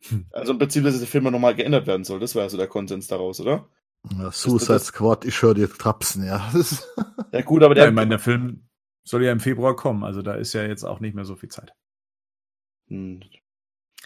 [0.32, 2.20] also im Prinzip, dass der Film nochmal geändert werden soll.
[2.20, 3.68] Das war also der Konsens daraus, oder?
[4.16, 6.50] Ja, Suicide das- Squad, ich höre dir trapsen, ja.
[7.32, 7.88] Ja, gut, aber Ja, der.
[7.90, 8.66] ich meine, der Film
[9.06, 11.50] soll ja im Februar kommen, also da ist ja jetzt auch nicht mehr so viel
[11.50, 11.72] Zeit.
[12.88, 13.20] Hm.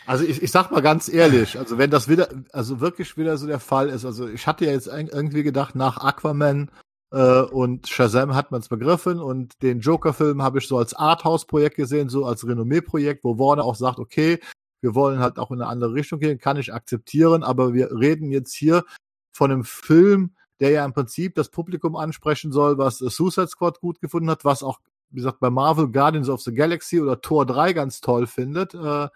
[0.06, 3.46] Also ich, ich sag mal ganz ehrlich, also wenn das wieder, also wirklich wieder so
[3.46, 6.70] der Fall ist, also ich hatte ja jetzt irgendwie gedacht, nach Aquaman
[7.12, 11.76] äh, und Shazam hat man es begriffen und den Joker-Film habe ich so als Arthouse-Projekt
[11.76, 14.40] gesehen, so als Renommee-Projekt, wo Warner auch sagt, okay,
[14.80, 18.32] wir wollen halt auch in eine andere Richtung gehen, kann ich akzeptieren, aber wir reden
[18.32, 18.84] jetzt hier
[19.32, 24.00] von einem Film, der ja im Prinzip das Publikum ansprechen soll, was Suicide Squad gut
[24.00, 27.72] gefunden hat, was auch, wie gesagt, bei Marvel Guardians of the Galaxy oder Tor 3
[27.72, 28.74] ganz toll findet.
[28.74, 29.08] Äh,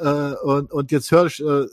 [0.00, 1.66] äh, und, und jetzt höre ich äh,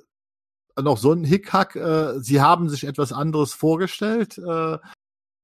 [0.82, 4.38] noch so einen Hickhack, äh, sie haben sich etwas anderes vorgestellt.
[4.38, 4.78] Äh,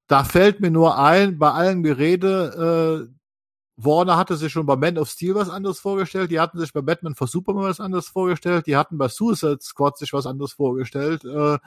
[0.08, 3.20] da fällt mir nur ein, bei allem Gerede, äh,
[3.82, 6.82] Warner hatte sich schon bei Man of Steel was anderes vorgestellt, die hatten sich bei
[6.82, 7.30] Batman vs.
[7.30, 11.24] Superman was anderes vorgestellt, die hatten bei Suicide Squad sich was anderes vorgestellt.
[11.24, 11.58] Äh,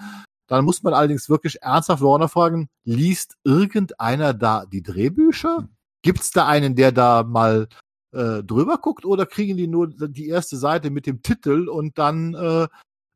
[0.47, 5.67] dann muss man allerdings wirklich ernsthaft Warner fragen, liest irgendeiner da die Drehbücher?
[6.03, 7.67] Gibt's da einen, der da mal
[8.13, 12.33] äh, drüber guckt oder kriegen die nur die erste Seite mit dem Titel und dann
[12.35, 12.63] äh,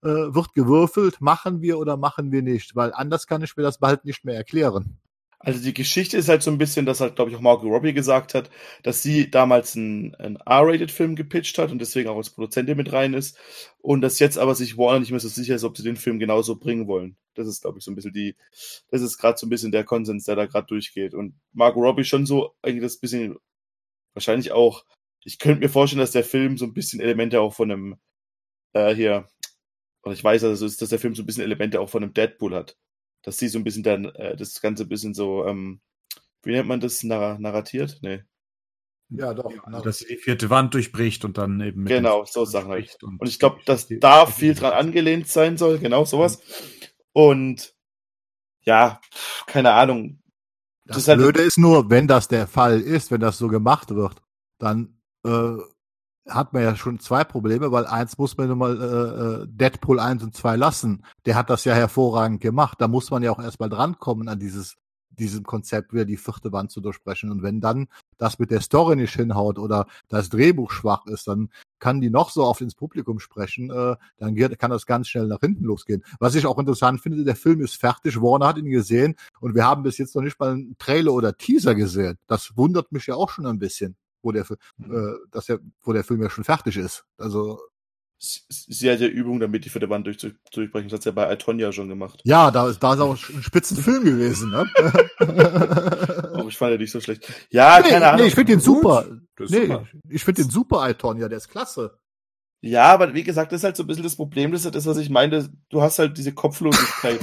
[0.03, 2.75] äh, wird gewürfelt, machen wir oder machen wir nicht?
[2.75, 4.99] Weil anders kann ich mir das bald nicht mehr erklären.
[5.39, 7.93] Also die Geschichte ist halt so ein bisschen, dass halt, glaube ich, auch Margot Robbie
[7.93, 8.49] gesagt hat,
[8.81, 13.13] dass sie damals einen, einen R-Rated-Film gepitcht hat und deswegen auch als Produzentin mit rein
[13.13, 13.37] ist.
[13.77, 16.17] Und dass jetzt aber sich Warner nicht mehr so sicher ist, ob sie den Film
[16.17, 17.17] genauso bringen wollen.
[17.35, 18.35] Das ist, glaube ich, so ein bisschen die,
[18.89, 21.13] das ist gerade so ein bisschen der Konsens, der da gerade durchgeht.
[21.13, 23.37] Und Margot Robbie schon so eigentlich das bisschen,
[24.17, 24.85] wahrscheinlich auch,
[25.23, 27.97] ich könnte mir vorstellen, dass der Film so ein bisschen Elemente auch von einem,
[28.73, 29.27] äh, hier,
[30.03, 32.55] oder ich weiß, also, dass der Film so ein bisschen Elemente auch von einem Deadpool
[32.55, 32.77] hat
[33.27, 35.81] dass sie so ein bisschen dann äh, das Ganze ein bisschen so, ähm,
[36.43, 37.99] wie nennt man das, Narr narratiert?
[38.01, 38.23] Nee.
[39.09, 39.51] Ja, doch.
[39.63, 42.85] Also, dass sie die vierte Wand durchbricht und dann eben mit Genau, so Sachen halt.
[42.85, 46.41] spricht Und ich glaube, dass da viel dran angelehnt sein soll, genau sowas.
[47.11, 47.73] Und
[48.61, 49.01] ja,
[49.45, 50.21] keine Ahnung.
[50.87, 53.47] Das, Das ist halt- Blöde ist nur, wenn das der Fall ist, wenn das so
[53.47, 54.21] gemacht wird,
[54.59, 55.57] dann äh,
[56.29, 59.99] hat man ja schon zwei Probleme, weil eins muss man nun mal äh, äh, Deadpool
[59.99, 61.03] 1 und 2 lassen.
[61.25, 62.79] Der hat das ja hervorragend gemacht.
[62.81, 64.75] Da muss man ja auch erstmal drankommen an dieses
[65.19, 67.31] diesem Konzept wieder die vierte Wand zu durchbrechen.
[67.31, 67.87] Und wenn dann
[68.17, 71.49] das mit der Story nicht hinhaut oder das Drehbuch schwach ist, dann
[71.79, 75.27] kann die noch so oft ins Publikum sprechen, äh, dann geht, kann das ganz schnell
[75.27, 76.03] nach hinten losgehen.
[76.19, 79.65] Was ich auch interessant finde, der Film ist fertig, Warner hat ihn gesehen und wir
[79.65, 82.17] haben bis jetzt noch nicht mal einen Trailer oder Teaser gesehen.
[82.27, 85.93] Das wundert mich ja auch schon ein bisschen, wo der, Fi- äh, dass der, wo
[85.93, 87.05] der Film ja schon fertig ist.
[87.17, 87.59] Also
[88.19, 90.17] Hat ja Übung, damit die vierte Wand durch,
[90.51, 90.89] durchbrechen.
[90.89, 92.19] Das hat sie ja bei Altonia schon gemacht.
[92.23, 94.49] ja, da, ist- da ist auch ein spitzen Film gewesen.
[94.49, 94.67] Ne?
[95.19, 97.31] Aber ich fand ja nicht so schlecht.
[97.51, 98.21] Ja, nee, keine Ahnung.
[98.21, 99.05] nee, ich finde den super.
[99.39, 99.87] Nee, super.
[100.09, 101.99] ich finde den super, Altonia, der ist klasse.
[102.61, 104.87] Ja, aber wie gesagt, das ist halt so ein bisschen das Problem, das ist das,
[104.87, 105.47] was ich meine.
[105.69, 107.19] Du hast halt diese Kopflosigkeit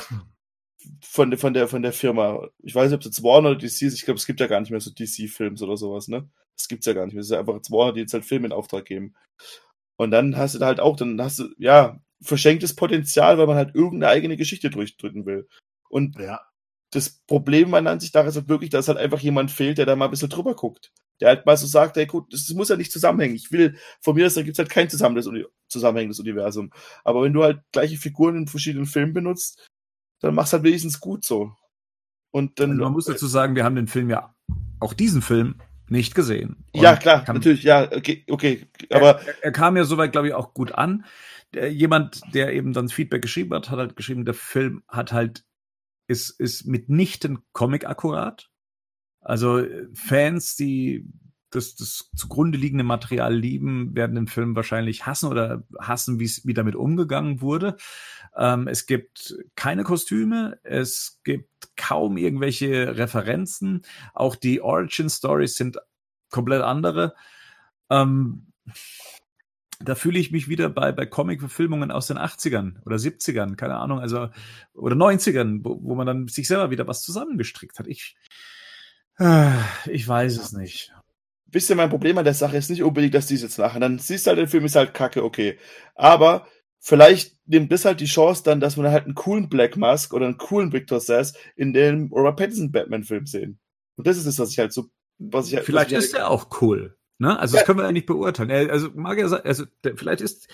[1.02, 2.46] von, der- von, der, von der Firma.
[2.62, 3.94] Ich weiß nicht, ob es jetzt Warner oder DC ist.
[3.94, 6.28] Ich glaube, es gibt ja gar nicht mehr so DC-Films oder sowas, ne?
[6.56, 7.20] Das gibt's ja gar nicht mehr.
[7.22, 9.14] Es ist ja einfach Warner, die jetzt halt Filme in Auftrag geben.
[9.96, 13.56] Und dann hast du da halt auch, dann hast du, ja, verschenktes Potenzial, weil man
[13.56, 15.46] halt irgendeine eigene Geschichte durchdrücken will.
[15.88, 16.40] Und Ja.
[16.90, 19.94] das Problem meiner Ansicht nach ist halt wirklich, dass halt einfach jemand fehlt, der da
[19.96, 20.92] mal ein bisschen drüber guckt.
[21.20, 23.36] Der halt mal so sagt, ey gut, das muss ja nicht zusammenhängen.
[23.36, 26.72] Ich will, von mir aus, da gibt's halt kein zusammenhängendes Uni- zusammenhängendes Universum.
[27.04, 29.64] Aber wenn du halt gleiche Figuren in verschiedenen Filmen benutzt,
[30.20, 31.52] dann mach's halt wenigstens gut so.
[32.32, 32.70] Und dann.
[32.72, 34.34] Also man muss dazu sagen, wir haben den Film ja,
[34.80, 36.64] auch diesen Film, nicht gesehen.
[36.72, 38.66] Und ja, klar, kann- natürlich, ja, okay, okay.
[38.90, 41.04] Aber er, er kam ja soweit, glaube ich, auch gut an.
[41.52, 45.44] Der, jemand, der eben dann Feedback geschrieben hat, hat halt geschrieben, der Film hat halt,
[46.08, 48.50] ist, ist mitnichten Comic akkurat.
[49.20, 51.06] Also äh, Fans, die
[51.54, 56.46] das, das zugrunde liegende Material lieben, werden den Film wahrscheinlich hassen oder hassen, wie es
[56.46, 57.76] wie damit umgegangen wurde.
[58.36, 63.82] Ähm, es gibt keine Kostüme, es gibt kaum irgendwelche Referenzen.
[64.12, 65.78] Auch die Origin Stories sind
[66.30, 67.14] komplett andere.
[67.90, 68.46] Ähm,
[69.80, 74.00] da fühle ich mich wieder bei, bei Comic-Verfilmungen aus den 80ern oder 70ern, keine Ahnung,
[74.00, 74.28] also,
[74.72, 77.86] oder 90ern, wo, wo man dann sich selber wieder was zusammengestrickt hat.
[77.86, 78.16] Ich,
[79.18, 79.52] äh,
[79.86, 80.93] ich weiß es nicht.
[81.54, 83.80] Wisst ihr, mein Problem an der Sache ist nicht unbedingt, dass die es jetzt machen.
[83.80, 85.58] Dann siehst du halt, der Film ist halt kacke, okay.
[85.94, 86.46] Aber
[86.80, 90.12] vielleicht nimmt das halt die Chance dann, dass wir dann halt einen coolen Black Mask
[90.12, 93.58] oder einen coolen Victor Sass in dem Robert Pattinson Batman-Film sehen.
[93.96, 96.30] Und das ist es, was ich halt so, was ich halt, Vielleicht ich ist er
[96.30, 96.96] auch cool.
[97.18, 97.38] Ne?
[97.38, 97.60] Also Ja.
[97.60, 98.70] das können wir ja nicht beurteilen.
[98.70, 100.48] Also mag er sein, also der, vielleicht ist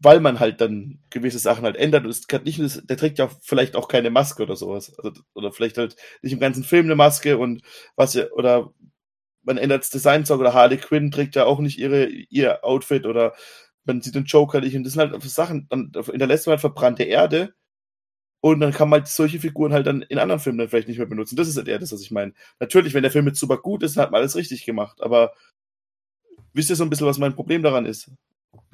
[0.00, 2.04] weil man halt dann gewisse Sachen halt ändert.
[2.04, 4.96] Und es kann nicht, der trägt ja vielleicht auch keine Maske oder sowas.
[4.98, 7.62] Also, oder vielleicht halt nicht im ganzen Film eine Maske und
[7.96, 8.72] was ja, oder
[9.44, 13.34] man ändert das Design oder Harley Quinn trägt ja auch nicht ihre, ihr Outfit oder
[13.84, 14.76] man sieht den Joker nicht.
[14.76, 17.54] Und das sind halt Sachen, dann hinterlässt man halt verbrannte Erde.
[18.40, 20.98] Und dann kann man halt solche Figuren halt dann in anderen Filmen dann vielleicht nicht
[20.98, 21.36] mehr benutzen.
[21.36, 22.34] Das ist halt eher das, was ich meine.
[22.60, 25.00] Natürlich, wenn der Film jetzt super gut ist, dann hat man alles richtig gemacht.
[25.00, 25.32] Aber
[26.52, 28.10] wisst ihr so ein bisschen, was mein Problem daran ist?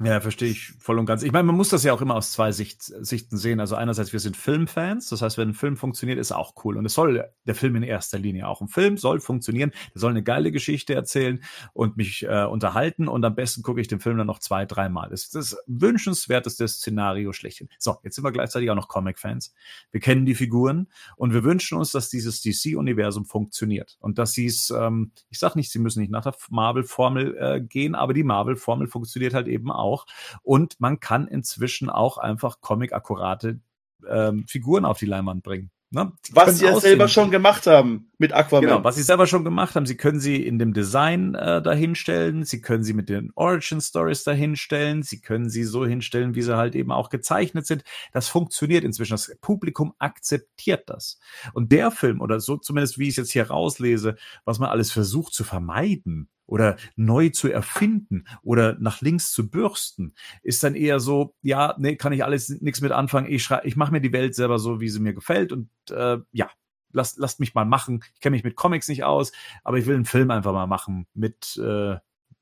[0.03, 1.21] Ja, verstehe ich voll und ganz.
[1.21, 3.59] Ich meine, man muss das ja auch immer aus zwei Sicht, Sichten sehen.
[3.59, 6.77] Also einerseits, wir sind Filmfans, das heißt, wenn ein Film funktioniert, ist auch cool.
[6.77, 8.61] Und es soll der Film in erster Linie auch.
[8.61, 11.43] Ein Film soll funktionieren, der soll eine geile Geschichte erzählen
[11.73, 13.07] und mich äh, unterhalten.
[13.07, 15.09] Und am besten gucke ich den Film dann noch zwei, dreimal.
[15.09, 17.69] Das ist das wünschenswerteste Szenario schlechthin.
[17.77, 19.53] So, jetzt sind wir gleichzeitig auch noch Comic-Fans.
[19.91, 23.97] Wir kennen die Figuren und wir wünschen uns, dass dieses DC-Universum funktioniert.
[23.99, 27.61] Und dass sie es, ähm, ich sage nicht, sie müssen nicht nach der Marvel-Formel äh,
[27.61, 30.05] gehen, aber die Marvel-Formel funktioniert halt eben auch auch.
[30.41, 33.59] Und man kann inzwischen auch einfach comic-akkurate
[34.07, 35.71] ähm, Figuren auf die Leinwand bringen.
[35.93, 36.13] Ne?
[36.31, 38.61] Was sie ja selber schon gemacht haben mit Aquaman.
[38.61, 39.85] Genau, was sie selber schon gemacht haben.
[39.85, 44.23] Sie können sie in dem Design äh, dahinstellen, sie können sie mit den Origin Stories
[44.23, 47.83] dahinstellen, sie können sie so hinstellen, wie sie halt eben auch gezeichnet sind.
[48.13, 49.15] Das funktioniert inzwischen.
[49.15, 51.19] Das Publikum akzeptiert das.
[51.51, 54.15] Und der Film, oder so zumindest wie ich es jetzt hier rauslese,
[54.45, 60.13] was man alles versucht zu vermeiden, oder neu zu erfinden oder nach links zu bürsten,
[60.43, 63.31] ist dann eher so, ja, nee, kann ich alles nichts mit anfangen.
[63.31, 66.17] Ich schrei, ich mache mir die Welt selber so, wie sie mir gefällt und äh,
[66.33, 66.49] ja,
[66.91, 68.03] lasst, lasst mich mal machen.
[68.13, 69.31] Ich kenne mich mit Comics nicht aus,
[69.63, 71.95] aber ich will einen Film einfach mal machen mit äh,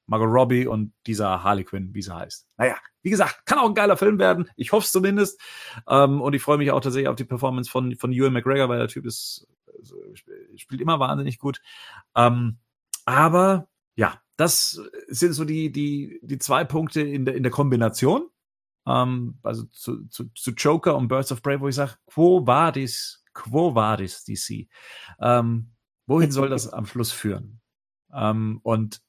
[0.08, 2.48] Margot Robbie und dieser Harley Quinn, wie sie heißt.
[2.58, 4.50] Naja, wie gesagt, kann auch ein geiler Film werden.
[4.56, 5.40] Ich hoffe es zumindest.
[5.88, 8.80] Ähm, und ich freue mich auch tatsächlich auf die Performance von, von Ewan McGregor, weil
[8.80, 9.96] der Typ ist, also,
[10.56, 11.62] spielt immer wahnsinnig gut.
[12.16, 12.58] Ähm,
[13.06, 13.69] aber
[14.00, 18.30] ja, das sind so die, die, die zwei Punkte in der, in der Kombination.
[18.88, 23.26] Ähm, also zu, zu, zu Joker und Birds of Prey, wo ich sage, quo vadis,
[23.34, 24.70] quo vadis DC?
[25.20, 25.74] Ähm,
[26.08, 27.60] wohin soll das am Schluss führen?
[28.14, 29.02] Ähm, und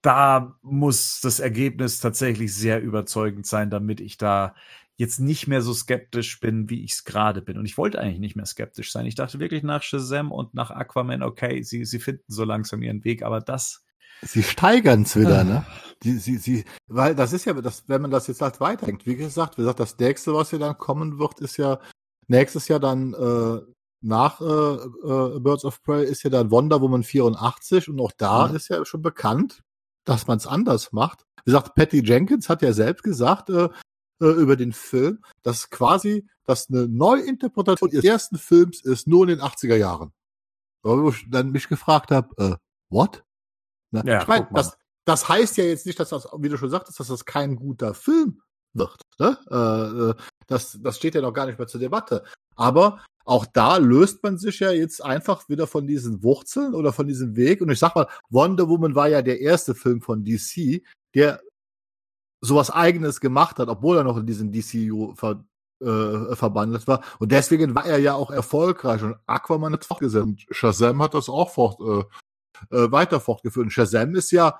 [0.00, 4.54] da muss das Ergebnis tatsächlich sehr überzeugend sein, damit ich da
[5.00, 7.56] jetzt nicht mehr so skeptisch bin, wie ich es gerade bin.
[7.56, 9.06] Und ich wollte eigentlich nicht mehr skeptisch sein.
[9.06, 13.02] Ich dachte wirklich nach Shazam und nach Aquaman, okay, sie, sie finden so langsam ihren
[13.02, 13.82] Weg, aber das.
[14.20, 15.64] Sie steigern es wieder, ne?
[16.02, 19.16] Die, sie, sie, weil das ist ja, das, wenn man das jetzt halt weiterdenkt, wie
[19.16, 21.80] gesagt, wie gesagt, das nächste, was hier dann kommen wird, ist ja
[22.28, 23.60] nächstes Jahr dann äh,
[24.02, 28.48] nach äh, äh, Birds of Prey ist ja dann Wonder Woman 84 und auch da
[28.48, 28.56] mhm.
[28.56, 29.62] ist ja schon bekannt,
[30.04, 31.24] dass man es anders macht.
[31.44, 33.70] Wie gesagt, Patty Jenkins hat ja selbst gesagt, äh,
[34.20, 39.28] äh, über den Film, dass quasi das eine Neuinterpretation ihres ersten Films ist, nur in
[39.28, 40.12] den 80er Jahren.
[40.82, 42.56] Wo ich dann mich gefragt habe, äh,
[42.88, 43.22] what?
[43.90, 46.70] Na, ja, ich mein, das, das heißt ja jetzt nicht, dass das, wie du schon
[46.70, 48.40] sagtest, dass das kein guter Film
[48.72, 49.00] wird.
[49.18, 49.38] Ne?
[49.50, 50.14] Äh, äh,
[50.46, 52.24] das, das steht ja noch gar nicht mehr zur Debatte.
[52.56, 57.06] Aber auch da löst man sich ja jetzt einfach wieder von diesen Wurzeln oder von
[57.06, 57.60] diesem Weg.
[57.60, 60.82] Und ich sag mal, Wonder Woman war ja der erste Film von DC,
[61.14, 61.40] der
[62.40, 65.44] sowas eigenes gemacht hat, obwohl er noch in diesem DCU ver,
[65.80, 67.02] äh, verbandelt war.
[67.18, 69.02] Und deswegen war er ja auch erfolgreich.
[69.02, 70.24] Und Aquaman hat fortgesetzt.
[70.24, 73.64] Und Shazam hat das auch fort, äh, äh, weiter fortgeführt.
[73.64, 74.58] Und Shazam ist ja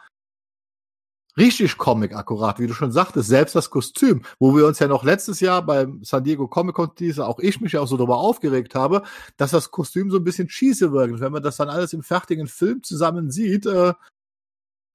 [1.37, 5.05] richtig Comic akkurat, wie du schon sagtest, selbst das Kostüm, wo wir uns ja noch
[5.05, 8.19] letztes Jahr beim San Diego Comic Con diese, auch ich mich ja auch so darüber
[8.19, 9.03] aufgeregt habe,
[9.37, 11.21] dass das Kostüm so ein bisschen cheesy wirkt.
[11.21, 13.95] Wenn man das dann alles im fertigen Film zusammen sieht, äh,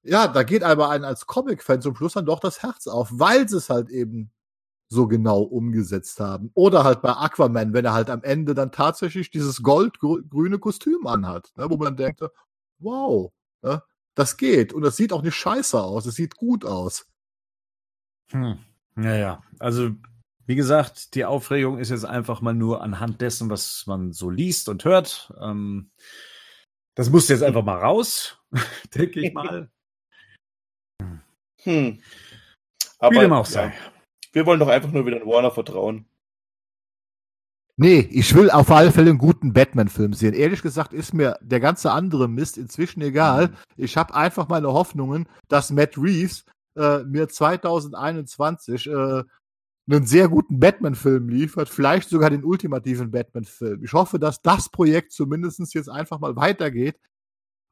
[0.06, 3.49] ja, da geht aber ein als Comic-Fan zum Schluss dann doch das Herz auf, weil
[3.49, 4.32] sie es halt eben
[4.88, 6.52] so genau umgesetzt haben.
[6.53, 11.52] Oder halt bei Aquaman, wenn er halt am Ende dann tatsächlich dieses goldgrüne Kostüm anhat,
[11.57, 12.22] ne, wo man denkt,
[12.80, 13.32] wow,
[13.64, 13.82] ne,
[14.14, 14.73] das geht.
[14.73, 17.07] Und das sieht auch nicht scheiße aus, es sieht gut aus.
[18.32, 18.60] Hm.
[18.95, 19.90] Naja, also
[20.45, 24.69] wie gesagt, die Aufregung ist jetzt einfach mal nur anhand dessen, was man so liest
[24.69, 25.34] und hört.
[25.41, 25.90] Ähm,
[26.94, 28.38] das muss jetzt einfach mal raus,
[28.95, 29.72] denke ich mal.
[31.66, 32.00] Hm.
[33.00, 33.66] Aber, Wie dem auch sei.
[33.66, 33.74] Ja,
[34.32, 36.06] wir wollen doch einfach nur wieder Warner vertrauen.
[37.78, 40.34] Nee, ich will auf alle Fälle einen guten Batman-Film sehen.
[40.34, 43.50] Ehrlich gesagt ist mir der ganze andere Mist inzwischen egal.
[43.50, 43.56] Mhm.
[43.76, 46.46] Ich habe einfach meine Hoffnungen, dass Matt Reeves
[46.78, 49.24] äh, mir 2021 äh,
[49.88, 53.84] einen sehr guten Batman-Film liefert, vielleicht sogar den ultimativen Batman-Film.
[53.84, 56.98] Ich hoffe, dass das Projekt zumindest jetzt einfach mal weitergeht,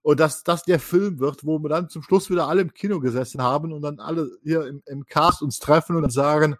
[0.03, 2.99] und dass das der Film wird, wo wir dann zum Schluss wieder alle im Kino
[2.99, 6.57] gesessen haben und dann alle hier im, im Cast uns treffen und dann sagen,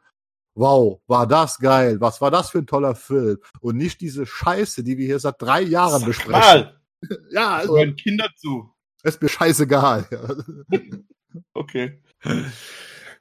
[0.55, 4.83] wow, war das geil, was war das für ein toller Film und nicht diese Scheiße,
[4.83, 6.41] die wir hier seit drei Jahren Sag besprechen.
[6.41, 6.81] Mal.
[7.31, 8.71] ja, also, hören Kinder zu.
[9.03, 10.07] Ist mir scheißegal.
[11.53, 12.01] okay.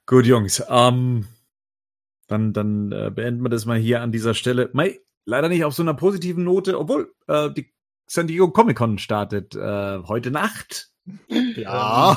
[0.06, 0.62] Gut, Jungs.
[0.68, 1.26] Ähm,
[2.28, 4.70] dann dann äh, beenden wir das mal hier an dieser Stelle.
[4.72, 7.72] Mei, leider nicht auf so einer positiven Note, obwohl äh, die
[8.12, 10.90] San Diego Comic Con startet äh, heute Nacht.
[11.28, 12.12] Ja.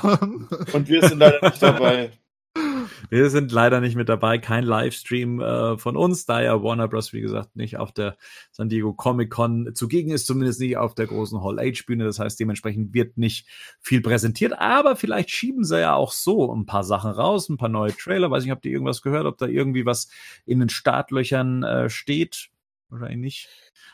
[0.74, 2.12] Und wir sind leider nicht dabei.
[3.10, 7.12] Wir sind leider nicht mit dabei, kein Livestream äh, von uns, da ja Warner Bros.
[7.14, 8.18] wie gesagt nicht auf der
[8.52, 12.06] San Diego Comic Con zugegen ist, zumindest nicht auf der großen Hall H Bühne.
[12.06, 13.48] Das heißt, dementsprechend wird nicht
[13.82, 17.70] viel präsentiert, aber vielleicht schieben sie ja auch so ein paar Sachen raus, ein paar
[17.70, 18.32] neue Trailer.
[18.32, 20.10] Weiß nicht, habt ihr irgendwas gehört, ob da irgendwie was
[20.46, 22.50] in den Startlöchern äh, steht?
[22.90, 23.50] Wahrscheinlich nicht.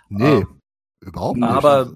[0.10, 0.62] Nee, Ähm,
[1.02, 1.50] überhaupt nicht.
[1.50, 1.94] aber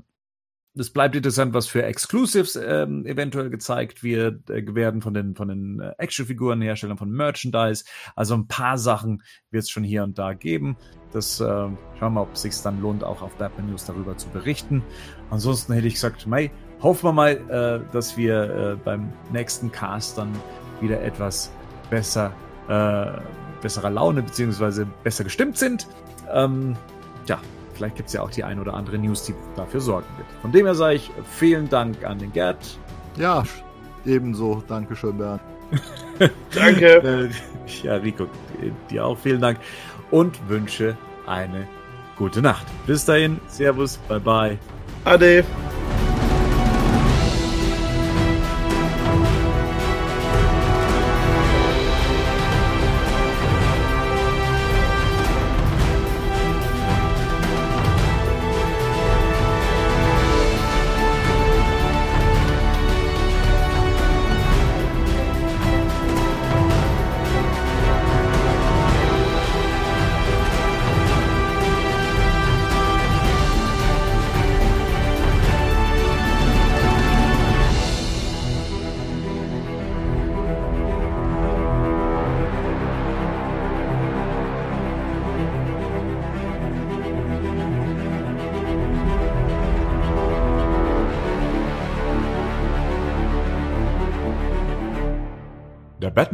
[0.77, 5.48] es bleibt interessant, was für Exclusives ähm, eventuell gezeigt wird, äh, werden von den von
[5.48, 7.86] den äh, Actionfiguren, Herstellern von Merchandise.
[8.15, 10.76] Also ein paar Sachen wird es schon hier und da geben.
[11.14, 14.18] Das äh, schauen wir mal, ob es sich dann lohnt, auch auf Batman News darüber
[14.18, 14.84] zu berichten.
[15.30, 16.52] Ansonsten hätte ich gesagt, May,
[16.82, 20.34] hoffen wir mal, äh, dass wir äh, beim nächsten Cast dann
[20.82, 21.52] wieder etwas
[21.90, 22.34] besser,
[22.68, 23.22] äh,
[23.61, 25.88] besserer Laune beziehungsweise besser gestimmt sind.
[26.34, 26.76] Ähm,
[27.27, 27.40] ja,
[27.76, 30.27] vielleicht gibt es ja auch die ein oder andere News, die dafür sorgen wird.
[30.41, 32.80] Von dem her sage ich vielen Dank an den Gerd.
[33.18, 33.43] ja,
[34.06, 34.64] ebenso.
[34.68, 35.41] Dankeschön, Bernd.
[36.53, 37.30] Danke.
[37.65, 38.27] Äh, ja, Rico,
[38.89, 39.57] dir auch vielen Dank
[40.11, 40.95] und wünsche
[41.26, 41.68] eine
[42.18, 42.65] gute Nacht.
[42.85, 44.57] Bis dahin, Servus, bye bye.
[45.03, 45.43] Ade.